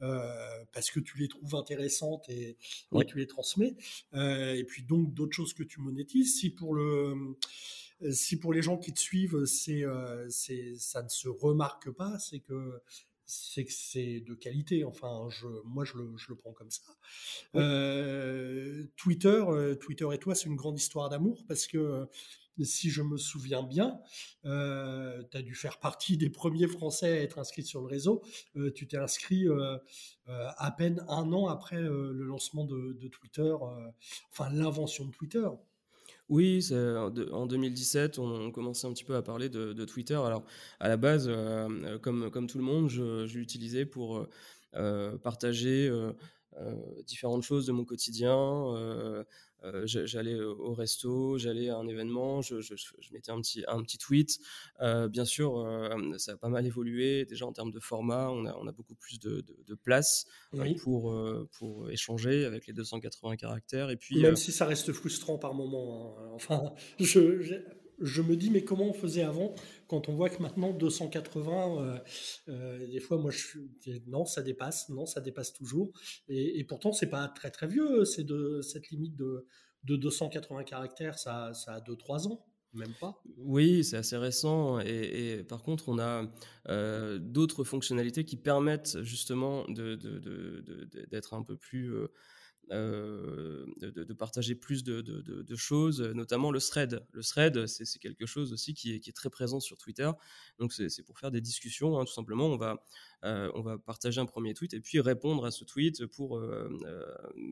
euh, 0.01 0.65
parce 0.73 0.91
que 0.91 0.99
tu 0.99 1.17
les 1.17 1.27
trouves 1.27 1.55
intéressantes 1.55 2.27
et, 2.29 2.57
tu 3.07 3.17
les 3.17 3.27
transmets. 3.27 3.75
Euh, 4.13 4.53
et 4.53 4.63
puis 4.63 4.83
donc 4.83 5.13
d'autres 5.13 5.35
choses 5.35 5.53
que 5.53 5.63
tu 5.63 5.79
monétises. 5.79 6.39
Si 6.39 6.49
pour 6.49 6.73
le 6.73 7.35
si 8.09 8.39
pour 8.39 8.51
les 8.51 8.63
gens 8.63 8.79
qui 8.79 8.93
te 8.93 8.99
suivent, 8.99 9.45
c'est, 9.45 9.83
c'est, 10.29 10.73
ça 10.75 11.03
ne 11.03 11.07
se 11.07 11.29
remarque 11.29 11.91
pas, 11.91 12.17
c'est 12.17 12.39
que 12.39 12.81
c'est 13.27 13.63
que 13.63 13.71
c'est 13.71 14.21
de 14.21 14.33
qualité. 14.33 14.83
Enfin, 14.83 15.27
je, 15.29 15.45
moi, 15.65 15.85
je 15.85 15.97
le, 15.97 16.17
je 16.17 16.29
le 16.29 16.35
prends 16.35 16.51
comme 16.51 16.71
ça. 16.71 16.81
Twitter, 18.97 19.43
Twitter 19.79 20.07
et 20.11 20.17
toi, 20.17 20.33
c'est 20.33 20.47
une 20.47 20.55
grande 20.55 20.79
histoire 20.79 21.09
d'amour 21.09 21.45
parce 21.47 21.67
que 21.67 22.07
si 22.63 22.89
je 22.89 23.01
me 23.01 23.17
souviens 23.17 23.63
bien, 23.63 23.99
euh, 24.45 25.23
tu 25.31 25.37
as 25.37 25.41
dû 25.41 25.55
faire 25.55 25.79
partie 25.79 26.17
des 26.17 26.29
premiers 26.29 26.67
Français 26.67 27.19
à 27.19 27.21
être 27.21 27.39
inscrits 27.39 27.63
sur 27.63 27.81
le 27.81 27.87
réseau. 27.87 28.21
Euh, 28.55 28.71
tu 28.71 28.87
t'es 28.87 28.97
inscrit 28.97 29.47
euh, 29.47 29.77
à 30.27 30.71
peine 30.71 31.03
un 31.07 31.31
an 31.33 31.47
après 31.47 31.81
le 31.81 32.23
lancement 32.23 32.65
de, 32.65 33.07
Twitter, 33.09 33.53
enfin 34.31 34.49
l'invention 34.51 35.05
de 35.05 35.11
Twitter. 35.11 35.47
Oui, 36.29 36.65
en 36.71 37.45
2017, 37.45 38.19
on, 38.19 38.51
commençait 38.51 38.87
un 38.87 38.93
petit 38.93 39.03
peu 39.03 39.15
à 39.15 39.21
parler 39.21 39.49
de, 39.49 39.85
Twitter. 39.85 40.15
Alors, 40.15 40.45
à 40.79 40.87
la 40.87 40.95
base, 40.95 41.29
comme, 42.01 42.47
tout 42.47 42.57
le 42.57 42.63
monde, 42.63 42.87
je 42.89 43.37
l'utilisais 43.37 43.85
pour 43.85 44.25
partager 45.21 45.91
différentes 47.05 47.43
choses 47.43 47.65
de 47.65 47.71
mon 47.71 47.85
quotidien, 47.85 48.35
euh, 49.63 49.83
j'allais 49.85 50.39
au 50.39 50.73
resto, 50.73 51.37
j'allais 51.37 51.69
à 51.69 51.77
un 51.77 51.87
événement, 51.87 52.41
je, 52.41 52.55
mettais 53.11 53.31
un 53.31 53.39
petit, 53.41 53.63
un 53.67 53.81
petit 53.83 53.97
tweet. 53.97 54.39
Euh, 54.81 55.07
bien 55.07 55.25
sûr, 55.25 55.59
euh, 55.59 56.17
ça 56.17 56.33
a 56.33 56.37
pas 56.37 56.49
mal 56.49 56.65
évolué. 56.65 57.25
Déjà 57.25 57.45
en 57.45 57.53
termes 57.53 57.71
de 57.71 57.79
format, 57.79 58.29
on 58.31 58.45
a, 58.45 58.55
on 58.55 58.67
a 58.67 58.71
beaucoup 58.71 58.95
plus 58.95 59.19
de, 59.19 59.45
de, 59.67 59.75
place 59.75 60.25
pour, 60.81 61.15
pour 61.57 61.89
échanger 61.89 62.45
avec 62.45 62.67
les 62.67 62.73
280 62.73 63.35
caractères. 63.35 63.89
Et 63.89 63.97
puis, 63.97 64.21
Même 64.21 64.35
si 64.35 64.51
ça 64.51 64.65
reste 64.65 64.91
frustrant 64.93 65.37
par 65.37 65.53
moment. 65.53 66.15
Hein. 66.19 66.29
Enfin, 66.33 66.73
je, 66.99 67.41
je 67.41 67.55
me 68.21 68.35
dis, 68.35 68.49
mais 68.49 68.63
comment 68.63 68.89
on 68.89 68.93
faisait 68.93 69.23
avant 69.23 69.53
quand 69.87 70.07
on 70.09 70.15
voit 70.15 70.29
que 70.29 70.41
maintenant 70.41 70.71
280, 70.71 71.81
euh, 71.81 71.99
euh, 72.49 72.87
des 72.87 72.99
fois, 72.99 73.17
moi, 73.17 73.31
je 73.31 73.37
suis, 73.37 74.03
non, 74.07 74.25
ça 74.25 74.41
dépasse, 74.41 74.89
non, 74.89 75.05
ça 75.05 75.19
dépasse 75.19 75.53
toujours. 75.53 75.91
Et, 76.29 76.59
et 76.59 76.63
pourtant, 76.63 76.93
c'est 76.93 77.09
pas 77.09 77.27
très 77.27 77.51
très 77.51 77.67
vieux, 77.67 78.05
c'est 78.05 78.23
de 78.23 78.61
cette 78.61 78.89
limite 78.89 79.15
de, 79.15 79.45
de 79.83 79.95
280 79.95 80.63
caractères, 80.63 81.19
ça, 81.19 81.53
ça 81.53 81.75
a 81.75 81.79
2-3 81.81 82.27
ans. 82.27 82.45
Même 82.73 82.93
pas 83.01 83.21
Oui, 83.37 83.83
c'est 83.83 83.97
assez 83.97 84.15
récent. 84.15 84.79
Et, 84.79 85.43
par 85.43 85.61
contre, 85.61 85.89
on 85.89 85.99
a 85.99 86.31
euh, 86.69 87.19
d'autres 87.19 87.65
fonctionnalités 87.65 88.23
qui 88.23 88.37
permettent 88.37 89.01
justement 89.01 89.65
d'être 89.67 91.33
un 91.33 91.43
peu 91.43 91.57
plus 91.57 91.93
euh, 92.71 93.65
de, 93.81 94.13
partager 94.13 94.55
plus 94.55 94.83
de, 94.83 95.55
choses, 95.55 96.01
notamment 96.01 96.51
le 96.51 96.59
thread. 96.61 97.05
Le 97.11 97.21
thread, 97.21 97.67
c'est 97.67 97.99
quelque 97.99 98.25
chose 98.25 98.53
aussi 98.53 98.73
qui 98.73 98.93
est, 98.93 99.15
très 99.15 99.29
présent 99.29 99.59
sur 99.59 99.77
Twitter. 99.77 100.09
Donc 100.57 100.71
c'est 100.71 101.03
pour 101.03 101.19
faire 101.19 101.31
des 101.31 101.41
discussions, 101.41 101.99
hein, 101.99 102.05
tout 102.05 102.13
simplement. 102.13 102.45
On 102.45 102.57
va, 102.57 102.83
euh, 103.25 103.51
on 103.55 103.61
va 103.61 103.77
partager 103.77 104.21
un 104.21 104.25
premier 104.25 104.53
tweet 104.53 104.73
et 104.73 104.79
puis 104.79 105.01
répondre 105.01 105.45
à 105.45 105.51
ce 105.51 105.65
tweet 105.65 106.05
pour 106.05 106.37
euh, 106.37 106.69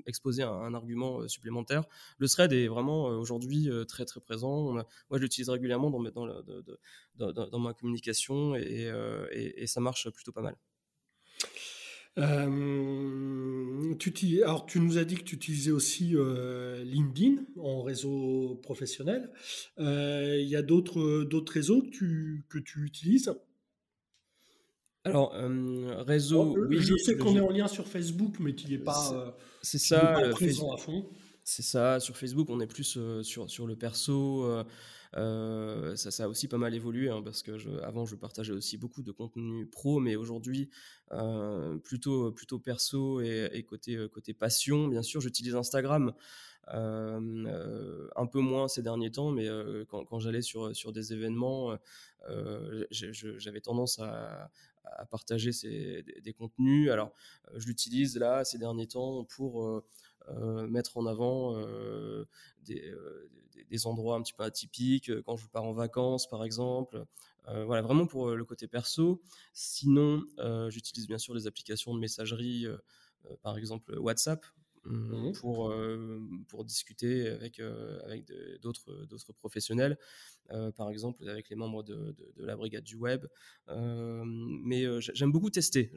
exposer 0.05 0.43
un, 0.43 0.74
argument 0.74 1.28
supplémentaire. 1.28 1.84
Le 2.17 2.30
thread 2.30 2.53
est 2.53 2.67
vraiment 2.67 3.05
aujourd'hui 3.05 3.70
très 3.88 4.05
très 4.05 4.22
présent. 4.22 4.72
moi, 4.72 4.86
je 5.13 5.17
l'utilise 5.17 5.49
régulièrement 5.49 5.91
dans, 5.91 7.59
ma 7.59 7.74
communication 7.74 8.55
et 8.55 9.65
ça 9.67 9.82
marche 9.82 10.09
plutôt 10.11 10.32
pas 10.32 10.41
mal. 10.41 10.55
Euh, 12.20 13.95
tu, 13.95 14.43
alors, 14.43 14.65
tu 14.65 14.80
nous 14.80 14.97
as 14.97 15.05
dit 15.05 15.15
que 15.15 15.24
tu 15.24 15.36
utilisais 15.36 15.72
aussi 15.72 16.15
euh, 16.15 16.84
LinkedIn 16.84 17.43
en 17.57 17.82
réseau 17.82 18.59
professionnel. 18.61 19.32
Euh, 19.80 20.38
il 20.39 20.47
y 20.47 20.55
a 20.55 20.61
d'autres, 20.61 21.24
d'autres 21.24 21.53
réseaux 21.53 21.82
que 21.82 21.89
tu, 21.89 22.45
que 22.49 22.59
tu 22.59 22.86
utilises? 22.86 23.34
Alors, 25.05 25.34
réseau, 26.05 26.57
oui. 26.67 26.78
Je 26.80 26.95
sais 26.97 27.17
qu'on 27.17 27.36
est 27.36 27.39
en 27.39 27.49
lien 27.49 27.67
sur 27.67 27.88
Facebook, 27.88 28.36
mais 28.39 28.53
tu 28.53 28.67
n'y 28.67 28.74
es 28.74 28.78
pas, 28.78 29.38
c'est 29.61 29.78
ça, 29.78 30.22
présent 30.32 30.74
à 30.74 30.78
fond. 30.78 31.09
C'est 31.45 31.63
ça, 31.63 31.99
sur 31.99 32.17
Facebook, 32.17 32.49
on 32.49 32.59
est 32.59 32.67
plus 32.67 32.99
sur, 33.24 33.49
sur 33.49 33.65
le 33.65 33.76
perso. 33.76 34.45
Ça, 35.14 36.12
ça 36.12 36.24
a 36.26 36.28
aussi 36.28 36.47
pas 36.47 36.57
mal 36.57 36.74
évolué 36.74 37.10
hein, 37.10 37.22
parce 37.24 37.41
que 37.43 37.57
je, 37.57 37.70
avant, 37.82 38.05
je 38.05 38.16
partageais 38.16 38.53
aussi 38.53 38.78
beaucoup 38.78 39.01
de 39.01 39.12
contenu 39.12 39.66
pro, 39.66 39.99
mais 39.99 40.16
aujourd'hui, 40.16 40.70
plutôt, 41.84 42.32
plutôt 42.32 42.60
perso 42.60 43.22
et, 43.22 43.66
côté, 43.68 43.97
côté 44.12 44.34
passion. 44.34 44.88
Bien 44.88 45.01
sûr, 45.01 45.22
j'utilise 45.22 45.55
Instagram 45.55 46.14
un 46.68 48.28
peu 48.32 48.39
moins 48.39 48.68
ces 48.68 48.82
derniers 48.82 49.12
temps, 49.12 49.32
mais 49.32 49.47
quand, 49.88 50.20
j'allais 50.20 50.41
sur, 50.41 50.76
sur 50.76 50.91
des 50.91 51.14
événements, 51.14 51.78
j'avais 52.91 53.62
tendance 53.62 53.99
à, 53.99 54.51
partager 55.10 55.51
des, 56.24 56.34
contenus. 56.34 56.91
Alors, 56.91 57.14
je 57.55 57.68
l'utilise 57.68 58.18
là 58.18 58.43
ces 58.43 58.57
derniers 58.57 58.88
temps 58.88 59.24
pour 59.26 59.84
mettre 60.68 60.98
en 60.98 61.06
avant 61.06 61.60
des, 62.64 62.94
des, 63.70 63.88
endroits 63.88 64.16
un 64.16 64.22
petit 64.22 64.34
peu 64.34 64.44
atypiques, 64.44 65.12
quand 65.24 65.38
je 65.38 65.48
pars 65.48 65.64
en 65.64 65.74
vacances 65.74 66.28
par 66.28 66.44
exemple. 66.44 67.04
voilà, 67.46 67.82
vraiment 67.82 68.06
pour 68.06 68.32
le 68.32 68.46
côté 68.46 68.68
perso. 68.68 69.22
Sinon, 69.54 70.24
j'utilise 70.70 71.08
bien 71.08 71.18
sûr 71.18 71.34
les 71.34 71.48
applications 71.48 71.94
de 71.94 72.00
messagerie, 72.00 72.66
par 73.42 73.58
exemple 73.58 73.98
WhatsApp, 73.98 74.46
Mmh. 74.86 75.34
pour, 75.34 75.74
pour 76.48 76.64
discuter 76.64 77.28
avec, 77.28 77.60
avec 78.06 78.32
d'autres, 78.62 79.06
d'autres 79.06 79.34
professionnels, 79.34 79.98
par 80.76 80.90
exemple 80.90 81.28
avec 81.28 81.50
les 81.50 81.56
membres 81.56 81.84
de, 81.84 82.16
de, 82.38 82.46
la 82.46 82.56
brigade 82.56 82.84
du 82.84 82.96
web. 82.96 83.26
mais 83.68 84.86
j'aime 85.02 85.32
beaucoup 85.32 85.50
tester. 85.50 85.92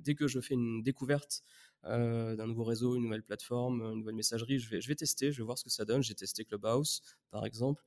dès 0.00 0.14
que 0.14 0.28
je 0.28 0.40
fais 0.40 0.54
une 0.54 0.82
découverte 0.82 1.42
d'un 1.84 2.46
nouveau 2.46 2.64
réseau, 2.64 2.96
une 2.96 3.02
nouvelle 3.02 3.22
plateforme, 3.22 3.82
une 3.82 3.98
nouvelle 3.98 4.14
messagerie, 4.14 4.58
je 4.58 4.88
vais, 4.88 4.94
tester, 4.94 5.32
je 5.32 5.38
vais 5.38 5.44
voir 5.44 5.58
ce 5.58 5.64
que 5.64 5.70
ça 5.70 5.84
donne. 5.84 6.02
J'ai 6.02 6.14
testé 6.14 6.44
Clubhouse, 6.44 7.02
par 7.30 7.44
exemple. 7.46 7.84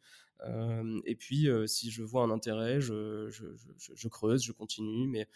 et 1.05 1.15
puis, 1.15 1.47
si 1.65 1.91
je 1.91 2.03
vois 2.03 2.23
un 2.23 2.29
intérêt, 2.29 2.79
je, 2.79 4.07
creuse, 4.07 4.43
je 4.43 4.51
continue. 4.51 5.07
Mais 5.07 5.27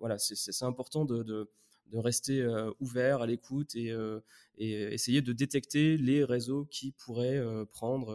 voilà, 0.00 0.18
c'est 0.18 0.64
important 0.64 1.04
de, 1.04 1.48
rester 1.92 2.42
euh, 2.42 2.72
ouvert 2.80 3.22
à 3.22 3.26
l'écoute 3.26 3.76
et, 3.76 3.92
euh, 3.92 4.20
essayer 4.58 5.22
de 5.22 5.32
détecter 5.32 5.96
les 5.96 6.24
réseaux 6.24 6.64
qui 6.64 6.92
pourraient 6.92 7.38
euh, 7.38 7.64
prendre 7.64 8.12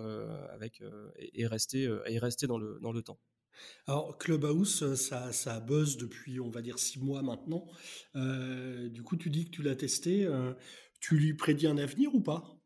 et, 1.17 1.47
rester 1.47 1.83
et 2.05 2.19
rester 2.19 2.47
dans 2.47 2.57
le 2.57 3.01
temps. 3.01 3.19
Alors 3.87 4.17
Clubhouse, 4.17 4.93
ça, 4.95 5.31
ça 5.31 5.59
buzz 5.59 5.97
depuis, 5.97 6.39
on 6.39 6.49
va 6.49 6.61
dire, 6.61 6.79
six 6.79 6.99
mois 6.99 7.21
maintenant. 7.21 7.67
du 8.15 9.03
coup, 9.03 9.17
tu 9.17 9.29
dis 9.29 9.45
que 9.45 9.51
tu 9.51 9.63
l'as 9.63 9.75
testé. 9.75 10.27
tu 10.99 11.15
lui 11.17 11.33
prédis 11.33 11.67
un 11.67 11.77
avenir 11.77 12.13
ou 12.13 12.21
pas? 12.21 12.59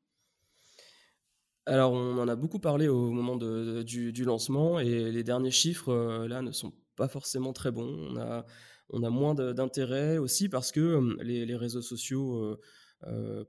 Alors, 1.66 1.94
on 1.94 2.18
en 2.18 2.28
a 2.28 2.36
beaucoup 2.36 2.60
parlé 2.60 2.90
au 2.90 3.10
moment 3.12 3.38
du, 3.38 4.24
lancement 4.26 4.80
et 4.80 5.12
les 5.12 5.24
derniers 5.24 5.52
chiffres, 5.52 6.26
là, 6.28 6.42
ne 6.42 6.52
sont 6.52 6.74
pas 6.96 7.08
forcément 7.08 7.54
très 7.54 7.72
bons. 7.72 8.10
On 8.12 8.18
a, 8.18 8.46
on 8.90 9.04
a 9.04 9.10
moins 9.10 9.34
d'intérêt 9.34 10.18
aussi 10.18 10.50
parce 10.50 10.72
que 10.72 11.16
les, 11.22 11.56
réseaux 11.56 11.82
sociaux 11.82 12.58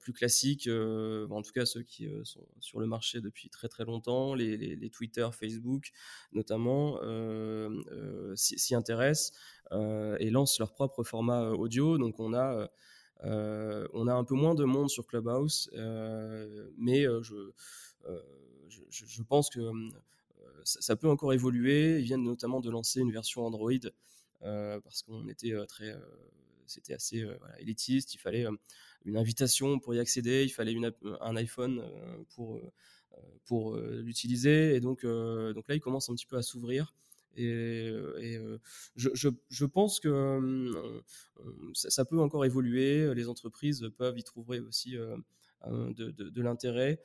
plus 0.00 0.12
classiques, 0.12 0.68
en 0.68 1.42
tout 1.42 1.52
cas 1.52 1.64
ceux 1.64 1.82
qui 1.82 2.08
sont 2.24 2.46
sur 2.60 2.80
le 2.80 2.86
marché 2.86 3.20
depuis 3.20 3.48
très 3.50 3.68
très 3.68 3.84
longtemps, 3.84 4.34
les, 4.34 4.90
Twitter, 4.90 5.28
Facebook 5.32 5.92
notamment, 6.32 6.98
s'y 8.34 8.74
intéressent 8.74 9.32
et 9.72 10.30
lancent 10.30 10.58
leur 10.58 10.72
propre 10.72 11.04
format 11.04 11.50
audio. 11.50 11.98
Donc 11.98 12.18
on 12.18 12.34
a 12.34 12.68
on 13.22 14.08
a 14.08 14.12
un 14.12 14.24
peu 14.24 14.34
moins 14.34 14.54
de 14.54 14.64
monde 14.64 14.90
sur 14.90 15.06
Clubhouse, 15.06 15.70
mais 16.76 17.04
je, 17.04 17.52
je, 18.90 19.22
pense 19.22 19.50
que 19.50 19.60
ça, 20.64 20.96
peut 20.96 21.08
encore 21.08 21.32
évoluer. 21.32 21.98
Ils 21.98 22.04
viennent 22.04 22.24
notamment 22.24 22.60
de 22.60 22.70
lancer 22.70 23.00
une 23.00 23.12
version 23.12 23.46
Android 23.46 23.72
euh, 24.42 24.80
parce 24.80 25.02
qu'on 25.02 25.28
était 25.28 25.52
euh, 25.52 25.64
très 25.66 25.90
euh, 25.90 25.98
c'était 26.66 26.94
assez 26.94 27.26
élitiste. 27.58 28.14
Il 28.14 28.18
fallait 28.18 28.46
une 29.04 29.16
invitation 29.16 29.78
pour 29.78 29.94
y 29.94 29.98
accéder, 29.98 30.44
il 30.44 30.50
fallait 30.50 30.74
un 31.20 31.36
iPhone 31.36 31.82
pour, 32.34 32.60
pour 33.44 33.76
l'utiliser. 33.76 34.74
Et 34.74 34.80
donc, 34.80 35.04
donc 35.04 35.68
là, 35.68 35.74
il 35.74 35.80
commence 35.80 36.08
un 36.10 36.14
petit 36.14 36.26
peu 36.26 36.36
à 36.36 36.42
s'ouvrir. 36.42 36.94
Et, 37.36 37.92
je, 38.96 39.10
je, 39.14 39.64
pense 39.64 40.00
que 40.00 40.72
ça, 41.74 42.04
peut 42.04 42.20
encore 42.20 42.44
évoluer. 42.44 43.14
Les 43.14 43.28
entreprises 43.28 43.90
peuvent 43.96 44.18
y 44.18 44.24
trouver 44.24 44.60
aussi 44.60 44.96
de, 45.70 46.10
de, 46.10 46.42
l'intérêt. 46.42 47.00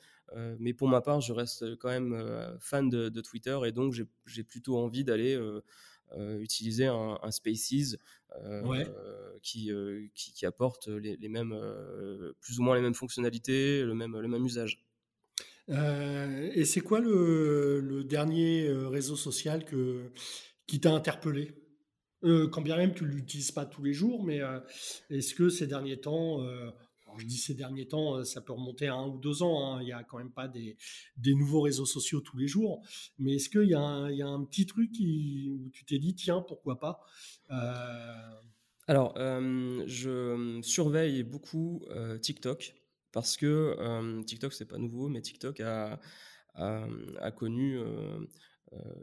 mais 0.58 0.72
pour 0.72 0.88
ma 0.88 1.00
part, 1.00 1.20
je 1.20 1.32
reste 1.32 1.76
quand 1.76 1.88
même 1.88 2.56
fan 2.60 2.88
de, 2.88 3.08
de 3.08 3.20
Twitter 3.20 3.58
et 3.66 3.72
donc 3.72 3.94
j'ai 4.26 4.44
plutôt 4.44 4.78
envie 4.78 5.04
d'aller 5.04 5.34
euh, 5.34 5.62
utiliser 6.16 6.86
un, 6.86 7.30
Spaces 7.30 7.96
euh, 8.44 8.84
qui, 9.42 9.72
euh, 9.72 10.06
qui, 10.14 10.32
qui, 10.32 10.46
apporte 10.46 10.88
les, 10.88 11.28
mêmes, 11.28 11.54
plus 12.40 12.58
ou 12.58 12.62
moins 12.62 12.76
les 12.76 12.82
mêmes 12.82 12.94
fonctionnalités, 12.94 13.82
le 13.82 13.94
même, 13.94 14.18
le 14.18 14.28
même 14.28 14.44
usage. 14.44 14.84
et 15.68 16.64
c'est 16.64 16.80
quoi 16.80 17.00
le, 17.00 18.04
dernier 18.04 18.68
réseau 18.70 19.16
social 19.16 19.64
que, 19.64 20.10
qui 20.66 20.80
t'a 20.80 20.92
interpellé? 20.92 21.54
Quand 22.22 22.60
bien 22.60 22.76
même 22.76 22.92
tu 22.92 23.04
ne 23.04 23.08
l'utilises 23.08 23.52
pas 23.52 23.64
tous 23.64 23.82
les 23.82 23.94
jours, 23.94 24.24
mais 24.24 24.40
est-ce 25.08 25.34
que 25.34 25.48
ces 25.48 25.66
derniers 25.66 26.00
temps, 26.00 26.44
je 27.20 27.26
dis 27.26 27.36
ces 27.36 27.54
derniers 27.54 27.86
temps, 27.86 28.16
euh, 28.16 28.24
ça 28.24 28.40
peut 28.40 28.52
remonter 28.52 28.88
à 28.88 28.94
un 28.94 29.06
ou 29.06 29.18
deux 29.18 29.42
ans. 29.42 29.74
Hein. 29.74 29.82
Il 29.82 29.84
n'y 29.84 29.92
a 29.92 30.02
quand 30.02 30.18
même 30.18 30.32
pas 30.32 30.48
des, 30.48 30.76
nouveaux 31.24 31.60
réseaux 31.60 31.86
sociaux 31.86 32.20
tous 32.20 32.36
les 32.36 32.48
jours. 32.48 32.82
Mais 33.18 33.34
est-ce 33.34 33.48
qu'il 33.48 33.68
y, 33.68 33.74
a 33.74 33.80
un 33.80 34.44
petit 34.44 34.66
truc 34.66 34.90
où 35.00 35.70
tu 35.72 35.84
t'es 35.84 35.98
dit, 35.98 36.14
tiens, 36.14 36.40
pourquoi 36.40 36.80
pas 36.80 37.00
euh, 37.50 38.30
Alors, 38.88 39.14
euh, 39.16 39.82
je 39.86 40.60
surveille 40.62 41.22
beaucoup 41.22 41.84
TikTok 42.22 42.74
parce 43.12 43.36
que 43.36 44.22
TikTok, 44.24 44.52
c'est 44.52 44.66
pas 44.66 44.78
nouveau, 44.78 45.08
mais 45.08 45.20
TikTok 45.20 45.60
a, 45.60 46.00
connu 47.36 47.78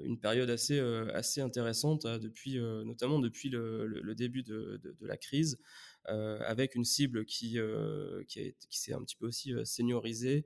une 0.04 0.20
période 0.20 0.50
assez, 0.50 0.80
assez 0.80 1.42
intéressante 1.42 2.08
depuis, 2.08 2.58
notamment 2.86 3.20
depuis 3.20 3.50
le, 3.50 4.14
début 4.16 4.44
de, 4.44 4.80
la 5.02 5.18
crise. 5.18 5.60
Euh, 6.10 6.40
avec 6.46 6.76
une 6.76 6.86
cible 6.86 7.26
qui, 7.26 7.60
euh, 7.60 8.24
qui, 8.30 8.56
s'est 8.70 8.94
un 8.94 9.04
petit 9.04 9.18
peu 9.18 9.28
aussi 9.28 9.54
euh, 9.54 9.66
seniorisée 9.66 10.46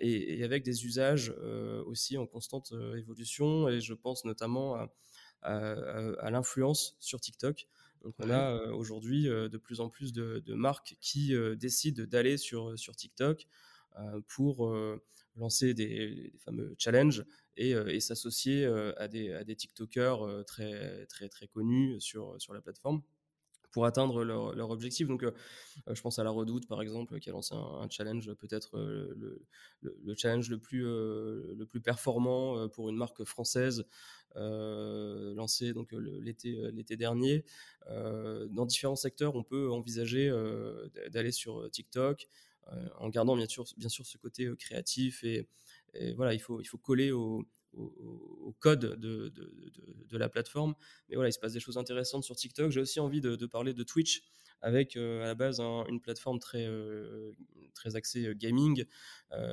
et, 0.00 0.42
avec 0.42 0.62
des 0.62 0.86
usages 0.86 1.34
aussi 1.84 2.16
en 2.16 2.26
constante 2.26 2.72
évolution. 2.96 3.68
Et 3.68 3.82
je 3.82 3.92
pense 3.92 4.24
notamment 4.24 4.88
à, 5.42 6.30
l'influence 6.30 6.96
sur 6.98 7.20
TikTok. 7.20 7.68
Donc 8.02 8.14
on 8.20 8.30
a 8.30 8.70
aujourd'hui 8.72 9.24
de 9.24 9.58
plus 9.58 9.80
en 9.80 9.90
plus 9.90 10.14
de, 10.14 10.54
marques 10.54 10.96
qui 11.02 11.34
décident 11.58 12.04
d'aller 12.04 12.38
sur, 12.38 12.78
sur 12.78 12.96
TikTok 12.96 13.46
pour 14.28 14.74
lancer 15.34 15.74
des, 15.74 16.32
fameux 16.38 16.74
challenges 16.78 17.26
et, 17.58 18.00
s'associer 18.00 18.64
à, 18.96 19.08
des, 19.08 19.30
à 19.34 19.44
des 19.44 19.56
TikTokers 19.56 20.46
très, 20.46 21.04
très, 21.04 21.28
très 21.28 21.48
connus 21.48 22.00
sur, 22.00 22.40
sur 22.40 22.54
la 22.54 22.62
plateforme 22.62 23.02
pour 23.76 23.84
atteindre 23.84 24.24
leur, 24.24 24.54
leur 24.54 24.70
objectif. 24.70 25.06
Donc, 25.06 25.22
euh, 25.22 25.34
euh, 25.86 25.94
je 25.94 26.00
pense 26.00 26.18
à 26.18 26.24
la 26.24 26.30
Redoute, 26.30 26.66
par 26.66 26.80
exemple, 26.80 27.20
qui 27.20 27.28
a 27.28 27.32
lancé 27.32 27.54
un, 27.54 27.86
challenge, 27.90 28.32
peut-être 28.32 28.78
euh, 28.78 29.12
le, 29.18 29.44
le, 29.82 30.14
challenge 30.16 30.48
le 30.48 30.56
plus, 30.56 30.80
le 30.80 31.64
plus 31.68 31.82
performant 31.82 32.70
pour 32.70 32.88
une 32.88 32.96
marque 32.96 33.22
française, 33.24 33.84
lancé 34.34 35.74
donc 35.74 35.92
l'été 35.92 36.56
l'été 36.72 36.96
dernier. 36.96 37.44
dans 37.86 38.64
différents 38.64 38.96
secteurs, 38.96 39.36
on 39.36 39.42
peut 39.42 39.70
envisager 39.70 40.32
d'aller 41.10 41.32
sur 41.32 41.70
TikTok 41.70 42.28
en 42.98 43.10
gardant 43.10 43.36
bien 43.36 43.46
sûr, 43.46 43.64
bien 43.76 43.90
sûr 43.90 44.06
ce 44.06 44.16
côté 44.16 44.48
créatif 44.58 45.22
et, 45.22 45.46
et, 45.92 46.14
voilà, 46.14 46.32
il 46.32 46.40
faut, 46.40 46.62
il 46.62 46.64
faut 46.66 46.78
coller 46.78 47.12
au, 47.12 47.46
au, 47.76 48.54
code 48.58 48.80
de, 48.80 49.28
de, 49.28 50.18
la 50.18 50.28
plateforme. 50.28 50.74
Mais 51.08 51.16
voilà, 51.16 51.28
il 51.28 51.32
se 51.32 51.38
passe 51.38 51.52
des 51.52 51.60
choses 51.60 51.78
intéressantes 51.78 52.24
sur 52.24 52.36
TikTok. 52.36 52.70
J'ai 52.70 52.80
aussi 52.80 53.00
envie 53.00 53.20
de, 53.20 53.46
parler 53.46 53.74
de 53.74 53.82
Twitch 53.82 54.22
avec 54.62 54.96
euh, 54.96 55.22
à 55.22 55.26
la 55.26 55.34
base 55.34 55.60
une 55.60 56.00
plateforme 56.00 56.38
très, 56.38 56.66
euh, 56.66 57.32
très 57.74 57.94
axée 57.94 58.26
euh, 58.26 58.34
gaming, 58.34 58.84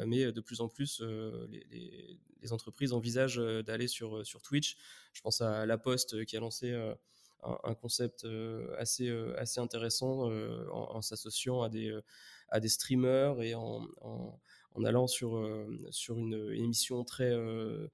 mais 0.05 0.31
de 0.31 0.41
plus 0.41 0.61
en 0.61 0.69
plus 0.69 1.01
les, 1.01 2.17
entreprises 2.51 2.93
envisagent 2.93 3.41
d'aller 3.63 3.87
sur, 3.87 4.25
sur 4.25 4.41
Twitch. 4.41 4.77
Je 5.13 5.21
pense 5.21 5.41
à 5.41 5.65
La 5.65 5.77
Poste 5.77 6.25
qui 6.25 6.35
a 6.35 6.39
lancé 6.39 6.73
un, 7.41 7.73
concept 7.75 8.27
assez, 8.77 9.09
assez 9.37 9.59
intéressant 9.59 10.29
en, 10.71 11.01
s'associant 11.01 11.61
à 11.61 11.69
des, 11.69 11.97
à 12.49 12.59
des 12.59 12.69
streamers 12.69 13.41
et 13.41 13.55
en, 13.55 13.87
en 14.01 14.39
allant 14.83 15.07
sur, 15.07 15.37
euh, 15.37 15.67
sur 15.91 16.17
une, 16.17 16.51
émission 16.53 17.03
très, 17.03 17.31
euh, 17.31 17.87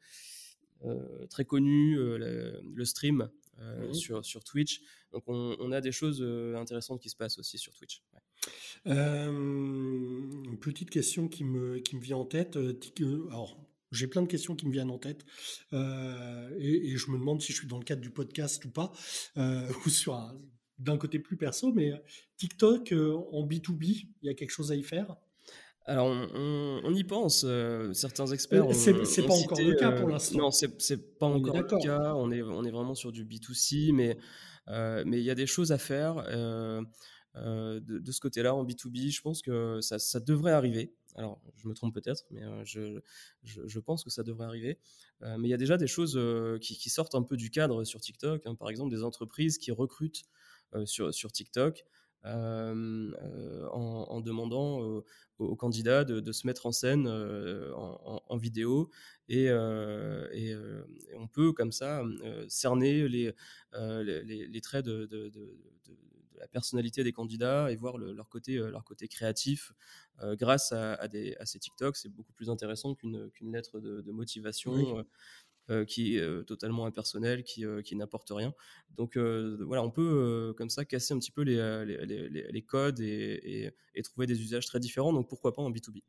euh, 0.86 1.26
très 1.28 1.46
connue, 1.46 1.96
le, 1.98 2.86
stream, 2.86 3.30
mmh 3.58 3.94
sur, 3.94 4.24
sur 4.24 4.44
Twitch. 4.44 4.82
Donc 5.12 5.24
on, 5.28 5.72
a 5.72 5.82
des 5.82 5.92
choses 5.92 6.24
intéressantes 6.56 7.02
qui 7.02 7.10
se 7.10 7.16
passent 7.16 7.40
aussi 7.40 7.58
sur 7.58 7.74
Twitch. 7.74 8.02
une 8.86 10.58
petite 10.62 10.90
question 10.90 11.28
qui 11.28 11.44
me, 11.44 11.80
qui 11.80 11.96
me 11.96 12.02
vient 12.02 12.18
en 12.18 12.26
tête. 12.26 12.58
Alors, 13.28 13.60
j'ai 13.92 14.08
plein 14.08 14.22
de 14.22 14.28
questions 14.28 14.56
qui 14.56 14.68
me 14.68 14.72
viennent 14.72 14.92
en 14.92 15.00
tête 15.00 15.26
et, 15.74 16.96
je 16.96 17.12
me 17.12 17.18
demande 17.18 17.42
si 17.42 17.52
je 17.52 17.58
suis 17.58 17.68
dans 17.68 17.80
le 17.80 17.84
cadre 17.84 18.02
du 18.02 18.12
podcast 18.12 18.64
ou 18.64 18.70
pas, 18.70 18.94
ou 19.36 19.90
sur 19.90 20.16
d'un 20.78 20.98
côté 20.98 21.20
plus 21.20 21.36
perso, 21.36 21.74
mais 21.74 21.92
TikTok 22.38 22.94
en 22.94 23.46
B2B, 23.46 24.08
il 24.22 24.26
y 24.26 24.30
a 24.30 24.34
quelque 24.34 24.52
chose 24.52 24.72
à 24.72 24.76
y 24.78 24.84
faire? 24.84 25.18
Alors, 25.90 26.08
on, 26.36 26.94
y 26.94 27.04
pense. 27.04 27.46
certains 27.94 28.28
experts. 28.28 28.74
c'est 28.76 28.94
pas 29.26 29.34
encore 29.34 29.60
le 29.60 29.74
cas 29.76 29.92
pour 29.92 30.10
l'instant. 30.10 30.38
non, 30.38 30.52
c'est 30.52 31.18
pas 31.18 31.26
encore 31.26 31.58
le 31.58 31.64
cas. 31.64 32.14
On 32.16 32.32
est, 32.32 32.42
on 32.44 32.64
est 32.64 32.72
vraiment 32.72 32.96
sur 32.96 33.12
du 33.12 33.26
B2C, 33.26 33.92
mais 33.94 34.18
mais 34.68 35.20
il 35.20 35.24
y 35.24 35.32
a 35.32 35.36
des 35.36 35.48
choses 35.48 35.72
à 35.72 35.78
faire 35.78 36.24
de, 37.36 38.12
ce 38.12 38.20
côté-là 38.20 38.54
en 38.54 38.64
B2B. 38.66 39.12
Je 39.12 39.22
pense 39.22 39.42
que 39.42 39.82
ça, 39.82 40.00
ça 40.00 40.20
devrait 40.20 40.52
arriver. 40.52 40.94
Alors, 41.16 41.42
je 41.58 41.68
me 41.68 41.74
trompe 41.74 41.94
peut-être, 41.94 42.26
mais 42.30 42.44
je, 42.66 43.00
je, 43.44 43.80
pense 43.80 44.04
que 44.04 44.12
ça 44.12 44.22
devrait 44.22 44.46
arriver. 44.46 44.78
mais 45.22 45.48
il 45.48 45.50
y 45.50 45.56
a 45.56 45.58
déjà 45.58 45.78
des 45.78 45.88
choses 45.88 46.20
qui, 46.62 46.90
sortent 46.90 47.16
un 47.16 47.24
peu 47.24 47.36
du 47.36 47.50
cadre 47.50 47.84
sur 47.84 48.00
TikTok. 48.00 48.46
Hein. 48.46 48.56
par 48.56 48.70
exemple, 48.70 48.92
des 48.92 49.04
entreprises 49.04 49.58
qui 49.58 49.72
recrutent 49.72 50.24
sur, 50.86 51.14
sur 51.14 51.32
TikTok. 51.32 51.84
En, 52.24 54.22
demandant 54.22 55.04
aux, 55.40 55.56
candidats 55.56 56.04
de, 56.04 56.32
se 56.32 56.48
mettre 56.48 56.66
en 56.66 56.72
scène 56.72 57.08
en, 57.08 58.38
vidéo 58.38 58.90
et, 59.28 59.52
on 59.52 61.28
peut 61.28 61.54
comme 61.54 61.72
ça 61.72 62.04
cerner 62.48 63.08
les, 63.08 63.34
les, 63.74 64.62
traits 64.62 64.86
de, 64.86 65.32
la 66.40 66.48
personnalité 66.48 67.04
des 67.04 67.12
candidats 67.12 67.72
et 67.72 67.76
voir 67.76 67.98
leur, 67.98 68.30
côté, 68.30 68.58
leur 68.58 68.84
côté 68.84 69.08
créatif 69.08 69.74
grâce 70.22 70.72
à, 70.72 71.08
des, 71.08 71.36
à 71.40 71.46
ces 71.46 71.60
TikToks. 71.60 71.96
C'est 71.98 72.10
beaucoup 72.10 72.34
plus 72.34 72.50
intéressant 72.50 72.96
qu'une 72.96 73.32
lettre 73.52 73.80
de, 73.80 74.12
motivation. 74.12 75.06
Qui 75.88 76.18
est 76.18 76.46
totalement 76.46 76.86
impersonnel, 76.86 77.44
qui, 77.44 77.66
qui 77.84 77.96
n'apporte 77.96 78.30
rien. 78.32 78.54
Donc 78.98 79.18
voilà, 79.18 79.84
on 79.84 79.92
peut 79.92 80.54
comme 80.58 80.70
ça 80.70 80.86
casser 80.86 81.14
un 81.14 81.20
petit 81.20 81.32
peu 81.32 81.42
les, 81.42 81.86
les, 81.86 82.52
les, 82.52 82.62
codes 82.62 83.00
et, 83.00 83.72
et, 83.94 84.02
trouver 84.04 84.28
des 84.28 84.42
usages 84.42 84.66
très 84.66 84.80
différents. 84.80 85.14
Donc 85.14 85.30
pourquoi 85.30 85.54
pas 85.54 85.62
en 85.62 85.72
B2B 85.72 86.02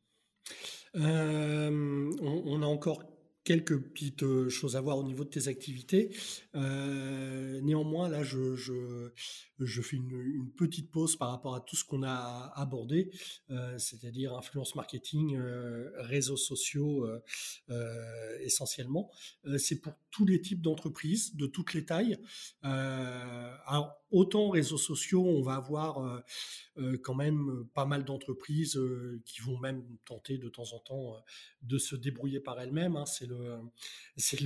on, 0.94 2.10
on, 2.20 2.62
a 2.62 2.66
encore 2.66 3.02
quelques 3.50 3.80
petites 3.80 4.22
euh, 4.22 4.48
choses 4.48 4.76
à 4.76 4.80
voir 4.80 4.96
au 4.96 5.02
niveau 5.02 5.24
de 5.24 5.28
tes 5.28 5.48
activités. 5.48 6.14
Euh, 6.54 7.60
néanmoins, 7.62 8.08
là, 8.08 8.22
je, 8.22 8.54
je, 8.54 9.82
fais 9.82 9.96
une, 9.96 10.52
petite 10.56 10.88
pause 10.92 11.16
par 11.16 11.30
rapport 11.30 11.56
à 11.56 11.60
tout 11.60 11.74
ce 11.74 11.84
qu'on 11.84 12.04
a 12.04 12.52
abordé, 12.54 13.10
euh, 13.50 13.76
c'est-à-dire 13.76 14.36
influence 14.36 14.76
marketing, 14.76 15.36
réseaux 15.96 16.36
sociaux 16.36 17.08
essentiellement. 18.40 19.10
C'est 19.58 19.80
pour 19.80 19.94
tous 20.10 20.26
les 20.26 20.40
types 20.40 20.62
d'entreprises, 20.62 21.36
de 21.36 21.46
toutes 21.46 21.74
les 21.74 21.84
tailles. 21.84 22.18
alors, 22.62 23.96
autant 24.10 24.50
réseaux 24.50 24.78
sociaux, 24.78 25.24
on 25.24 25.42
va 25.42 25.54
avoir 25.54 26.22
quand 27.02 27.14
même 27.14 27.64
pas 27.74 27.84
mal 27.84 28.04
d'entreprises 28.04 28.78
qui 29.24 29.40
vont 29.40 29.58
même 29.58 29.84
tenter 30.04 30.38
de 30.38 30.48
temps 30.48 30.72
en 30.72 30.78
temps 30.80 31.16
de 31.62 31.78
se 31.78 31.96
débrouiller 31.96 32.40
par 32.40 32.60
elles-mêmes. 32.60 32.96
Hein. 32.96 33.06
C'est 33.06 33.26
le, 33.26 33.60
c'est 34.16 34.40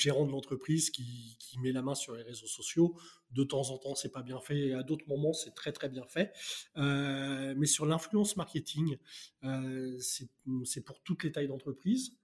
gérant 0.00 0.26
de 0.26 0.32
l'entreprise 0.32 0.90
qui, 0.90 1.36
met 1.58 1.72
la 1.72 1.82
main 1.82 1.94
sur 1.94 2.14
les 2.14 2.22
réseaux 2.22 2.46
sociaux. 2.46 2.96
De 3.32 3.44
temps 3.44 3.70
en 3.70 3.78
temps, 3.78 3.94
c'est 3.94 4.10
pas 4.10 4.22
bien 4.22 4.40
fait, 4.40 4.68
et 4.68 4.74
à 4.74 4.82
d'autres 4.82 5.06
moments, 5.06 5.32
c'est 5.32 5.54
très 5.54 5.72
très 5.72 5.88
bien 5.88 6.06
fait. 6.06 6.32
Euh, 6.76 7.54
mais 7.56 7.66
sur 7.66 7.86
l'influence 7.86 8.36
marketing, 8.36 8.96
euh, 9.44 9.98
c'est 10.00 10.84
pour 10.84 11.00
toutes 11.02 11.22
les 11.24 11.32
tailles 11.32 11.48
d'entreprise. 11.48 12.16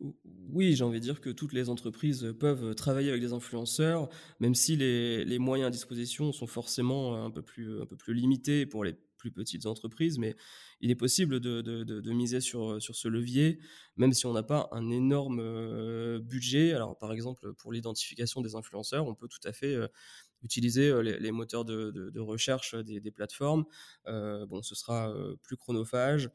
Oui, 0.00 0.74
j'ai 0.74 0.84
envie 0.84 0.98
de 0.98 1.04
dire 1.04 1.20
que 1.20 1.30
toutes 1.30 1.52
les 1.52 1.68
entreprises 1.68 2.34
peuvent 2.38 2.74
travailler 2.74 3.10
avec 3.10 3.20
des 3.20 3.32
influenceurs, 3.32 4.08
même 4.40 4.54
si 4.54 4.76
les, 4.76 5.38
moyens 5.38 5.68
à 5.68 5.70
disposition 5.70 6.32
sont 6.32 6.46
forcément 6.46 7.24
un 7.24 7.30
peu 7.30 7.42
plus, 7.42 7.86
limités 8.08 8.66
pour 8.66 8.84
les 8.84 8.94
plus 9.24 9.32
petites 9.32 9.64
entreprises, 9.64 10.18
mais 10.18 10.36
il 10.80 10.90
est 10.90 10.96
possible 10.96 11.40
de, 11.40 12.12
miser 12.12 12.40
sur, 12.40 12.80
sur 12.82 12.94
ce 12.94 13.08
levier, 13.08 13.58
même 13.96 14.12
si 14.12 14.26
on 14.26 14.32
n'a 14.32 14.42
pas 14.42 14.68
un 14.72 14.90
énorme 14.90 15.40
euh, 15.40 16.20
budget. 16.20 16.74
Alors, 16.74 16.98
par 16.98 17.12
exemple, 17.12 17.54
pour 17.54 17.72
l'identification 17.72 18.42
des 18.42 18.54
influenceurs, 18.54 19.06
on 19.06 19.14
peut 19.14 19.28
tout 19.28 19.48
à 19.48 19.52
fait 19.52 19.74
euh, 19.74 19.88
utiliser 20.42 20.90
euh, 20.90 21.00
les, 21.00 21.32
moteurs 21.32 21.64
de, 21.64 22.18
recherche 22.18 22.74
des, 22.74 23.00
des 23.00 23.10
plateformes. 23.10 23.64
bon, 24.06 24.62
ce 24.62 24.74
sera 24.74 25.10
plus 25.42 25.56
chronophage, 25.56 26.28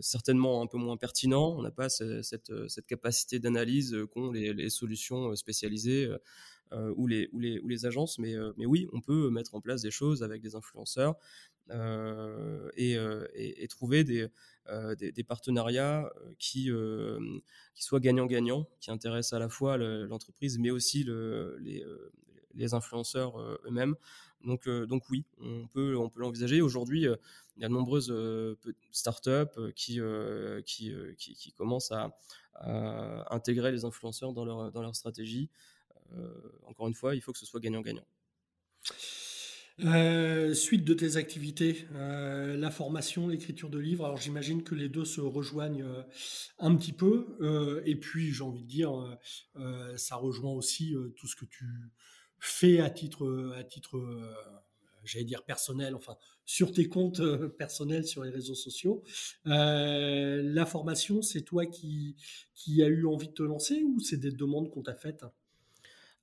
certainement 0.00 0.62
un 0.62 0.66
peu 0.66 0.78
moins 0.78 0.96
pertinent. 0.96 1.54
On 1.56 1.62
n'a 1.62 1.70
pas 1.70 1.88
cette, 1.88 2.22
cette, 2.22 2.86
capacité 2.86 3.38
d'analyse 3.38 3.96
qu'ont 4.12 4.30
les, 4.30 4.70
solutions 4.70 5.34
spécialisées. 5.36 6.10
ou, 6.72 7.06
les, 7.06 7.86
agences, 7.86 8.18
mais, 8.18 8.36
oui, 8.58 8.88
on 8.92 9.00
peut 9.00 9.30
mettre 9.30 9.54
en 9.54 9.60
place 9.60 9.82
des 9.82 9.90
choses 9.90 10.22
avec 10.22 10.42
des 10.42 10.54
influenceurs, 10.54 11.16
euh, 11.70 12.70
euh, 12.78 13.26
et, 13.34 13.68
trouver 13.68 14.02
des, 14.02 14.28
euh, 14.70 14.94
partenariats 15.26 16.10
qui, 16.38 16.70
soient 17.74 18.00
gagnant-gagnant, 18.00 18.66
qui 18.80 18.90
intéressent 18.90 19.34
à 19.34 19.38
la 19.38 19.48
fois 19.48 19.76
l'entreprise, 19.76 20.58
mais 20.58 20.70
aussi 20.70 21.04
le, 21.04 21.58
les, 22.54 22.74
influenceurs 22.74 23.38
eux-mêmes. 23.66 23.96
Donc, 24.44 24.66
oui, 25.10 25.24
on 25.40 25.66
peut 25.68 25.94
l'envisager. 26.16 26.60
Aujourd'hui, 26.60 27.06
il 27.58 27.62
y 27.62 27.64
a 27.64 27.68
de 27.68 27.74
nombreuses 27.74 28.14
startups 28.92 29.72
qui, 29.74 30.00
qui, 30.64 30.94
qui, 31.18 31.34
qui, 31.34 31.52
commencent 31.52 31.92
à, 31.92 32.16
intégrer 33.30 33.72
les 33.72 33.84
influenceurs 33.84 34.32
dans 34.32 34.44
leur, 34.44 34.72
dans 34.72 34.82
leur 34.82 34.96
stratégie. 34.96 35.50
encore 36.66 36.88
une 36.88 36.94
fois, 36.94 37.14
il 37.14 37.20
faut 37.20 37.32
que 37.32 37.38
ce 37.38 37.46
soit 37.46 37.60
gagnant-gagnant. 37.60 38.06
Euh, 39.84 40.54
suite 40.54 40.84
de 40.84 40.92
tes 40.92 41.16
activités, 41.16 41.86
euh, 41.94 42.56
la 42.56 42.70
formation, 42.70 43.28
l'écriture 43.28 43.70
de 43.70 43.78
livres. 43.78 44.04
Alors 44.04 44.16
j'imagine 44.16 44.64
que 44.64 44.74
les 44.74 44.88
deux 44.88 45.04
se 45.04 45.20
rejoignent 45.20 45.84
euh, 45.84 46.02
un 46.58 46.74
petit 46.74 46.92
peu. 46.92 47.80
et 47.84 47.94
puis 47.94 48.32
j'ai 48.32 48.42
envie 48.42 48.62
de 48.62 48.68
dire, 48.68 48.92
ça 49.96 50.16
rejoint 50.16 50.52
aussi 50.52 50.94
tout 51.16 51.28
ce 51.28 51.36
que 51.36 51.44
tu 51.44 51.64
fais 52.40 52.80
à 52.80 52.90
titre, 52.90 53.52
à 53.56 53.62
titre, 53.62 54.00
j'allais 55.08 55.24
dire 55.24 55.44
personnel, 55.44 55.94
enfin 55.94 56.16
sur 56.44 56.72
tes 56.72 56.88
comptes 56.88 57.22
personnels 57.58 58.06
sur 58.06 58.22
les 58.24 58.30
réseaux 58.30 58.54
sociaux. 58.54 59.02
la 59.44 60.66
formation, 60.66 61.22
c'est 61.22 61.42
toi 61.42 61.66
qui 61.66 62.16
qui 62.54 62.82
a 62.82 62.86
eu 62.88 63.06
envie 63.06 63.28
de 63.28 63.34
te 63.34 63.42
lancer 63.42 63.82
ou 63.84 64.00
c'est 64.00 64.16
des 64.18 64.32
demandes 64.32 64.70
qu'on 64.70 64.82
t'a 64.82 64.94
faites? 64.94 65.24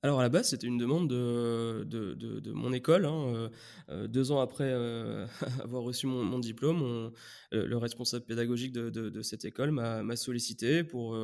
Alors 0.02 0.20
à 0.20 0.22
la 0.22 0.28
base, 0.28 0.50
c'était 0.50 0.66
une 0.66 0.78
demande 0.78 1.08
de, 1.08 1.84
de, 1.84 2.52
mon 2.52 2.72
école. 2.72 3.06
Hein, 3.06 3.34
euh, 3.34 3.48
euh, 3.88 4.06
deux 4.06 4.30
ans 4.30 4.40
après 4.40 4.70
euh, 4.70 5.26
avoir 5.64 5.82
reçu 5.82 6.06
mon, 6.06 6.38
diplôme, 6.38 7.10
le 7.50 7.76
responsable 7.76 8.24
pédagogique 8.24 8.72
de, 8.72 9.22
cette 9.22 9.44
école 9.44 9.70
m'a 9.70 10.16
sollicité 10.16 10.84
pour 10.84 11.18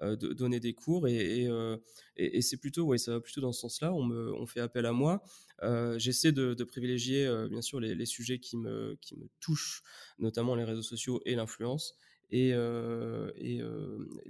donner 0.00 0.60
des 0.60 0.72
cours 0.72 1.08
et, 1.08 1.48
et, 2.16 2.42
c'est 2.42 2.56
plutôt, 2.56 2.84
ouais, 2.84 2.98
ça 2.98 3.12
va 3.12 3.20
plutôt 3.20 3.40
dans 3.40 3.52
ce 3.52 3.60
sens-là. 3.60 3.92
On, 3.92 4.04
me, 4.04 4.32
on 4.34 4.46
fait 4.46 4.60
appel 4.60 4.86
à 4.86 4.92
moi. 4.92 5.22
J'essaie 5.96 6.32
de, 6.32 6.64
privilégier 6.64 7.28
bien 7.50 7.60
sûr 7.60 7.80
les, 7.80 8.06
sujets 8.06 8.38
qui 8.38 8.56
me, 8.56 8.96
qui 9.00 9.16
me 9.16 9.28
touchent, 9.40 9.82
notamment 10.18 10.54
les 10.54 10.64
réseaux 10.64 10.82
sociaux 10.82 11.20
et 11.26 11.34
l'influence. 11.34 11.96
Et, 12.30 12.50
et, 12.50 13.60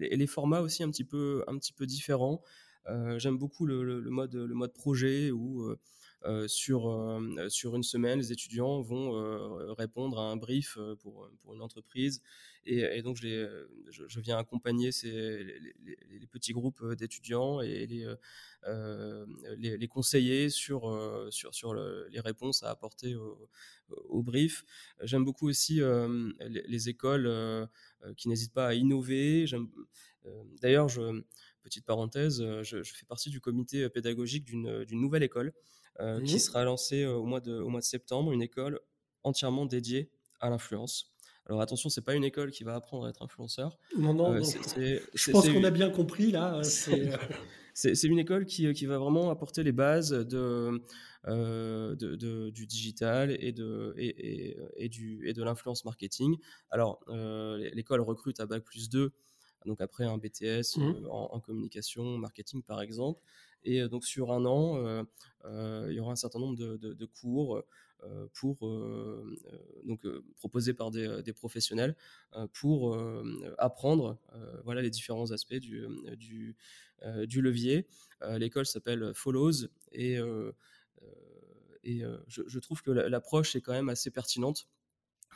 les 0.01 0.27
formats 0.27 0.63
aussi 0.63 0.83
un 0.83 0.91
petit 0.91 1.05
peu, 1.05 1.45
un 1.47 1.59
petit 1.59 1.73
peu 1.75 1.87
différents. 1.87 2.43
Euh, 2.89 3.19
j'aime 3.19 3.39
beaucoup 3.39 3.67
le, 3.67 4.01
mode, 4.11 4.35
le 4.35 4.55
mode 4.55 4.73
projet 4.73 5.31
où 5.31 5.63
euh, 5.63 5.79
euh, 6.25 6.49
sur, 6.49 6.83
sur 7.49 7.77
une 7.77 7.83
semaine, 7.83 8.19
les 8.19 8.33
étudiants 8.33 8.81
vont 8.81 9.13
répondre 9.75 10.21
à 10.21 10.31
un 10.31 10.37
brief 10.37 10.79
pour, 11.01 11.29
pour 11.43 11.55
une 11.55 11.63
entreprise. 11.63 12.23
Et, 12.65 13.03
donc, 13.03 13.17
je, 13.17 13.67
je, 13.91 14.21
viens 14.21 14.39
accompagner 14.39 14.93
ces, 14.93 15.11
les, 15.11 16.27
petits 16.31 16.53
groupes 16.53 16.95
d'étudiants 16.95 17.61
et 17.61 17.87
les, 17.87 18.07
les, 19.59 19.89
conseiller 19.89 20.49
sur, 20.49 20.83
sur, 21.31 21.53
sur 21.53 21.75
les 21.75 22.21
réponses 22.21 22.63
à 22.63 22.71
apporter 22.71 23.17
au, 23.17 23.49
au 23.89 24.23
brief. 24.23 24.65
J'aime 25.03 25.25
beaucoup 25.25 25.49
aussi 25.49 25.81
les, 26.41 26.89
écoles 26.89 27.69
qui 28.17 28.29
n'hésitent 28.29 28.55
pas 28.55 28.69
à 28.69 28.75
innover. 28.75 29.45
D'ailleurs, 30.61 30.89
je 30.89 31.25
petite 31.63 31.85
parenthèse, 31.85 32.41
euh, 32.41 32.63
je, 32.63 32.83
fais 32.83 33.07
partie 33.07 33.31
du 33.31 33.41
comité 33.41 33.85
euh, 33.85 33.89
pédagogique 33.89 34.45
d'une 34.45 34.67
euh, 34.69 34.85
nouvelle 34.91 35.23
école 35.23 35.53
qui 36.25 36.41
sera 36.41 36.65
lancée 36.65 37.05
au 37.05 37.25
mois, 37.27 37.41
de, 37.41 37.53
au 37.61 37.69
mois 37.69 37.81
de 37.81 37.85
septembre, 37.85 38.33
une 38.33 38.41
école 38.43 38.81
entièrement 39.25 39.67
dédiée 39.67 40.11
à 40.41 40.49
l'influence. 40.49 41.13
Alors 41.47 41.61
attention, 41.61 41.91
c'est 41.91 42.01
pas 42.01 42.15
une 42.15 42.25
école 42.25 42.51
qui 42.51 42.65
va 42.65 42.75
apprendre 42.75 43.05
à 43.07 43.11
être 43.11 43.23
influenceur. 43.23 43.77
Non, 43.99 44.15
non, 44.15 44.33
Euh, 44.33 44.99
Je 45.15 45.31
pense 45.33 45.49
qu'on 45.51 45.65
a 45.65 45.71
bien 45.71 45.91
compris 45.91 46.31
là. 46.31 46.63
C'est 47.75 48.03
une 48.05 48.19
école 48.19 48.45
qui, 48.47 48.71
qui 48.75 48.87
va 48.87 48.99
vraiment 48.99 49.31
apporter 49.31 49.63
les 49.63 49.73
bases 49.73 50.11
de, 50.11 50.83
euh, 51.29 51.95
de- 51.97 52.17
de- 52.17 52.51
du 52.51 52.67
digital 52.67 53.37
et 53.41 53.53
de, 53.53 53.95
et, 53.97 54.51
et- 54.53 54.59
et 54.77 54.89
du, 54.89 55.27
et 55.29 55.33
de 55.33 55.43
l'influence 55.43 55.85
marketing. 55.85 56.37
Alors, 56.71 57.01
euh, 57.09 57.71
l'école 57.75 58.01
recrute 58.03 58.41
à 58.41 58.47
Bac 58.47 58.63
plus 58.63 58.89
2, 58.91 59.13
donc 59.67 59.81
après 59.81 60.05
un 60.05 60.19
BTS 60.19 60.77
Mhm. 60.77 61.05
euh, 61.05 61.09
en, 61.09 61.31
en 61.33 61.41
communication, 61.41 62.19
marketing 62.19 62.63
par 62.63 62.81
exemple. 62.83 63.21
Et 63.65 63.81
euh, 63.83 63.89
donc 63.89 64.05
sur 64.05 64.33
un 64.33 64.45
an, 64.45 64.77
euh, 65.45 65.87
il 65.91 65.95
y 65.95 66.01
aura 66.01 66.13
un 66.13 66.17
certain 66.17 66.39
nombre 66.41 66.57
de, 66.57 66.77
de- 66.77 66.95
de 66.95 67.07
cours 67.07 67.63
pour, 68.35 68.67
euh, 68.67 69.39
donc, 69.85 70.05
euh, 70.05 70.25
proposés 70.37 70.75
par 70.75 70.91
des, 70.91 71.23
des 71.23 71.33
professionnels 71.33 71.95
euh, 72.35 72.49
pour 72.53 72.99
apprendre 73.59 74.19
voilà, 74.65 74.83
les 74.83 74.91
différents 74.91 75.31
aspects 75.31 75.55
du, 75.55 75.87
du, 76.17 76.57
du 77.27 77.41
levier. 77.43 77.87
L'école 78.39 78.67
s'appelle 78.67 79.13
Follows 79.15 79.67
et, 79.93 80.19
et 81.85 82.03
je, 82.29 82.43
je 82.47 82.59
trouve 82.59 82.83
que 82.83 82.91
la- 82.91 83.09
l'approche 83.09 83.57
est 83.57 83.61
quand 83.61 83.73
même 83.73 83.89
assez 83.89 84.11
pertinente. 84.11 84.69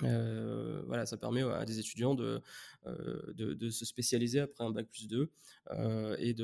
Euh, 0.03 0.82
voilà, 0.86 1.07
ça 1.07 1.16
permet 1.16 1.42
à 1.42 1.64
des 1.64 1.78
étudiants 1.78 2.14
de, 2.14 2.40
euh, 2.86 3.32
de, 3.32 3.55
de 3.55 3.70
se 3.70 3.84
spécialiser 3.84 4.40
après 4.40 4.64
un 4.64 4.70
bac 4.70 4.86
plus 4.90 5.09
2 5.09 5.30
euh, 5.70 6.16
et 6.18 6.34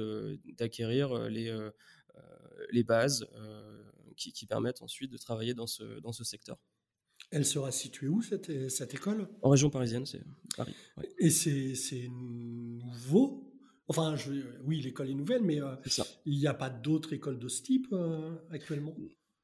d'acquérir 0.55 1.29
les, 1.29 1.49
euh, 1.49 1.71
euh, 2.17 2.21
les 2.71 2.83
bases 2.83 3.29
qui, 4.17 4.33
qui 4.33 4.47
permettent 4.47 4.83
ensuite 4.83 5.11
de 5.11 5.19
travailler 5.19 5.55
dans 5.55 5.67
ce, 5.67 6.01
dans 6.01 6.13
ce 6.13 6.25
secteur. 6.25 6.59
Elle 7.31 7.47
sera 7.47 7.71
située 7.73 8.09
où 8.09 8.21
cette, 8.21 8.69
cette 8.69 8.95
école? 8.95 9.29
En 9.43 9.51
région 9.51 9.71
parisienne, 9.71 10.07
c'est 10.07 10.23
Paris. 10.57 10.75
ouais, 10.97 11.09
Et 11.19 11.31
c'est 11.31 12.09
nouveau? 12.11 13.49
Enfin, 13.89 14.17
je, 14.17 14.33
oui, 14.65 14.81
l'école 14.81 15.11
est 15.11 15.15
nouvelle, 15.15 15.43
mais 15.43 15.61
il 16.25 16.39
n'y 16.39 16.47
a 16.47 16.55
pas 16.55 16.71
d'autres 16.71 17.13
écoles 17.13 17.39
de 17.39 17.49
ce 17.49 17.63
type 17.63 17.95
actuellement? 18.51 18.95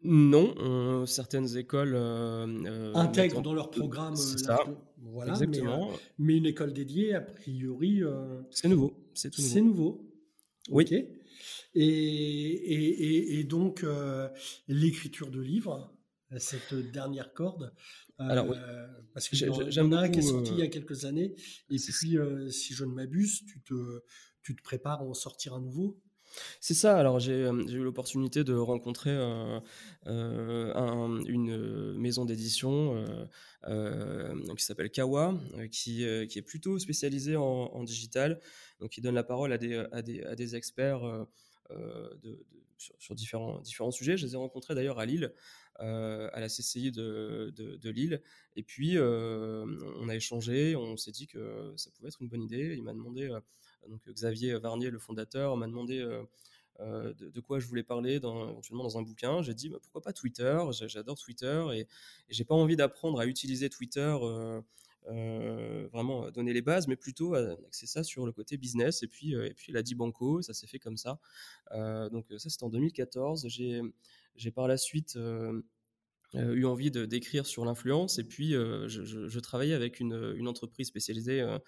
Non, 0.02 0.54
on- 0.58 1.06
certaines 1.06 1.56
écoles 1.56 1.94
euh, 1.94 2.46
euh, 2.66 2.94
Intègrent 2.94 3.42
dans 3.42 3.54
leur 3.54 3.70
programme. 3.70 4.14
C'est 4.16 4.40
euh, 4.48 4.56
ça, 4.56 4.64
voilà, 4.98 5.32
mais, 5.32 5.44
exactement. 5.44 5.90
Mais, 6.18 6.36
une 6.36 6.46
école 6.46 6.72
dédiée, 6.72 7.14
a 7.14 7.20
priori, 7.20 8.02
C'est 8.50 8.68
nouveau, 8.68 8.94
c'est 9.14 9.30
tout 9.30 9.40
nouveau. 9.42 9.54
c'est 9.54 9.60
nouveau. 9.62 10.10
Oui. 10.70 10.84
Et, 10.90 11.08
et, 11.74 11.84
et, 11.84 13.38
et 13.40 13.44
donc, 13.44 13.82
euh, 13.82 14.28
l'écriture 14.68 15.30
de 15.30 15.40
livres, 15.40 15.92
cette 16.36 16.74
dernière 16.92 17.32
corde. 17.32 17.72
euh, 18.20 18.28
Alors, 18.28 18.48
oui. 18.48 18.56
Parce 19.14 19.28
que 19.28 19.36
j'aime 19.36 19.92
un 19.94 20.08
qui 20.08 20.18
est 20.20 20.22
sorti 20.22 20.52
euh, 20.52 20.54
il 20.56 20.60
y 20.60 20.62
a 20.62 20.68
quelques 20.68 21.04
années. 21.06 21.34
Et 21.70 21.76
puis, 21.76 21.78
si 21.78 22.74
je 22.74 22.84
ne 22.84 22.92
m'abuse, 22.92 23.44
tu 23.46 23.60
te, 23.62 24.02
tu 24.42 24.54
te 24.54 24.62
prépares 24.62 25.00
à 25.00 25.04
en 25.04 25.14
sortir 25.14 25.54
un 25.54 25.60
nouveau? 25.60 26.00
C'est 26.60 26.74
ça, 26.74 26.98
alors 26.98 27.20
j'ai 27.20 27.32
euh, 27.32 27.64
j'ai 27.66 27.78
eu 27.78 27.82
l'opportunité 27.82 28.44
de 28.44 28.54
rencontrer 28.54 29.10
euh, 29.10 29.60
euh, 30.06 30.74
un- 30.74 31.22
une 31.24 31.94
maison 31.94 32.24
d'édition 32.24 33.06
qui 34.56 34.64
s'appelle 34.64 34.90
Kawa, 34.90 35.34
qui, 35.70 36.04
est 36.04 36.42
plutôt 36.42 36.78
spécialisée 36.78 37.36
en, 37.36 37.82
digital, 37.84 38.40
donc 38.80 38.90
qui 38.90 39.00
donne 39.00 39.14
la 39.14 39.24
parole 39.24 39.52
à 39.52 39.58
des, 39.58 40.56
experts 40.56 41.26
sur, 42.98 43.14
différents, 43.14 43.90
sujets. 43.90 44.16
Je 44.16 44.26
les 44.26 44.34
ai 44.34 44.36
rencontrés 44.36 44.74
d'ailleurs 44.74 44.98
à 44.98 45.06
Lille, 45.06 45.32
à 45.78 46.40
la 46.40 46.48
CCI 46.48 46.92
de, 46.92 47.90
Lille, 47.90 48.22
et 48.56 48.62
puis 48.62 48.98
on 48.98 50.08
a 50.08 50.14
échangé, 50.14 50.76
on 50.76 50.96
s'est 50.96 51.12
dit 51.12 51.26
que 51.26 51.72
ça 51.76 51.90
pouvait 51.90 52.08
être 52.08 52.22
une 52.22 52.28
bonne 52.28 52.42
idée. 52.42 52.74
Il 52.76 52.82
m'a 52.84 52.92
demandé, 52.92 53.28
donc 53.88 54.00
Xavier 54.08 54.58
Varnier, 54.58 54.90
le 54.90 54.98
fondateur, 54.98 55.56
m'a 55.56 55.66
demandé 55.66 55.98
euh, 56.00 56.22
euh, 56.80 57.12
de, 57.14 57.40
quoi 57.40 57.58
je 57.58 57.66
voulais 57.66 57.82
parler 57.82 58.20
dans, 58.20 58.50
éventuellement 58.50 58.84
dans 58.84 58.98
un 58.98 59.02
bouquin. 59.02 59.42
J'ai 59.42 59.54
dit 59.54 59.68
bah, 59.68 59.78
pourquoi 59.82 60.00
pas 60.02 60.12
Twitter, 60.12 60.58
j'adore 60.86 61.18
Twitter 61.18 61.66
et, 61.74 61.80
et 61.80 61.86
j'ai 62.28 62.44
pas 62.44 62.54
envie 62.54 62.76
d'apprendre 62.76 63.20
à 63.20 63.26
utiliser 63.26 63.68
Twitter. 63.70 64.16
euh, 64.22 64.60
euh, 65.08 65.88
vraiment 65.92 66.26
euh, 66.26 66.30
donner 66.30 66.52
les 66.52 66.60
bases, 66.62 66.86
mais 66.86 66.96
plutôt 66.96 67.34
euh, 67.34 67.56
axer 67.66 67.86
ça 67.86 68.02
sur 68.02 68.26
le 68.26 68.32
côté 68.32 68.56
business. 68.56 69.02
Et 69.02 69.08
puis, 69.08 69.34
euh, 69.34 69.46
et 69.46 69.54
puis 69.54 69.72
il 69.72 69.76
a 69.76 69.82
dit 69.82 69.94
banco, 69.94 70.42
ça 70.42 70.52
s'est 70.54 70.66
fait 70.66 70.78
comme 70.78 70.96
ça. 70.96 71.18
Euh, 71.72 72.08
donc 72.10 72.26
ça 72.36 72.50
c'était 72.50 72.64
en 72.64 72.68
2014. 72.68 73.46
J'ai, 73.48 73.80
j'ai 74.36 74.50
par 74.50 74.68
la 74.68 74.76
suite 74.76 75.18
euh, 76.34 76.54
eu 76.54 76.66
envie 76.66 76.90
de 76.90 77.06
d'écrire 77.06 77.46
sur 77.46 77.64
l'influence. 77.64 78.18
Et 78.18 78.24
puis 78.24 78.54
euh, 78.54 78.86
je, 78.88 79.38
travaillais 79.40 79.74
avec 79.74 80.00
une, 80.00 80.46
entreprise 80.46 80.88
spécialisée 80.88 81.40
euh, 81.40 81.58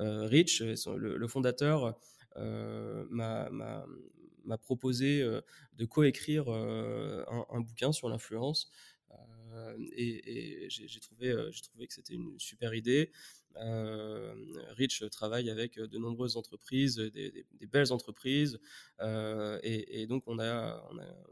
euh, 0.00 0.26
Rich. 0.26 0.60
Le, 0.60 1.28
fondateur 1.28 1.98
m'a, 2.36 3.48
proposé 4.60 5.22
de 5.22 5.84
coécrire 5.86 6.48
un, 6.48 7.46
un 7.50 7.60
bouquin 7.60 7.92
sur 7.92 8.08
l'influence. 8.08 8.70
Et, 9.96 10.64
et 10.64 10.70
j'ai, 10.70 11.00
trouvé 11.00 11.34
j'ai 11.50 11.62
trouvé 11.62 11.86
que 11.86 11.92
c'était 11.92 12.14
une 12.14 12.38
super 12.38 12.74
idée 12.74 13.10
Rich 14.76 15.04
travaille 15.10 15.50
avec 15.50 15.78
de 15.78 15.98
nombreuses 15.98 16.36
entreprises, 16.36 16.96
des, 16.96 17.30
des- 17.30 17.66
belles 17.66 17.92
entreprises, 17.92 18.58
euh, 19.00 19.58
et, 19.62 20.06
donc 20.06 20.24
on 20.26 20.38
a, 20.38 20.82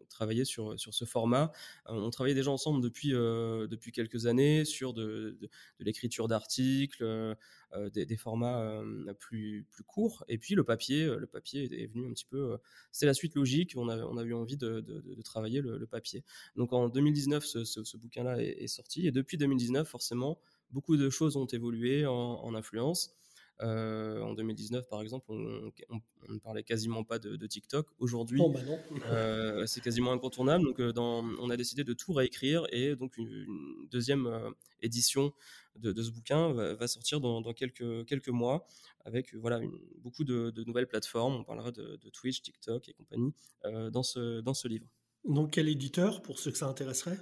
travaillé 0.09 0.45
sur, 0.45 0.79
sur 0.79 0.93
ce 0.95 1.05
format. 1.05 1.53
Euh, 1.89 1.93
on 1.93 2.11
travaillait 2.11 2.35
déjà 2.35 2.51
ensemble 2.51 2.83
depuis, 2.83 3.15
euh, 3.15 3.67
depuis 3.67 3.93
quelques 3.93 4.27
années 4.27 4.65
sur 4.65 4.93
de, 4.93 5.39
l'écriture 5.79 6.29
d'articles, 6.29 7.03
euh, 7.03 7.35
euh, 7.75 7.89
des, 7.91 8.17
formats 8.17 8.61
euh, 8.63 9.15
plus, 9.15 9.67
plus 9.71 9.85
courts, 9.85 10.25
et 10.29 10.39
puis 10.39 10.55
le 10.55 10.65
papier, 10.65 11.05
euh, 11.05 11.19
le 11.19 11.27
papier 11.27 11.65
est 11.83 11.87
venu 11.87 12.07
un 12.09 12.13
petit 12.13 12.25
peu. 12.25 12.53
euh, 12.53 12.57
c'est 12.93 13.07
la 13.07 13.15
suite 13.15 13.35
logique. 13.35 13.75
On 13.77 13.89
a, 13.89 13.99
on 13.99 14.17
a 14.17 14.25
eu 14.25 14.35
envie 14.35 14.57
de, 14.57 14.81
de- 14.81 15.23
travailler 15.23 15.61
le, 15.61 15.87
papier. 15.87 16.25
Donc 16.57 16.73
en 16.73 16.89
2019, 16.89 17.45
ce, 17.45 17.65
ce- 17.65 17.97
bouquin-là 17.97 18.41
est 18.43 18.67
sorti, 18.67 19.07
et 19.07 19.13
depuis 19.13 19.37
2019, 19.37 19.87
forcément, 19.89 20.41
beaucoup 20.71 20.97
de 20.97 21.11
choses 21.11 21.37
ont 21.37 21.47
évolué 21.47 22.07
en, 22.07 22.13
en 22.15 22.55
influence. 22.55 23.15
Euh, 23.63 24.23
en 24.23 24.33
2019, 24.33 24.89
par 24.89 25.03
exemple, 25.03 25.27
on, 25.29 25.71
on- 25.91 26.01
on 26.29 26.33
ne 26.33 26.39
parlait 26.39 26.63
quasiment 26.63 27.05
pas 27.05 27.19
de, 27.19 27.37
de 27.37 27.47
TikTok. 27.47 27.89
Aujourd'hui, 27.99 28.39
Bon, 28.39 28.49
bah 28.51 28.61
euh, 29.11 29.67
c'est 29.67 29.83
quasiment 29.83 30.13
incontournable. 30.13 30.65
Donc, 30.65 30.81
euh, 30.81 30.93
dans- 30.93 31.23
on 31.39 31.51
a 31.51 31.57
décidé 31.59 31.85
de 31.85 31.93
tout 31.93 32.15
réécrire 32.15 32.67
et 32.73 32.97
donc 32.97 33.19
une, 33.19 33.29
une 33.29 33.89
deuxième 33.91 34.27
euh, 34.27 34.51
édition 34.81 35.33
de, 35.77 35.93
de 35.93 36.03
ce 36.03 36.11
bouquin 36.11 36.53
va, 36.55 36.75
va 36.75 36.89
sortir 36.89 37.21
dans, 37.21 37.43
dans 37.43 37.53
quelques, 37.53 38.07
quelques 38.07 38.29
mois 38.31 38.67
avec 39.05 39.35
voilà, 39.35 39.59
une- 39.59 39.79
beaucoup 39.99 40.25
de, 40.25 40.49
de 40.51 40.65
nouvelles 40.65 40.87
plateformes. 40.89 41.35
On 41.37 41.45
parlera 41.45 41.71
de, 41.71 41.99
Twitch, 42.15 42.41
TikTok 42.41 42.89
et 42.89 42.95
compagnie 42.95 43.33
dans, 43.91 44.03
ce, 44.03 44.41
dans 44.41 44.55
ce 44.55 44.69
livre. 44.69 44.87
Donc, 45.29 45.51
quel 45.53 45.69
éditeur, 45.69 46.23
pour 46.23 46.39
ceux 46.39 46.51
que 46.51 46.57
ça 46.59 46.67
intéresserait? 46.67 47.19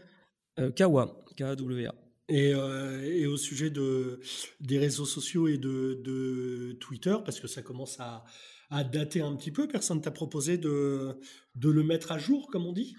Kawa, 0.76 1.24
K-A-W-A. 1.36 1.94
Et, 2.28 2.52
euh, 2.54 3.02
et 3.02 3.26
au 3.26 3.38
sujet 3.38 3.70
de, 3.70 4.20
des 4.60 4.78
réseaux 4.78 5.06
sociaux 5.06 5.48
et 5.48 5.56
de, 5.56 5.98
de 6.04 6.76
Twitter, 6.78 7.16
parce 7.24 7.40
que 7.40 7.48
ça 7.48 7.62
commence 7.62 7.98
à, 8.00 8.24
à 8.70 8.84
dater 8.84 9.22
un 9.22 9.34
petit 9.34 9.50
peu, 9.50 9.66
personne 9.66 10.02
t'a 10.02 10.10
proposé 10.10 10.58
de, 10.58 11.18
de 11.54 11.70
le 11.70 11.82
mettre 11.82 12.12
à 12.12 12.18
jour, 12.18 12.48
comme 12.50 12.66
on 12.66 12.72
dit? 12.72 12.94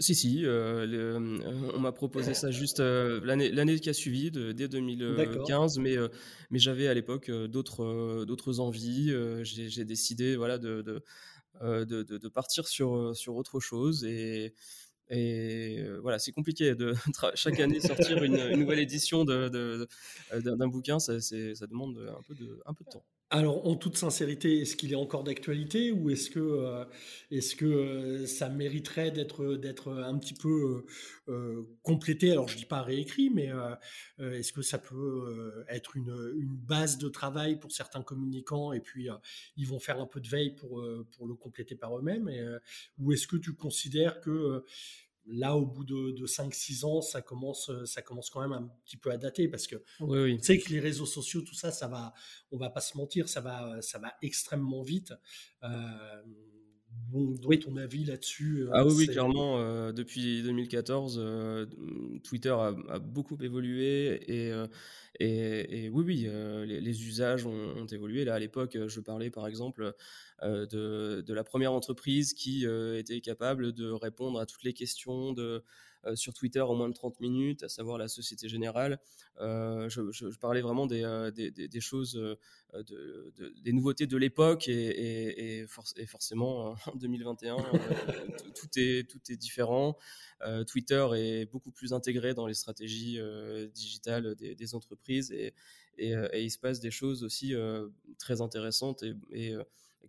Si, 0.00 0.14
si, 0.16 0.44
euh, 0.44 0.84
le- 0.84 1.14
euh, 1.16 1.72
on 1.74 1.78
m'a 1.78 1.92
proposé 1.92 2.34
ça 2.34 2.50
juste 2.50 2.80
euh, 2.80 3.20
l'année 3.24 3.78
qui 3.78 3.88
a 3.88 3.92
suivi, 3.92 4.30
de- 4.32 4.50
dès 4.50 4.66
2015, 4.66 5.78
mais, 5.78 5.96
euh, 5.96 6.08
mais 6.50 6.58
j'avais 6.58 6.88
à 6.88 6.94
l'époque 6.94 7.30
d'autres 7.30 8.24
d'autres 8.24 8.58
envies. 8.58 9.12
J'ai 9.42 9.84
décidé 9.84 10.34
voilà, 10.34 10.58
de, 10.58 10.82
de, 10.82 11.04
de, 11.60 12.02
de- 12.02 12.18
de 12.18 12.28
partir 12.28 12.66
sur, 12.66 13.14
sur 13.16 13.36
autre 13.36 13.60
chose. 13.60 14.04
Et, 14.04 14.54
et 15.08 15.78
euh, 15.80 15.98
voilà, 16.00 16.18
c'est 16.18 16.32
compliqué 16.32 16.74
de 16.74 16.94
chaque 17.34 17.60
année 17.60 17.80
sortir 17.80 18.22
une, 18.22 18.56
nouvelle 18.56 18.78
édition 18.78 19.24
d'un 19.24 20.68
bouquin, 20.68 20.98
ça, 20.98 21.20
ça 21.20 21.66
demande 21.66 21.98
un 22.18 22.22
peu 22.22 22.34
de, 22.34 22.60
un 22.66 22.74
peu 22.74 22.84
de 22.84 22.90
temps. 22.90 23.04
Alors, 23.34 23.66
en 23.66 23.76
toute 23.76 23.96
sincérité, 23.96 24.60
est-ce 24.60 24.76
qu'il 24.76 24.92
est 24.92 24.96
encore 24.96 25.24
d'actualité 25.24 25.90
ou 25.90 26.10
est-ce 26.10 26.28
que, 26.28 26.38
euh, 26.38 26.84
est-ce 27.30 27.56
que 27.56 27.64
euh, 27.64 28.26
ça 28.26 28.50
mériterait 28.50 29.10
d'être, 29.10 29.56
d'être 29.56 29.90
un 29.90 30.18
petit 30.18 30.34
peu 30.34 30.84
euh, 31.28 31.62
complété? 31.82 32.30
Alors, 32.32 32.46
je 32.48 32.58
dis 32.58 32.66
pas 32.66 32.82
réécrit, 32.82 33.30
mais 33.30 33.50
est-ce 34.18 34.52
que 34.52 34.60
ça 34.60 34.76
peut 34.76 35.64
être 35.70 35.96
une, 35.96 36.12
base 36.44 36.98
de 36.98 37.08
travail 37.08 37.58
pour 37.58 37.72
certains 37.72 38.02
communicants 38.02 38.74
et 38.74 38.80
puis 38.80 39.08
ils 39.56 39.66
vont 39.66 39.78
faire 39.78 39.98
un 39.98 40.06
peu 40.06 40.20
de 40.20 40.28
veille 40.28 40.54
pour, 40.54 40.84
pour 41.12 41.26
le 41.26 41.34
compléter 41.34 41.74
par 41.74 41.96
eux-mêmes? 41.98 42.30
Ou 42.98 43.12
est-ce 43.12 43.26
que 43.26 43.36
tu 43.36 43.54
considères 43.54 44.20
que 44.20 44.62
là, 45.26 45.56
au 45.56 45.64
bout 45.66 45.84
de, 45.84 46.12
de 46.12 46.26
5-6 46.26 46.84
ans, 46.84 47.00
ça 47.00 47.22
commence, 47.22 47.70
ça 47.84 48.02
commence 48.02 48.30
quand 48.30 48.40
même 48.40 48.52
un 48.52 48.68
petit 48.84 48.96
peu 48.96 49.10
à 49.10 49.16
dater 49.16 49.48
parce 49.48 49.66
que 49.66 49.76
Oui, 50.00 50.18
oui. 50.18 50.38
tu 50.38 50.44
sais 50.44 50.58
que 50.58 50.68
les 50.70 50.80
réseaux 50.80 51.06
sociaux, 51.06 51.42
tout 51.42 51.54
ça, 51.54 51.70
ça 51.70 51.88
va, 51.88 52.12
on 52.50 52.58
va 52.58 52.70
pas 52.70 52.80
se 52.80 52.96
mentir, 52.96 53.28
ça 53.28 53.40
va, 53.40 53.80
ça 53.82 53.98
va 53.98 54.14
extrêmement 54.22 54.82
vite. 54.82 55.12
Euh, 55.62 56.22
bon, 57.10 57.32
donc 57.32 57.60
ton 57.60 57.76
avis 57.76 58.04
là-dessus 58.04 58.66
Ah 58.72 58.86
oui, 58.86 58.94
oui 58.96 59.06
clairement. 59.06 59.92
depuis 59.92 60.42
2014, 60.42 61.20
Twitter 62.24 62.50
a, 62.50 62.72
beaucoup 62.98 63.36
évolué 63.42 64.20
et, 64.28 64.52
et, 65.20 65.88
oui, 65.90 66.04
oui, 66.04 66.28
les, 66.66 67.06
usages 67.06 67.46
ont, 67.46 67.86
évolué. 67.86 68.24
Là, 68.24 68.34
à 68.34 68.38
l'époque, 68.38 68.78
je 68.86 69.00
parlais 69.00 69.30
par 69.30 69.46
exemple 69.46 69.94
de, 70.42 71.20
de, 71.20 71.34
la 71.34 71.44
première 71.44 71.72
entreprise 71.72 72.32
qui 72.34 72.66
était 72.96 73.20
capable 73.20 73.72
de 73.72 73.90
répondre 73.90 74.40
à 74.40 74.46
toutes 74.46 74.64
les 74.64 74.72
questions 74.72 75.32
de 75.32 75.42
euh, 75.42 75.60
sur 76.14 76.34
Twitter 76.34 76.60
en 76.60 76.74
moins 76.74 76.88
de 76.88 76.94
30 76.94 77.20
minutes, 77.20 77.62
à 77.62 77.68
savoir 77.68 77.98
la 77.98 78.08
Société 78.08 78.48
Générale. 78.48 78.98
Euh, 79.40 79.88
je, 79.88 80.24
parlais 80.38 80.60
vraiment 80.60 80.86
des, 80.86 81.04
euh, 81.04 81.30
des, 81.30 81.80
choses, 81.80 82.20
des 83.62 83.72
nouveautés 83.72 84.06
de 84.06 84.16
l'époque 84.16 84.68
et, 84.68 85.66
forcément 85.68 86.74
en 86.86 86.96
2021, 86.96 87.56
tout, 88.54 88.68
est, 88.76 89.08
tout 89.08 89.20
est 89.30 89.36
différent. 89.36 89.96
Twitter 90.66 91.06
est 91.14 91.46
beaucoup 91.46 91.70
plus 91.70 91.92
intégré 91.92 92.34
dans 92.34 92.46
les 92.46 92.54
stratégies 92.54 93.18
digitales 93.74 94.34
des, 94.34 94.74
entreprises 94.74 95.30
et, 95.32 95.54
et, 95.98 96.42
il 96.42 96.50
se 96.50 96.58
passe 96.58 96.80
des 96.80 96.90
choses 96.90 97.22
aussi 97.22 97.54
très 98.18 98.40
intéressantes 98.40 99.04
et, 99.32 99.56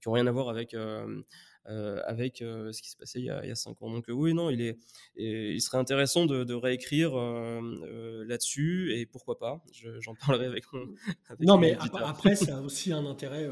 qui 0.03 0.09
n'ont 0.09 0.13
rien 0.13 0.27
à 0.27 0.31
voir 0.31 0.49
avec, 0.49 0.73
euh, 0.73 1.21
avec 1.65 2.41
euh, 2.41 2.71
ce 2.71 2.81
qui 2.81 2.89
s'est 2.89 2.97
passé 2.97 3.19
il 3.19 3.25
y, 3.25 3.29
a, 3.29 3.45
il 3.45 3.55
cinq 3.55 3.81
ans. 3.81 3.91
Donc 3.91 4.05
oui, 4.09 4.33
non, 4.33 4.49
il, 4.49 4.61
est, 4.61 4.77
il 5.15 5.61
serait 5.61 5.77
intéressant 5.77 6.25
de, 6.25 6.53
réécrire 6.53 7.17
euh, 7.17 8.23
là-dessus 8.27 8.93
et 8.95 9.05
pourquoi 9.05 9.39
pas. 9.39 9.63
J'en 9.99 10.15
parlerai 10.15 10.45
avec 10.45 10.71
mon. 10.73 10.87
non, 11.39 11.57
mais 11.57 11.77
après, 11.93 12.35
ça 12.35 12.57
a 12.57 12.61
aussi 12.61 12.91
un 12.91 13.05
intérêt, 13.05 13.47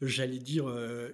j'allais 0.00 0.38
dire, 0.38 0.66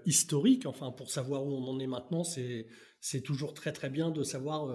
historique. 0.07 0.67
Enfin, 0.67 0.91
pour 0.91 1.11
savoir 1.11 1.45
où 1.45 1.53
on 1.53 1.69
en 1.69 1.79
est 1.81 1.87
maintenant, 1.87 2.25
c'est 2.25 2.67
c'est 3.03 3.23
toujours 3.23 3.55
très 3.55 3.73
très 3.73 3.89
bien 3.89 4.11
de 4.11 4.23
savoir 4.23 4.75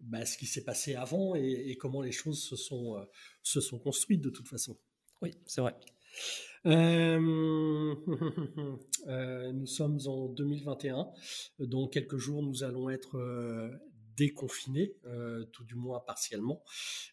bah, 0.00 0.24
ce 0.24 0.38
qui 0.38 0.46
s'est 0.46 0.62
passé 0.62 0.94
avant 0.94 1.34
et, 1.34 1.76
comment 1.80 2.00
les 2.00 2.12
choses 2.12 2.42
se 2.42 2.56
sont, 2.56 3.04
se 3.42 3.60
sont 3.60 3.78
construites 3.78 4.22
de 4.22 4.30
toute 4.30 4.48
façon. 4.48 4.76
Oui, 5.22 5.32
c'est 5.46 5.60
vrai. 5.60 5.74
Euh, 6.66 7.94
euh, 9.06 9.52
nous 9.52 9.66
sommes 9.66 9.98
en 10.06 10.28
2021. 10.28 11.08
Dans 11.60 11.86
quelques 11.86 12.16
jours, 12.16 12.42
nous 12.42 12.64
allons 12.64 12.90
être 12.90 13.16
euh, 13.18 13.70
déconfinés, 14.16 14.94
tout 15.52 15.64
du 15.64 15.74
moins 15.74 16.00
partiellement. 16.00 16.64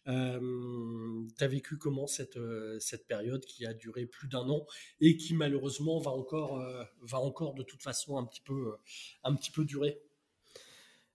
tu 0.06 0.10
as 0.12 1.46
vécu 1.46 1.76
comment 1.76 2.06
cette, 2.06 2.38
cette 2.80 3.06
période 3.06 3.44
qui 3.44 3.66
a 3.66 3.74
duré 3.74 4.06
plus 4.06 4.26
d'un 4.26 4.48
an 4.48 4.66
et 5.02 5.18
qui 5.18 5.34
malheureusement 5.34 5.98
va 5.98 6.12
encore, 6.12 6.64
va 7.02 7.18
encore 7.18 7.52
de 7.52 7.62
toute 7.62 7.82
façon 7.82 8.16
un 8.16 8.24
petit 8.24 8.40
peu, 8.40 8.74
un 9.22 9.34
petit 9.34 9.50
peu 9.50 9.66
durer? 9.66 10.00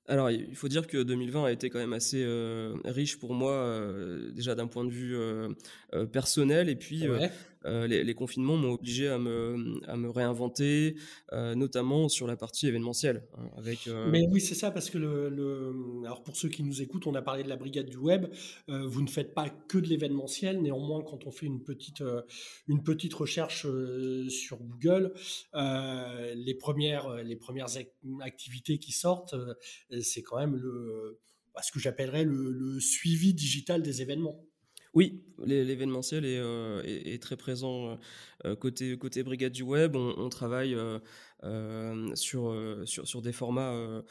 Alors, 0.05 0.29
il 0.29 0.55
faut 0.55 0.67
dire 0.67 0.85
que 0.85 1.01
2020 1.01 1.45
a 1.45 1.51
été 1.51 1.71
quand 1.71 1.79
même 1.79 1.93
assez 1.93 2.23
riche 2.85 3.17
pour 3.17 3.33
moi, 3.33 3.81
déjà 4.31 4.53
d'un 4.53 4.67
point 4.67 4.85
de 4.85 4.91
vue 4.91 5.17
personnel, 6.11 6.69
et 6.69 6.75
puis 6.75 7.07
euh, 7.65 7.87
les, 7.87 8.13
confinements 8.13 8.55
m'ont 8.55 8.73
obligé 8.73 9.07
à 9.07 9.17
me, 9.17 10.09
réinventer, 10.09 10.95
euh, 11.33 11.55
notamment 11.55 12.07
sur 12.07 12.27
la 12.27 12.37
partie 12.37 12.67
événementielle. 12.67 13.27
Hein, 13.37 13.49
euh, 13.87 14.09
Mais 14.09 14.27
oui, 14.31 14.39
c'est 14.39 14.55
ça, 14.55 14.71
parce 14.71 14.89
que 14.89 14.97
le, 14.97 15.73
alors 16.05 16.23
pour 16.23 16.35
ceux 16.35 16.49
qui 16.49 16.63
nous 16.63 16.81
écoutent, 16.81 17.07
on 17.07 17.15
a 17.15 17.21
parlé 17.21 17.43
de 17.43 17.49
la 17.49 17.57
brigade 17.57 17.87
du 17.87 17.97
web. 17.97 18.27
vous 18.67 19.01
ne 19.01 19.07
faites 19.07 19.33
pas 19.33 19.49
que 19.49 19.77
de 19.77 19.87
l'événementiel. 19.87 20.61
Néanmoins, 20.61 21.03
quand 21.03 21.25
on 21.25 21.31
fait 21.31 21.45
une 21.45 21.63
petite, 21.63 22.03
une 22.67 22.83
petite 22.83 23.13
recherche 23.13 23.67
sur 24.29 24.57
Google, 24.57 25.13
les 25.53 26.55
premières, 26.55 27.23
les 27.23 27.35
premières 27.35 27.69
activités 28.21 28.77
qui 28.77 28.91
sortent, 28.91 29.35
c'est 30.01 30.21
quand 30.21 30.37
même 30.37 30.55
le, 30.55 31.19
bah, 31.53 31.61
ce 31.61 31.71
que 31.71 31.79
j'appellerais 31.79 32.23
le 32.23 32.79
suivi 32.79 33.33
digital 33.33 33.81
des 33.81 34.01
événements. 34.01 34.48
Oui, 34.95 35.21
l'événementiel 35.45 36.25
est, 36.25 36.39
euh, 36.39 36.81
est, 36.83 37.21
très 37.21 37.37
présent 37.37 37.99
euh, 38.45 38.55
côté, 38.55 38.97
côté 38.97 39.21
brigade 39.21 39.51
du 39.51 39.61
web. 39.61 39.95
On, 39.95 40.29
travaille 40.29 40.75
euh, 41.43 42.15
sur, 42.15 43.21
des 43.21 43.31
formats 43.31 44.01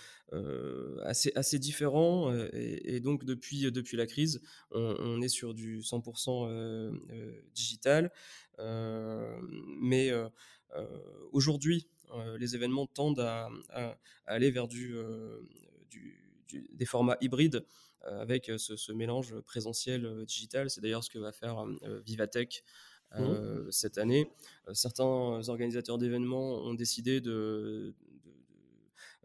assez, 1.04 1.58
différents. 1.58 2.32
Et, 2.52 3.00
donc, 3.00 3.24
depuis 3.24 3.96
la 3.96 4.06
crise, 4.06 4.40
on, 4.70 5.20
est 5.20 5.28
sur 5.28 5.52
du 5.52 5.80
100% 5.80 6.92
digital. 7.54 8.12
mais 9.80 10.12
aujourd'hui, 11.32 11.88
les 12.38 12.54
événements 12.54 12.86
tendent 12.86 13.20
à, 13.20 13.48
aller 14.26 14.52
vers 14.52 14.68
du, 14.68 14.94
des 16.72 16.84
formats 16.84 17.16
hybrides. 17.20 17.64
Euh, 18.06 18.20
avec 18.20 18.48
euh, 18.48 18.58
ce, 18.58 18.92
mélange 18.92 19.40
présentiel 19.40 20.06
euh, 20.06 20.24
digital. 20.24 20.70
C'est 20.70 20.80
d'ailleurs 20.80 21.02
ce 21.02 21.10
que 21.10 21.18
va 21.18 21.32
faire 21.32 21.64
Vivatech 22.06 22.62
mmh. 23.16 23.70
cette 23.70 23.98
année. 23.98 24.30
certains 24.72 25.48
organisateurs 25.48 25.98
d'événements 25.98 26.62
ont 26.62 26.74
décidé 26.74 27.20
de, 27.20 27.94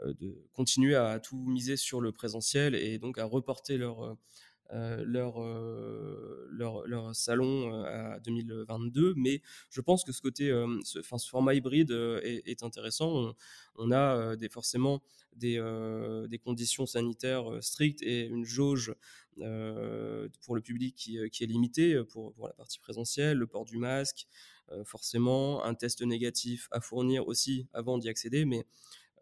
de, 0.03 0.35
continuer 0.53 0.95
à 0.95 1.19
tout 1.19 1.37
miser 1.37 1.77
sur 1.77 2.01
le 2.01 2.11
présentiel 2.11 2.75
et 2.75 2.97
donc 2.97 3.19
à 3.19 3.25
reporter 3.25 3.77
leur, 3.77 4.17
leur, 4.71 5.39
leur, 6.49 6.87
leur, 6.87 7.15
salon 7.15 7.83
à 7.83 8.19
2022. 8.19 9.13
Mais 9.15 9.41
je 9.69 9.81
pense 9.81 10.03
que 10.03 10.11
ce 10.11 10.21
côté, 10.21 10.49
ce, 10.83 10.99
enfin, 10.99 11.17
ce 11.17 11.29
format 11.29 11.53
hybride 11.53 11.91
est, 11.91 12.63
intéressant. 12.63 13.35
On, 13.75 13.91
a 13.91 14.35
des, 14.35 14.49
forcément 14.49 15.01
des, 15.35 15.61
des, 16.29 16.39
conditions 16.39 16.85
sanitaires 16.85 17.45
strictes 17.61 18.01
et 18.01 18.25
une 18.25 18.45
jauge 18.45 18.93
pour 19.35 20.55
le 20.55 20.61
public 20.61 20.95
qui, 20.95 21.19
qui 21.29 21.43
est 21.43 21.47
limitée 21.47 22.01
pour, 22.09 22.33
pour, 22.33 22.47
la 22.47 22.53
partie 22.53 22.79
présentielle, 22.79 23.37
le 23.37 23.47
port 23.47 23.65
du 23.65 23.77
masque, 23.77 24.27
forcément, 24.85 25.63
un 25.63 25.75
test 25.75 26.01
négatif 26.01 26.67
à 26.71 26.81
fournir 26.81 27.27
aussi 27.27 27.67
avant 27.73 27.97
d'y 27.97 28.09
accéder. 28.09 28.45
Mais 28.45 28.59
euh, 28.59 28.63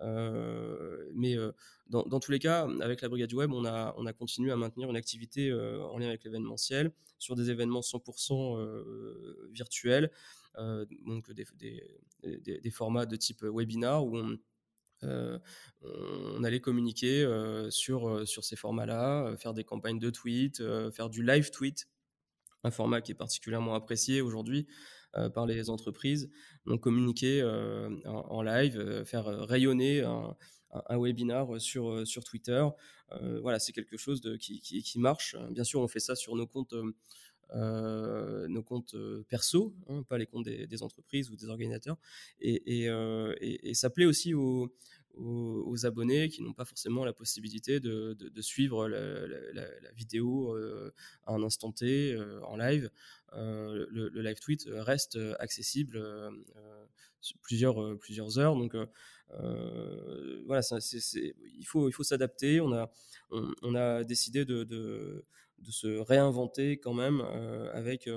mais 0.02 1.38
euh, 1.38 1.52
dans, 1.88 2.20
tous 2.20 2.32
les 2.32 2.39
cas, 2.39 2.68
avec 2.82 3.02
la 3.02 3.10
Brigade 3.10 3.34
Web, 3.34 3.52
on 3.52 3.66
a, 3.66 3.93
on 3.97 4.06
a 4.06 4.14
continué 4.14 4.52
à 4.52 4.56
maintenir 4.56 4.89
une 4.89 4.95
activité 4.95 5.49
euh, 5.49 5.84
en 5.84 5.97
lien 5.97 6.08
avec 6.08 6.24
l'événementiel 6.24 6.91
sur 7.18 7.36
des 7.36 7.49
événements 7.49 7.82
100% 7.82 9.52
virtuels, 9.52 10.12
donc 11.06 11.32
des, 11.32 12.72
formats 12.72 13.06
de 13.06 13.16
type 13.16 13.43
webinar 13.43 14.06
où 14.06 14.18
on, 14.18 14.39
on 15.84 16.43
allait 16.43 16.62
communiquer 16.62 17.28
sur, 17.70 18.28
sur 18.28 18.43
ces 18.43 18.56
formats-là, 18.56 19.36
faire 19.38 19.54
des 19.54 19.64
campagnes 19.64 19.99
de 19.99 20.10
tweets, 20.10 20.64
faire 20.91 21.12
du 21.12 21.24
live 21.24 21.52
tweet, 21.52 21.88
un 22.64 22.72
format 22.72 23.01
qui 23.01 23.12
est 23.12 23.16
particulièrement 23.16 23.76
apprécié 23.76 24.22
aujourd'hui 24.22 24.68
euh, 25.18 25.30
par 25.30 25.45
les 25.45 25.70
entreprises. 25.70 26.30
Donc 26.66 26.80
communiquer 26.80 27.41
euh, 27.41 27.89
en, 28.05 28.41
live, 28.41 28.80
euh, 28.80 29.03
faire 29.03 29.26
rayonner 29.26 30.01
un, 30.01 30.38
un, 30.72 30.97
webinar 30.97 31.59
sur, 31.59 32.07
sur 32.07 32.24
Twitter. 32.24 32.66
voilà, 33.41 33.59
c'est 33.59 33.74
quelque 33.74 33.97
chose 33.97 34.22
qui, 34.39 34.62
qui, 34.62 34.99
marche. 34.99 35.36
Bien 35.49 35.66
sûr, 35.66 35.82
on 35.82 35.89
fait 35.89 35.99
ça 35.99 36.16
sur 36.16 36.34
nos 36.38 36.47
comptes. 36.47 36.74
nos 37.53 38.64
comptes 38.64 38.95
perso, 39.28 39.76
hein, 39.89 40.03
pas 40.07 40.18
les 40.18 40.28
comptes 40.28 40.45
des, 40.45 40.84
entreprises 40.84 41.30
ou 41.30 41.36
des 41.36 41.49
organisateurs. 41.49 41.97
Et 42.39 42.88
ça 43.74 43.89
plaît 43.89 44.05
aussi 44.05 44.34
aux, 44.34 44.74
aux, 45.16 45.86
abonnés 45.86 46.30
qui 46.30 46.41
n'ont 46.41 46.53
pas 46.53 46.66
forcément 46.66 47.05
la 47.05 47.14
possibilité 47.14 47.80
de, 47.80 48.41
suivre 48.41 48.88
la, 48.88 49.91
vidéo 49.95 50.55
euh, 50.55 50.93
à 51.26 51.34
un 51.34 51.43
instant 51.43 51.72
T 51.72 52.14
euh, 52.14 52.41
en 52.43 52.57
live. 52.57 52.89
Euh, 53.34 53.86
le, 53.89 54.09
live 54.22 54.39
tweet 54.39 54.68
reste 54.70 55.18
accessible 55.39 56.01
plusieurs, 57.41 57.97
plusieurs 57.99 58.39
heures. 58.39 58.55
Donc 58.55 58.76
voilà, 60.45 60.62
il 60.84 61.66
faut, 61.66 61.89
il 61.89 61.93
faut 61.93 62.03
s'adapter. 62.03 62.62
On 62.62 62.74
a, 62.74 62.91
on, 63.32 63.76
a 63.76 64.03
décidé 64.03 64.45
de, 64.45 64.64
de, 64.64 65.26
se 65.70 65.88
réinventer 65.88 66.78
quand 66.78 66.93
même 66.93 67.22
avec... 67.74 68.09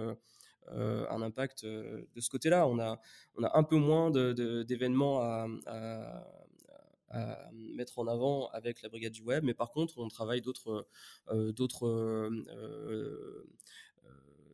un 0.70 1.20
impact 1.20 1.66
de 1.66 2.20
ce 2.20 2.30
côté-là. 2.30 2.66
On 2.66 2.78
a, 2.78 2.99
on 3.36 3.42
a 3.45 3.59
un 3.59 3.64
peu 3.64 3.76
moins 3.76 4.11
d'événements 4.11 5.20
à, 5.20 5.47
à 5.66 6.43
mettre 7.53 7.99
en 7.99 8.07
avant 8.07 8.49
avec 8.49 8.83
la 8.83 8.89
brigade 8.89 9.12
du 9.12 9.23
web. 9.23 9.45
Mais 9.45 9.55
par 9.55 9.71
contre, 9.71 9.99
on 9.99 10.09
travaille 10.09 10.41
d'autres 10.41 10.87
euh, 11.29 11.53
d'autres 11.53 11.87
euh, 11.87 12.45
euh, 12.49 13.47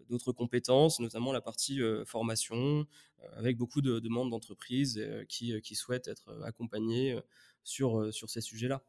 d'autres 0.08 0.32
compétences, 0.32 0.98
notamment 0.98 1.32
la 1.32 1.40
partie 1.40 1.78
formation, 2.04 2.84
avec 3.34 3.56
beaucoup 3.56 3.80
de 3.80 4.00
demandes 4.00 4.30
d'entreprises 4.30 5.00
qui, 5.28 5.60
qui, 5.60 5.76
souhaitent 5.76 6.08
être 6.08 6.36
accompagnées 6.42 7.16
sur, 7.62 8.12
sur 8.12 8.28
ces 8.28 8.40
sujets-là. 8.40 8.82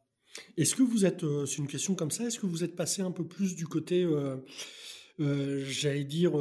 Est-ce 0.56 0.74
que 0.74 0.82
vous 0.82 1.04
êtes, 1.04 1.24
c'est 1.46 1.58
une 1.58 1.68
question 1.68 1.94
comme 1.94 2.10
ça, 2.10 2.24
est-ce 2.24 2.40
que 2.40 2.46
vous 2.46 2.64
êtes 2.64 2.74
passé 2.74 3.02
un 3.02 3.12
peu 3.12 3.24
plus 3.24 3.54
du 3.54 3.68
côté, 3.68 4.04
j'allais 5.20 6.02
dire, 6.02 6.32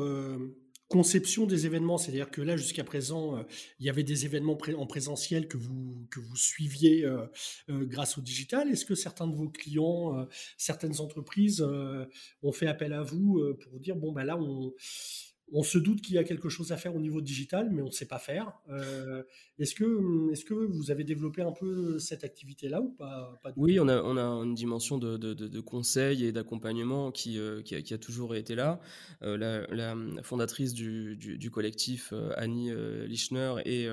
conception 0.92 1.46
des 1.46 1.66
événements, 1.66 1.98
c'est-à-dire 1.98 2.30
que 2.30 2.42
là 2.42 2.58
jusqu'à 2.58 2.84
présent, 2.84 3.38
euh, 3.38 3.44
il 3.80 3.86
y 3.86 3.90
avait 3.90 4.04
des 4.04 4.26
événements 4.26 4.58
en 4.78 4.86
présentiel 4.86 5.48
que 5.48 5.56
vous 5.58 6.06
que 6.12 6.20
vous 6.20 6.36
suiviez 6.36 7.06
euh, 7.06 7.26
euh, 7.70 7.86
grâce 7.86 8.18
au 8.18 8.22
digital. 8.22 8.70
Est-ce 8.70 8.86
que 8.86 8.94
certains 8.94 9.28
de 9.28 9.36
vos 9.36 9.48
clients, 9.48 10.28
certaines 10.58 11.00
entreprises 11.00 11.66
ont 12.44 12.52
fait 12.52 12.68
appel 12.68 12.92
à 12.92 13.04
vous 13.04 13.42
pour 13.62 13.80
dire 13.80 13.96
bon 13.96 14.12
ben 14.12 14.26
là 14.26 14.38
on 14.38 14.74
on 15.54 15.64
se 15.64 15.78
doute 15.78 16.02
qu'il 16.02 16.16
y 16.16 16.18
a 16.18 16.24
quelque 16.24 16.50
chose 16.50 16.72
à 16.72 16.78
faire 16.78 16.96
au 16.96 17.00
niveau 17.00 17.22
digital, 17.22 17.70
mais 17.72 17.82
on 17.82 17.88
ne 17.88 17.92
sait 17.92 18.08
pas 18.08 18.20
faire. 18.20 18.54
Euh, 18.70 19.24
est-ce 19.60 19.76
que, 19.76 20.32
est 20.32 20.44
que 20.44 20.54
vous 20.54 20.92
avez 20.92 21.04
développé 21.04 21.42
un 21.42 21.52
peu 21.52 22.00
cette 22.00 22.24
activité-là 22.24 22.82
ou 22.82 22.90
pas, 22.90 23.38
Oui, 23.58 23.80
on 23.80 23.88
a, 23.88 24.02
on 24.02 24.18
a 24.18 24.22
une 24.44 24.56
dimension 24.56 24.98
de, 24.98 25.18
de, 25.18 25.60
conseil 25.60 26.26
et 26.26 26.32
d'accompagnement 26.32 27.12
qui, 27.12 27.38
euh, 27.38 27.62
qui, 27.62 27.94
a, 27.94 27.98
toujours 27.98 28.36
été 28.36 28.56
là. 28.56 28.80
Euh, 29.24 29.38
la, 29.38 29.96
fondatrice 30.24 30.74
du, 30.74 31.18
du, 31.18 31.52
collectif, 31.52 32.14
Annie 32.38 32.72
Lichner, 33.08 33.56
est, 33.66 33.90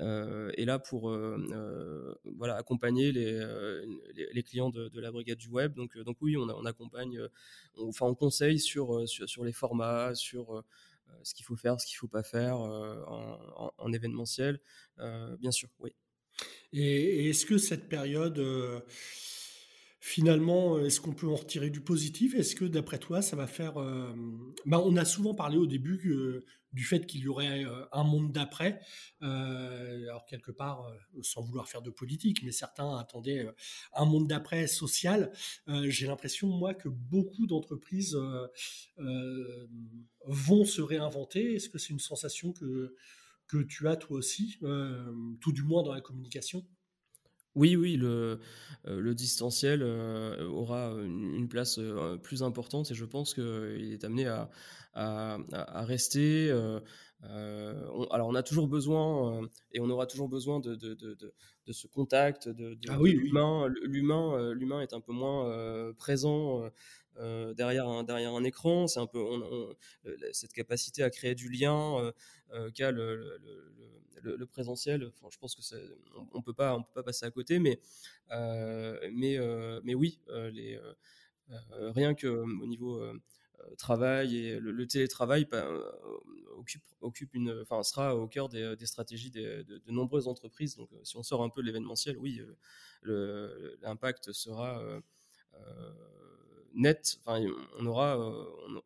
est 0.00 0.64
là 0.64 0.78
pour 0.78 1.10
voilà, 2.36 2.56
accompagner 2.56 3.12
les, 3.12 4.42
clients 4.42 4.70
de, 4.70 5.00
la 5.00 5.10
brigade 5.10 5.38
du 5.38 5.48
web. 5.48 5.74
Donc, 5.74 5.96
donc 5.98 6.16
oui, 6.20 6.36
on, 6.36 6.48
on 6.48 6.64
accompagne, 6.64 7.20
enfin 7.78 8.06
on 8.06 8.14
conseille 8.14 8.58
sur, 8.58 9.08
sur, 9.08 9.44
les 9.44 9.52
formats, 9.52 10.14
sur 10.14 10.64
ce 11.22 11.34
qu'il 11.34 11.44
faut 11.44 11.56
faire, 11.56 11.80
ce 11.80 11.86
qu'il 11.86 11.96
ne 11.96 12.00
faut 12.00 12.08
pas 12.08 12.22
faire 12.22 12.56
en, 12.58 13.92
événementiel, 13.92 14.60
bien 15.38 15.50
sûr, 15.50 15.68
oui. 15.80 15.90
Et, 16.72 17.28
est-ce 17.28 17.44
que 17.44 17.58
cette 17.58 17.88
période, 17.88 18.42
finalement, 20.00 20.78
est-ce 20.78 21.00
qu'on 21.00 21.12
peut 21.12 21.28
en 21.28 21.36
retirer 21.36 21.70
du 21.70 21.80
positif? 21.80 22.34
Est-ce 22.34 22.54
que 22.54 22.64
d'après 22.64 22.98
toi, 22.98 23.22
ça 23.22 23.36
va 23.36 23.46
faire... 23.46 23.74
Bah, 24.66 24.80
on 24.84 24.96
a 24.96 25.04
souvent 25.04 25.34
parlé 25.34 25.58
au 25.58 25.66
début 25.66 26.42
du 26.72 26.84
fait 26.84 27.06
qu'il 27.06 27.20
y 27.22 27.28
aurait 27.28 27.64
un 27.92 28.04
monde 28.04 28.32
d'après. 28.32 28.80
alors 29.20 30.24
quelque 30.26 30.50
part, 30.50 30.90
sans 31.22 31.42
vouloir 31.42 31.68
faire 31.68 31.82
de 31.82 31.90
politique, 31.90 32.42
mais 32.42 32.52
certains 32.52 32.96
attendaient 32.98 33.46
un 33.94 34.04
monde 34.04 34.28
d'après 34.28 34.66
social. 34.66 35.32
J'ai 35.66 36.06
l'impression, 36.06 36.48
moi, 36.48 36.74
que 36.74 36.88
beaucoup 36.88 37.46
d'entreprises 37.46 38.16
vont 40.26 40.64
se 40.64 40.82
réinventer. 40.82 41.54
Est-ce 41.54 41.68
que 41.68 41.78
c'est 41.78 41.92
une 41.92 42.00
sensation 42.00 42.52
que, 42.52 42.94
que 43.46 43.58
tu 43.58 43.88
as 43.88 43.96
toi 43.96 44.18
aussi, 44.18 44.58
tout 45.40 45.52
du 45.52 45.62
moins 45.62 45.82
dans 45.82 45.92
la 45.92 46.00
communication? 46.00 46.64
Oui, 47.60 47.76
oui, 47.76 47.96
le, 47.96 48.40
le 48.86 49.14
distanciel 49.14 49.82
aura 49.82 50.94
une, 51.04 51.48
place 51.48 51.78
plus 52.22 52.42
importante 52.42 52.90
et 52.90 52.94
je 52.94 53.04
pense 53.04 53.34
qu'il 53.34 53.92
est 53.92 54.02
amené 54.04 54.26
à, 54.94 55.84
rester. 55.84 56.50
Alors, 57.22 58.28
on 58.28 58.34
a 58.34 58.42
toujours 58.42 58.68
besoin 58.68 59.42
et 59.72 59.80
on 59.80 59.90
aura 59.90 60.06
toujours 60.06 60.28
besoin 60.28 60.60
de, 60.60 60.74
de, 60.74 60.94
de, 60.94 61.14
de 61.14 61.72
ce 61.72 61.86
contact, 61.86 62.48
de, 62.48 62.78
ah 62.88 62.98
oui, 63.00 63.12
l'humain. 63.12 63.68
L'humain, 63.82 64.52
l'humain 64.52 64.80
est 64.80 64.92
un 64.92 65.00
peu 65.00 65.12
moins 65.12 65.92
présent. 65.94 66.70
derrière 67.56 67.88
un 67.88 68.04
derrière 68.04 68.34
un 68.34 68.44
écran, 68.44 68.86
c'est 68.86 69.00
un 69.00 69.06
peu 69.06 69.22
cette 70.32 70.52
capacité 70.52 71.02
à 71.02 71.10
créer 71.10 71.34
du 71.34 71.50
lien 71.50 72.12
qu'a 72.74 72.90
le, 72.90 73.38
le, 74.22 74.46
présentiel. 74.46 75.06
Enfin, 75.14 75.28
je 75.30 75.38
pense 75.38 75.54
que 75.54 75.62
on, 76.32 76.42
peut 76.42 76.54
pas 76.54 76.76
on 76.76 76.82
peut 76.82 76.92
pas 76.94 77.02
passer 77.02 77.26
à 77.26 77.30
côté, 77.30 77.58
mais 77.58 77.80
mais 79.12 79.38
mais 79.84 79.94
oui, 79.94 80.20
les 80.28 80.78
rien 81.70 82.14
que 82.14 82.26
au 82.26 82.66
niveau 82.66 83.00
euh, 83.00 83.14
travail 83.78 84.36
et 84.36 84.60
le, 84.60 84.86
télétravail 84.86 85.44
bah, 85.44 85.64
euh, 85.66 85.82
occupe, 87.00 87.34
une, 87.34 87.60
enfin, 87.62 87.82
sera 87.82 88.16
au 88.16 88.26
cœur 88.28 88.48
des, 88.48 88.76
stratégies 88.86 89.30
de, 89.30 89.80
nombreuses 89.88 90.28
entreprises. 90.28 90.76
Donc, 90.76 90.92
euh, 90.92 91.00
si 91.04 91.16
on 91.16 91.22
sort 91.22 91.42
un 91.42 91.48
peu 91.48 91.62
de 91.62 91.66
l'événementiel, 91.66 92.16
oui, 92.18 92.40
l'impact 93.02 94.32
sera 94.32 94.82
net. 96.74 97.18
Enfin, 97.24 97.44
on 97.78 97.86
aura, 97.86 98.18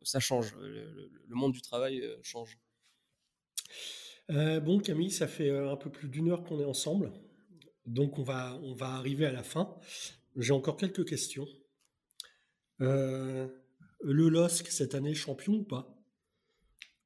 ça 0.02 0.20
change. 0.20 0.54
Le, 0.56 1.34
monde 1.34 1.52
du 1.52 1.62
travail 1.62 2.02
change. 2.22 2.58
bon, 4.28 4.80
Camille, 4.80 5.10
ça 5.10 5.26
fait 5.26 5.50
un 5.50 5.76
peu 5.76 5.90
plus 5.90 6.08
d'une 6.08 6.30
heure 6.30 6.44
qu'on 6.44 6.60
est 6.60 6.64
ensemble. 6.64 7.12
Donc, 7.86 8.18
on 8.18 8.22
va, 8.22 8.58
on 8.62 8.74
va 8.74 8.90
arriver 8.90 9.26
à 9.26 9.32
la 9.32 9.42
fin. 9.42 9.74
J'ai 10.36 10.52
encore 10.52 10.76
quelques 10.76 11.06
questions. 11.06 11.46
Euh, 12.80 13.48
le 14.04 14.28
LOSC 14.28 14.68
cette 14.68 14.94
année 14.94 15.14
champion 15.14 15.54
ou 15.54 15.64
pas? 15.64 15.96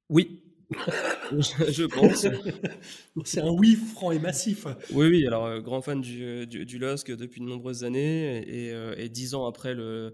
Oui, 0.09 0.43
je 1.33 1.85
pense. 1.85 2.27
C'est 3.25 3.41
un 3.41 3.51
oui 3.51 3.75
franc 3.75 4.11
et 4.13 4.19
massif. 4.19 4.67
Oui, 4.93 5.09
oui, 5.09 5.27
alors 5.27 5.47
euh, 5.47 5.61
grand 5.61 5.81
fan 5.81 6.01
du, 6.01 6.47
du, 6.47 6.79
LOSC 6.79 7.13
depuis 7.13 7.41
de 7.41 7.47
nombreuses 7.47 7.85
années 7.85 8.43
et, 8.47 8.73
euh, 8.73 9.09
dix 9.09 9.35
ans 9.35 9.47
après 9.47 9.75
le, 9.75 10.13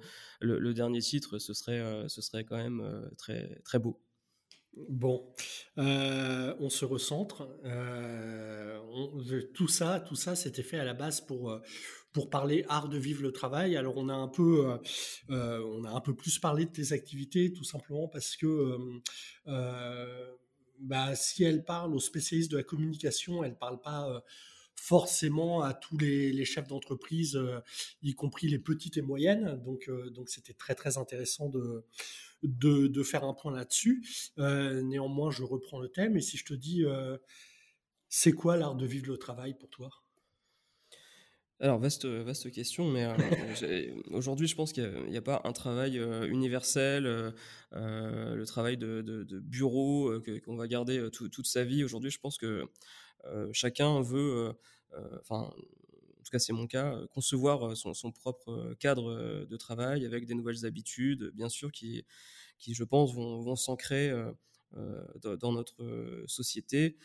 dernier 0.74 1.00
titre, 1.00 1.38
ce 1.38 1.54
serait, 1.54 1.80
euh, 1.80 2.06
ce 2.08 2.22
serait 2.22 2.44
quand 2.44 2.56
même 2.56 2.82
très, 3.18 3.60
très 3.64 3.78
beau. 3.78 4.00
Bon, 4.76 5.24
euh, 5.78 6.54
on 6.58 6.68
se 6.68 6.84
recentre. 6.84 7.48
Euh, 7.64 8.78
tout 9.54 9.68
ça, 9.68 10.00
tout 10.00 10.16
ça, 10.16 10.34
c'était 10.34 10.62
fait 10.62 10.78
à 10.78 10.84
la 10.84 10.94
base 10.94 11.20
pour 11.20 11.50
euh, 11.50 11.60
pour 12.12 12.28
parler 12.30 12.64
art 12.68 12.88
de 12.88 12.98
vivre 12.98 13.22
le 13.22 13.32
travail. 13.32 13.76
Alors 13.76 13.96
on 13.96 14.08
a 14.08 14.14
un 14.14 14.28
peu, 14.28 14.78
on 15.28 15.84
a 15.84 15.90
un 15.90 16.00
peu 16.00 16.14
plus 16.14 16.38
parlé 16.38 16.64
de 16.64 16.70
tes 16.70 16.92
activités, 16.92 17.52
tout 17.52 17.64
simplement 17.64 18.06
parce 18.06 18.36
que 18.36 18.78
bah, 20.78 21.16
si 21.16 21.42
elle 21.42 21.64
parle 21.64 21.94
aux 21.94 22.00
spécialistes 22.00 22.52
de 22.52 22.56
la 22.56 22.62
communication, 22.62 23.42
elle 23.42 23.56
parle 23.56 23.80
pas 23.80 24.22
forcément 24.76 25.62
à 25.62 25.74
tous 25.74 25.98
les, 25.98 26.44
chefs 26.44 26.68
d'entreprise, 26.68 27.36
y 28.02 28.14
compris 28.14 28.46
les 28.46 28.60
petites 28.60 28.96
et 28.96 29.02
moyennes. 29.02 29.60
Donc, 29.64 29.90
donc 30.12 30.28
c'était 30.28 30.52
très 30.54 30.76
très 30.76 30.98
intéressant 30.98 31.48
de, 31.48 31.84
de, 32.44 33.02
faire 33.02 33.24
un 33.24 33.34
point 33.34 33.52
là-dessus. 33.52 34.06
Euh, 34.38 34.82
néanmoins, 34.82 35.30
je 35.30 35.42
reprends 35.42 35.80
le 35.80 35.88
thème. 35.88 36.16
Et 36.16 36.20
si 36.20 36.36
je 36.36 36.44
te 36.44 36.54
dis, 36.54 36.84
euh, 36.84 37.16
c'est 38.08 38.32
quoi 38.32 38.56
l'art 38.56 38.74
de 38.74 38.86
vivre 38.86 39.08
le 39.08 39.16
travail 39.16 39.54
pour 39.54 39.70
toi? 39.70 39.90
Alors, 41.60 41.78
vaste, 41.78 42.04
vaste 42.04 42.50
question, 42.50 42.90
mais 42.90 43.04
euh, 43.04 43.14
aujourd'hui, 44.10 44.48
je 44.48 44.56
pense 44.56 44.72
qu'il 44.72 45.06
n'y 45.08 45.16
a, 45.16 45.22
pas 45.22 45.40
un 45.44 45.52
travail 45.52 45.96
universel, 46.28 47.04
le 47.72 48.44
travail 48.44 48.76
de, 48.76 49.24
bureau 49.40 50.12
qu'on 50.44 50.56
va 50.56 50.66
garder 50.66 51.08
toute 51.10 51.46
sa 51.46 51.64
vie. 51.64 51.84
Aujourd'hui, 51.84 52.10
je 52.10 52.18
pense 52.18 52.38
que 52.38 52.64
chacun 53.52 54.02
veut, 54.02 54.52
enfin, 55.20 55.48
en 55.48 55.83
tout 56.24 56.30
cas 56.30 56.38
c'est 56.38 56.52
mon 56.52 56.66
cas, 56.66 56.98
concevoir 57.12 57.76
son, 57.76 58.12
propre 58.12 58.74
cadre 58.80 59.44
de 59.44 59.56
travail 59.56 60.04
avec 60.06 60.26
des 60.26 60.34
nouvelles 60.34 60.66
habitudes, 60.66 61.30
bien 61.34 61.48
sûr, 61.48 61.70
qui, 61.72 62.04
qui, 62.58 62.74
je 62.74 62.84
pense, 62.84 63.14
vont, 63.14 63.42
vont 63.42 63.56
s'ancrer 63.56 64.12
dans, 65.22 65.52
notre 65.52 66.24
société. 66.26 66.96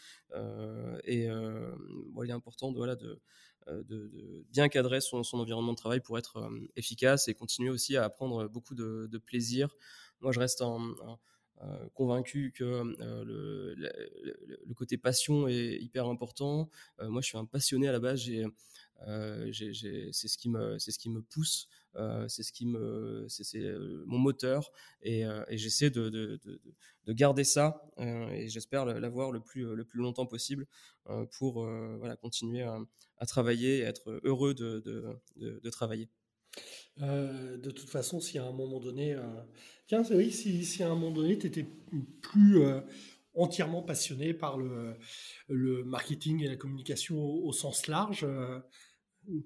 et 1.04 1.26
il 1.26 2.30
est 2.30 2.32
important 2.32 2.72
de, 2.72 2.78
voilà, 2.78 2.96
de, 2.96 3.22
de, 3.68 4.46
bien 4.52 4.70
cadrer 4.70 5.02
son, 5.02 5.24
son, 5.24 5.40
environnement 5.40 5.74
de 5.74 5.78
travail 5.78 6.00
pour 6.00 6.18
être 6.18 6.50
efficace 6.76 7.28
et 7.28 7.34
continuer 7.34 7.70
aussi 7.70 7.98
à 7.98 8.10
prendre 8.10 8.48
beaucoup 8.48 8.76
de, 8.76 9.18
plaisir. 9.26 9.76
Moi, 10.22 10.32
je 10.32 10.40
reste 10.40 10.64
convaincu 11.94 12.52
que 12.56 12.64
le, 13.24 13.76
le, 13.76 14.74
côté 14.74 14.98
passion 14.98 15.48
est 15.48 15.78
hyper 15.82 16.08
important. 16.08 16.70
moi, 17.02 17.22
je 17.22 17.28
suis 17.28 17.38
un 17.38 17.46
passionné 17.46 17.88
à 17.88 17.92
la 17.92 18.00
base. 18.00 18.22
Euh, 19.08 19.52
c'est 20.12 20.28
ce 20.28 20.38
qui 20.38 20.50
me, 20.50 20.78
c'est 20.78 20.92
ce 20.92 21.00
qui 21.00 21.10
me 21.10 21.22
pousse, 21.22 21.68
euh, 21.96 22.28
c'est 22.28 22.44
ce 22.44 22.52
qui 22.52 22.66
me, 22.66 23.26
c'est 23.30 23.58
euh, 23.58 24.04
mon 24.08 24.18
moteur, 24.18 24.72
et, 25.02 25.24
j'essaie 25.52 25.90
de, 25.90 26.10
de, 26.10 26.40
de, 26.44 27.14
garder 27.14 27.44
ça, 27.44 27.82
et 27.98 28.50
j'espère 28.50 28.86
l'avoir 28.86 29.32
le 29.32 29.40
plus, 29.40 29.76
le 29.76 29.86
plus 29.86 30.00
longtemps 30.00 30.26
possible 30.26 30.68
pour 31.32 31.66
voilà, 31.98 32.16
continuer 32.16 32.64
à, 32.64 33.26
travailler 33.26 33.80
et 33.80 33.82
être 33.82 34.20
heureux 34.24 34.54
de, 34.54 35.70
travailler. 35.72 36.10
de 36.98 37.72
toute 37.72 37.90
façon, 37.90 38.20
si 38.20 38.38
à 38.38 38.46
un 38.46 38.52
moment 38.52 38.80
donné, 38.80 39.18
tiens, 39.88 40.04
c'est 40.04 40.14
vrai, 40.14 40.30
si, 40.30 40.66
si, 40.66 40.84
à 40.84 40.88
un 40.88 40.96
moment 40.96 41.12
donné, 41.12 41.38
tu 41.38 41.48
étais 41.48 41.66
plus 42.22 42.62
entièrement 43.36 43.82
passionné 43.82 44.34
par 44.34 44.58
le, 44.58 44.96
le, 45.48 45.84
marketing 45.84 46.44
et 46.44 46.48
la 46.48 46.58
communication 46.58 47.18
au, 47.20 47.54
sens 47.54 47.88
large, 47.88 48.26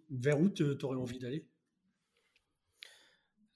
vers 0.10 0.40
où 0.40 0.50
tu 0.50 0.64
aurais 0.84 0.98
envie 0.98 1.20
d'aller? 1.20 1.46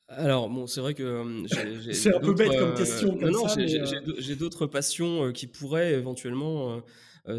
Alors 0.09 0.49
bon, 0.49 0.67
c'est 0.67 0.79
vrai 0.79 0.93
que 0.93 1.03
euh, 1.03 1.47
c'est 1.93 2.15
un 2.15 2.19
peu 2.19 2.33
bête 2.33 2.57
comme 2.57 2.73
question. 2.75 3.17
Euh, 3.21 3.29
non, 3.29 3.45
j'ai 3.47 4.35
d'autres 4.35 4.65
passions 4.65 5.25
euh, 5.25 5.31
qui 5.31 5.47
pourraient 5.47 5.93
éventuellement 5.93 6.81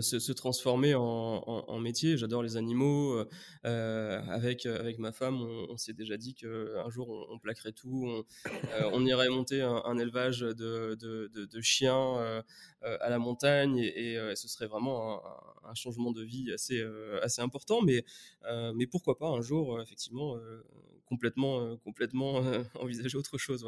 se, 0.01 0.33
transformer 0.33 0.95
en, 0.95 1.79
métier. 1.81 2.17
J'adore 2.17 2.43
les 2.43 2.57
animaux. 2.57 3.25
avec, 3.65 4.67
avec 4.67 4.99
ma 4.99 5.13
femme, 5.13 5.41
on, 5.41 5.77
s'est 5.77 5.93
déjà 5.93 6.17
dit 6.17 6.35
qu'un 6.35 6.89
jour, 6.91 7.27
on, 7.31 7.39
plaquerait 7.39 7.73
tout. 7.73 8.25
On, 8.93 9.07
irait 9.07 9.29
monter 9.29 9.63
un, 9.63 9.99
élevage 9.99 10.41
de, 10.41 10.97
de, 10.97 11.61
chiens 11.61 12.43
à 12.83 13.09
la 13.09 13.19
montagne 13.19 13.79
et, 13.79 14.19
ce 14.35 14.49
serait 14.49 14.67
vraiment 14.67 15.23
un, 15.65 15.75
changement 15.75 16.13
de 16.13 16.23
vie 16.23 16.53
assez, 16.53 16.83
assez 17.23 17.43
important. 17.43 17.83
Mais, 17.83 18.05
mais 18.75 18.87
pourquoi 18.87 19.19
pas 19.19 19.29
un 19.29 19.41
jour, 19.41 19.81
effectivement, 19.81 20.37
complètement, 21.07 21.77
complètement 21.79 22.41
envisager 22.75 23.17
autre 23.17 23.39
chose. 23.39 23.67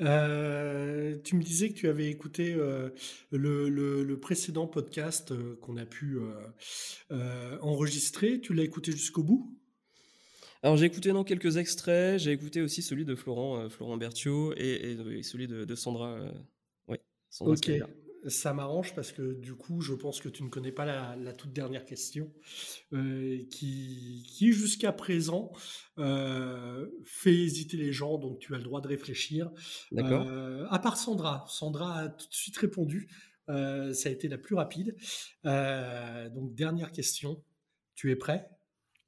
Euh, 0.00 1.16
tu 1.24 1.36
me 1.36 1.42
disais 1.42 1.70
que 1.70 1.74
tu 1.74 1.88
avais 1.88 2.10
écouté 2.10 2.54
euh, 2.54 2.90
le, 3.30 4.14
précédent 4.16 4.66
podcast 4.66 5.32
euh, 5.32 5.56
qu'on 5.62 5.76
a 5.76 5.86
pu 5.86 6.18
enregistrer. 7.60 8.40
Tu 8.40 8.54
l'as 8.54 8.64
écouté 8.64 8.92
jusqu'au 8.92 9.22
bout? 9.22 9.56
Alors 10.62 10.76
j'ai 10.76 10.86
écouté 10.86 11.12
dans 11.12 11.24
quelques 11.24 11.56
extraits. 11.56 12.18
J'ai 12.18 12.32
écouté 12.32 12.60
aussi 12.60 12.82
celui 12.82 13.04
de 13.04 13.14
Florent, 13.14 13.68
Florent 13.68 13.96
Berthiaud 13.96 14.52
et, 14.56 14.96
celui 15.22 15.46
de, 15.46 15.74
Sandra. 15.74 16.18
oui, 16.88 16.98
Sandra 17.30 17.54
ok 17.54 18.05
ça 18.28 18.52
m'arrange 18.52 18.94
parce 18.94 19.12
que 19.12 19.34
du 19.34 19.54
coup, 19.54 19.80
je 19.80 19.94
pense 19.94 20.20
que 20.20 20.28
tu 20.28 20.42
ne 20.42 20.48
connais 20.48 20.72
pas 20.72 20.84
la, 21.16 21.32
toute 21.32 21.52
dernière 21.52 21.84
question 21.84 22.32
euh, 22.92 23.44
qui, 23.50 24.24
qui 24.26 24.52
jusqu'à 24.52 24.92
présent 24.92 25.52
euh, 25.98 26.88
fait 27.04 27.34
hésiter 27.34 27.76
les 27.76 27.92
gens, 27.92 28.18
donc 28.18 28.38
tu 28.38 28.54
as 28.54 28.58
le 28.58 28.64
droit 28.64 28.80
de 28.80 28.88
réfléchir. 28.88 29.50
D'accord. 29.92 30.26
Euh, 30.26 30.66
à 30.70 30.78
part 30.78 30.96
Sandra, 30.96 31.44
Sandra 31.48 31.98
a 31.98 32.08
tout 32.08 32.28
de 32.28 32.34
suite 32.34 32.56
répondu. 32.56 33.08
ça 33.48 34.08
a 34.08 34.10
été 34.10 34.28
la 34.28 34.38
plus 34.38 34.54
rapide. 34.54 34.96
donc 35.44 36.54
dernière 36.54 36.92
question. 36.92 37.42
Tu 37.94 38.10
es 38.10 38.16
prêt? 38.16 38.50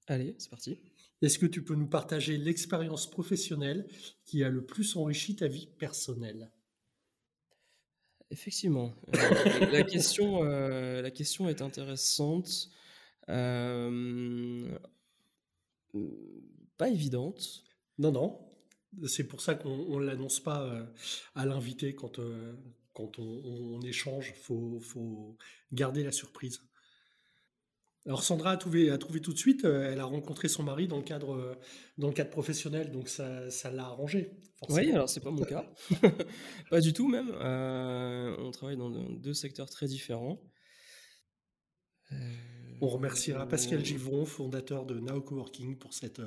Allez, 0.07 0.35
c'est 0.39 0.51
parti. 0.51 0.81
Est-ce 1.21 1.39
que 1.39 1.47
tu 1.47 1.63
peux 1.63 1.75
nous 1.75 1.89
partager 1.89 2.39
l'expérience 2.39 3.11
professionnelle 3.11 3.87
qui 4.25 4.45
a 4.45 4.49
le 4.49 4.65
plus 4.65 4.97
enrichi 4.97 5.37
ta 5.37 5.49
vie 5.49 5.69
personnelle? 5.79 6.51
Effectivement. 8.31 8.93
Euh, 9.15 9.71
la, 9.71 9.83
question, 9.85 10.45
euh, 10.45 11.01
la 11.01 11.11
question 11.11 11.49
est 11.49 11.63
intéressante. 11.63 12.69
Euh, 13.29 14.79
pas 16.77 16.89
évidente. 16.89 17.65
Non, 17.99 18.13
non. 18.13 18.39
C'est 19.07 19.25
pour 19.25 19.41
ça 19.41 19.55
qu'on 19.55 20.01
ne 20.01 20.05
l'annonce 20.05 20.41
pas 20.41 20.87
à 21.35 21.47
l'invité 21.47 21.95
quand, 21.95 22.19
on, 22.19 23.81
échange. 23.83 24.33
Il 24.51 24.81
faut 24.81 25.37
garder 25.73 26.05
la 26.05 26.13
surprise. 26.13 26.63
Alors 28.09 28.23
Sandra 28.23 28.53
a 28.53 28.57
trouvé, 28.57 28.91
a 28.91 28.97
trouvé 28.97 29.21
tout 29.21 29.35
de 29.35 29.39
suite, 29.39 29.67
euh, 29.67 29.93
elle 29.93 30.01
a 30.01 30.07
rencontré 30.07 30.49
son 30.49 30.63
mari 30.63 30.89
dans 30.89 30.97
le 30.97 31.03
cadre, 31.03 31.35
euh, 31.35 31.55
dans 31.99 32.09
le 32.09 32.15
cadre 32.15 32.31
professionnel, 32.31 32.91
donc 32.91 33.11
ça, 33.11 33.51
ça 33.51 33.71
l'a 33.71 33.85
arrangé. 33.85 34.31
Oui, 34.71 34.91
alors 34.91 35.11
c'est 35.11 35.21
pas 35.21 35.31
mon 35.31 35.45
cas, 35.45 35.71
pas 36.71 36.81
du 36.81 36.95
tout 36.95 37.07
même. 37.07 37.31
Euh, 37.35 38.35
on 38.39 38.51
travaille 38.51 38.79
dans 38.79 38.89
deux 38.89 39.35
secteurs 39.35 39.69
très 39.69 39.87
différents. 39.87 40.41
On 42.81 42.89
remerciera 42.89 43.47
Pascal 43.47 43.85
Givron, 43.85 44.25
fondateur 44.25 44.87
de 44.87 44.99
Now 44.99 45.21
Coworking, 45.21 45.77
pour 45.77 45.93
cette 45.93 46.23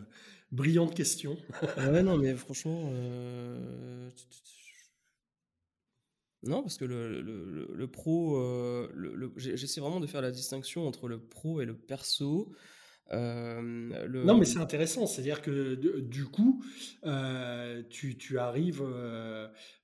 brillante 0.52 0.94
question. 0.94 1.36
ouais, 1.78 2.04
non, 2.04 2.16
mais 2.18 2.36
franchement, 2.36 2.94
non, 6.44 6.64
parce 6.64 6.78
que 6.78 6.86
le, 6.86 7.22
le, 7.22 7.88
pro, 7.88 8.38
euh, 8.38 9.32
j'essaie 9.38 9.80
vraiment 9.80 10.00
de 10.00 10.08
faire 10.08 10.22
la 10.22 10.32
distinction 10.32 10.88
entre 10.88 11.08
le 11.08 11.20
pro 11.20 11.62
et 11.62 11.66
le 11.66 11.76
perso. 11.76 12.52
Euh, 13.12 13.62
non, 14.08 14.38
mais 14.38 14.46
c'est 14.46 14.60
intéressant, 14.60 15.06
c'est-à-dire 15.06 15.42
que 15.42 15.76
du 16.00 16.26
coup, 16.26 16.64
euh, 17.06 17.84
tu, 17.90 18.18
tu, 18.18 18.40
arrives 18.40 18.84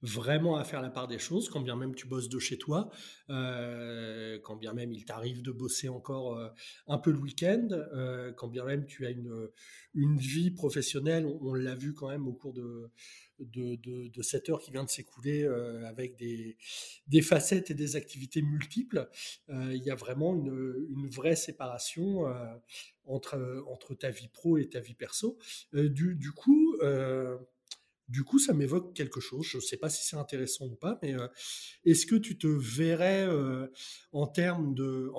vraiment 0.01 0.55
à 0.55 0.63
faire 0.63 0.81
la 0.81 0.89
part 0.89 1.07
des 1.07 1.19
choses, 1.19 1.49
quand 1.49 1.59
bien 1.59 1.75
même 1.75 1.93
tu 1.93 2.07
bosses 2.07 2.29
de 2.29 2.39
chez 2.39 2.57
toi, 2.57 2.89
quand 3.27 4.55
bien 4.55 4.73
même 4.73 4.91
il 4.93 5.05
t'arrive 5.05 5.43
de 5.43 5.51
bosser 5.51 5.89
encore 5.89 6.39
un 6.87 6.97
peu 6.97 7.11
le 7.11 7.19
week-end, 7.19 7.67
quand 8.35 8.47
bien 8.47 8.63
même 8.63 8.85
tu 8.85 9.05
as 9.05 9.11
une, 9.11 9.49
une 9.97 10.17
vie 10.17 10.51
professionnelle, 10.51 11.25
on 11.25 11.53
l'a 11.55 11.75
vu 11.75 11.93
quand 11.93 12.09
même 12.09 12.27
au 12.27 12.33
cours 12.33 12.53
de 12.53 14.21
cette 14.21 14.49
heure 14.49 14.59
qui 14.59 14.71
vient 14.71 14.83
de 14.83 14.89
s'écouler 14.89 15.43
euh, 15.43 15.85
avec 15.87 16.15
des, 16.17 17.21
facettes 17.21 17.71
et 17.71 17.73
des 17.73 17.95
activités 17.95 18.41
multiples, 18.41 19.09
euh, 19.49 19.73
il 19.73 19.83
y 19.83 19.89
a 19.89 19.95
vraiment 19.95 20.35
une, 20.35 21.09
vraie 21.09 21.35
séparation 21.35 22.27
euh, 22.27 22.55
entre, 23.05 23.95
ta 23.95 24.11
vie 24.11 24.27
pro 24.27 24.57
et 24.57 24.69
ta 24.69 24.79
vie 24.79 24.93
perso. 24.93 25.39
Du, 25.73 26.31
coup, 26.35 26.77
du 28.07 28.23
coup, 28.23 28.37
ça 28.37 28.53
m'évoque 28.53 28.93
quelque 28.93 29.19
chose. 29.19 29.47
Je 29.47 29.57
ne 29.57 29.61
sais 29.61 29.77
pas 29.77 29.89
si 29.89 30.05
c'est 30.05 30.17
intéressant 30.17 30.65
ou 30.65 30.75
pas, 30.75 30.99
mais 31.01 31.15
est-ce 31.85 32.05
que 32.05 32.15
tu 32.15 32.37
te 32.37 32.47
verrais 32.47 33.27
en 34.11 34.27
termes 34.27 34.75
de... 34.75 35.09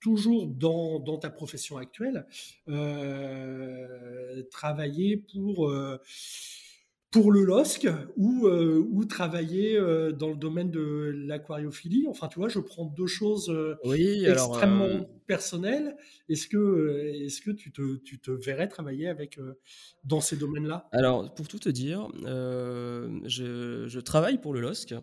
toujours 0.00 0.46
dans, 0.46 1.00
dans, 1.00 1.18
ta 1.18 1.30
profession 1.30 1.76
actuelle, 1.76 2.26
travailler 4.50 5.16
pour 5.16 5.70
pour 7.10 7.32
le 7.32 7.42
LOSC 7.42 7.88
ou, 8.16 8.46
euh, 8.46 8.84
ou 8.90 9.04
travailler 9.06 9.78
euh, 9.78 10.12
dans 10.12 10.28
le 10.28 10.36
domaine 10.36 10.70
de 10.70 11.12
l'aquariophilie. 11.26 12.06
Enfin, 12.08 12.28
tu 12.28 12.38
vois, 12.38 12.48
je 12.48 12.58
prends 12.58 12.84
deux 12.84 13.06
choses 13.06 13.48
euh, 13.48 13.76
extrêmement 14.26 15.08
personnelles. 15.26 15.96
Est-ce 16.28 16.48
que, 16.48 17.24
est-ce 17.24 17.40
que 17.40 17.50
tu, 17.50 17.72
te, 17.72 17.96
tu 17.96 18.18
te 18.18 18.30
verrais 18.30 18.68
travailler 18.68 19.08
avec, 19.08 19.40
dans 20.04 20.20
ces 20.20 20.36
domaines-là? 20.36 20.88
Alors, 20.92 21.34
pour 21.34 21.48
tout 21.48 21.58
te 21.58 21.70
dire, 21.70 22.08
je, 22.24 23.84
je, 23.86 24.00
travaille 24.00 24.38
pour 24.38 24.52
le 24.52 24.60
LOSC. 24.60 24.94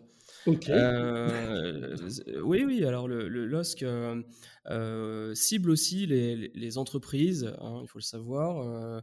Euh, 0.48 1.96
oui, 2.42 2.64
oui. 2.64 2.84
Alors 2.84 3.08
le, 3.08 3.28
LOSC 3.28 3.82
euh, 3.82 4.22
euh, 4.66 5.34
cible 5.34 5.70
aussi 5.70 6.06
les, 6.06 6.78
entreprises, 6.78 7.52
hein, 7.60 7.80
il 7.82 7.88
faut 7.88 7.98
le 7.98 8.02
savoir, 8.02 9.02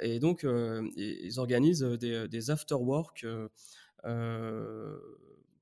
et 0.00 0.18
donc 0.18 0.46
ils 0.96 1.40
organisent 1.40 1.82
des, 1.82 2.28
des 2.28 2.50
after-work 2.50 3.26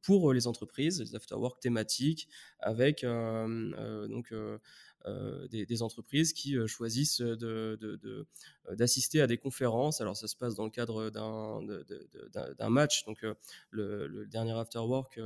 pour 0.03 0.33
les 0.33 0.47
entreprises, 0.47 0.99
des 0.99 1.15
after-work 1.15 1.61
thématiques 1.61 2.29
avec 2.61 3.05
donc 3.05 4.33
euh, 5.07 5.49
des, 5.49 5.83
entreprises 5.83 6.33
qui 6.33 6.57
euh, 6.57 6.69
choisissent 6.69 7.21
d'assister 8.71 9.19
de, 9.19 9.23
à 9.25 9.27
des 9.27 9.37
conférences. 9.37 10.01
Alors 10.01 10.17
ça 10.17 10.29
se 10.29 10.37
passe 10.37 10.55
dans 10.55 10.65
le 10.65 10.71
cadre 10.71 11.11
d'un 11.11 12.69
match. 12.69 13.05
Donc 13.07 13.25
euh, 13.25 13.35
le, 13.71 14.27
dernier 14.27 14.53
After 14.53 14.79
Work 14.79 15.19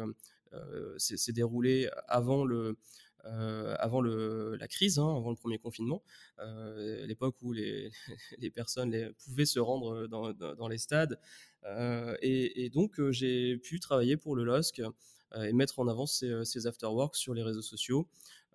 s'est 0.97 1.33
déroulé 1.33 1.91
avant 2.09 2.47
la 2.47 2.75
crise, 4.69 4.99
hein, 4.99 5.15
avant 5.15 5.31
le 5.31 5.37
premier 5.37 5.59
confinement, 5.59 6.03
l'époque 6.39 7.37
où 7.43 7.53
les, 7.53 7.91
personnes 8.55 9.13
pouvaient 9.25 9.45
se 9.45 9.59
rendre 9.59 10.07
dans, 10.07 10.69
les 10.69 10.79
stades. 10.79 11.21
Et, 12.23 12.65
et, 12.65 12.71
donc, 12.71 12.99
j'ai 13.11 13.59
pu 13.59 13.79
travailler 13.79 14.17
pour 14.17 14.37
le 14.37 14.45
LOSC 14.45 14.81
et 15.35 15.53
mettre 15.53 15.81
en 15.81 15.89
avant 15.89 16.07
ces, 16.07 16.45
ces 16.47 16.67
afterworks 16.67 17.17
sur 17.17 17.35
les 17.35 17.43
réseaux 17.43 17.61
sociaux. 17.61 18.09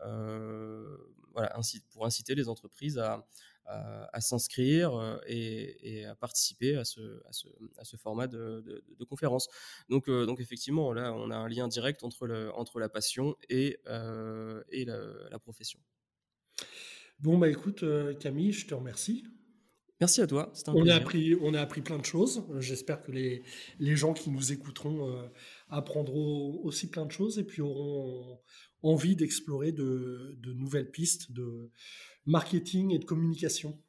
Euh, 0.05 0.97
voilà, 1.33 1.55
pour 1.91 2.05
inciter 2.05 2.35
les 2.35 2.49
entreprises 2.49 2.97
à, 2.97 3.25
à, 3.65 4.19
s'inscrire 4.19 4.93
euh, 4.95 5.17
et, 5.27 6.05
à 6.05 6.13
participer 6.13 6.75
à 6.75 6.83
ce, 6.83 7.21
à 7.25 7.31
ce, 7.31 7.47
à 7.77 7.85
ce 7.85 7.95
format 7.95 8.27
de, 8.27 8.83
de, 8.99 9.05
conférence. 9.05 9.47
Donc, 9.87 10.09
euh, 10.09 10.25
donc 10.25 10.41
effectivement, 10.41 10.91
là, 10.91 11.13
on 11.13 11.31
a 11.31 11.35
un 11.37 11.47
lien 11.47 11.69
direct 11.69 12.03
entre, 12.03 12.27
le, 12.27 12.53
entre 12.53 12.79
la 12.79 12.89
passion 12.89 13.37
et, 13.49 13.79
et 14.71 14.85
la, 14.85 15.39
profession. 15.39 15.79
Bon, 17.19 17.37
bah 17.37 17.49
écoute, 17.49 17.85
Camille, 18.19 18.51
je 18.51 18.67
te 18.67 18.73
remercie. 18.73 19.23
Merci 20.01 20.21
à 20.21 20.27
toi. 20.27 20.51
Un 20.65 20.73
on, 20.73 20.87
a 20.87 20.95
appris, 20.95 21.35
on 21.41 21.53
a 21.53 21.61
appris 21.61 21.81
plein 21.81 21.99
de 21.99 22.05
choses. 22.05 22.43
J'espère 22.59 23.03
que 23.03 23.11
les, 23.11 23.43
les, 23.79 23.95
gens 23.95 24.13
qui 24.13 24.31
nous 24.31 24.51
écouteront 24.51 25.29
apprendront 25.69 26.59
aussi 26.63 26.89
plein 26.89 27.05
de 27.05 27.11
choses 27.11 27.37
et 27.37 27.43
puis 27.43 27.61
auront, 27.61 28.39
envie 28.83 29.15
d'explorer 29.15 29.71
de, 29.71 30.37
nouvelles 30.55 30.91
pistes 30.91 31.31
de 31.31 31.69
marketing 32.25 32.91
et 32.91 32.99
de 32.99 33.05
communication. 33.05 33.79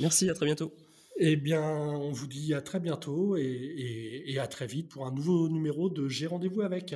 Merci, 0.00 0.28
à 0.30 0.34
très 0.34 0.46
bientôt. 0.46 0.74
Eh 1.18 1.36
bien, 1.36 1.62
on 1.62 2.12
vous 2.12 2.26
dit 2.26 2.54
à 2.54 2.60
très 2.60 2.78
bientôt 2.78 3.36
et, 3.36 4.22
et 4.26 4.38
à 4.38 4.46
très 4.46 4.66
vite 4.66 4.88
pour 4.88 5.06
un 5.06 5.12
nouveau 5.12 5.48
numéro 5.48 5.90
de 5.90 6.08
J'ai 6.08 6.26
rendez-vous 6.26 6.60
avec. 6.60 6.94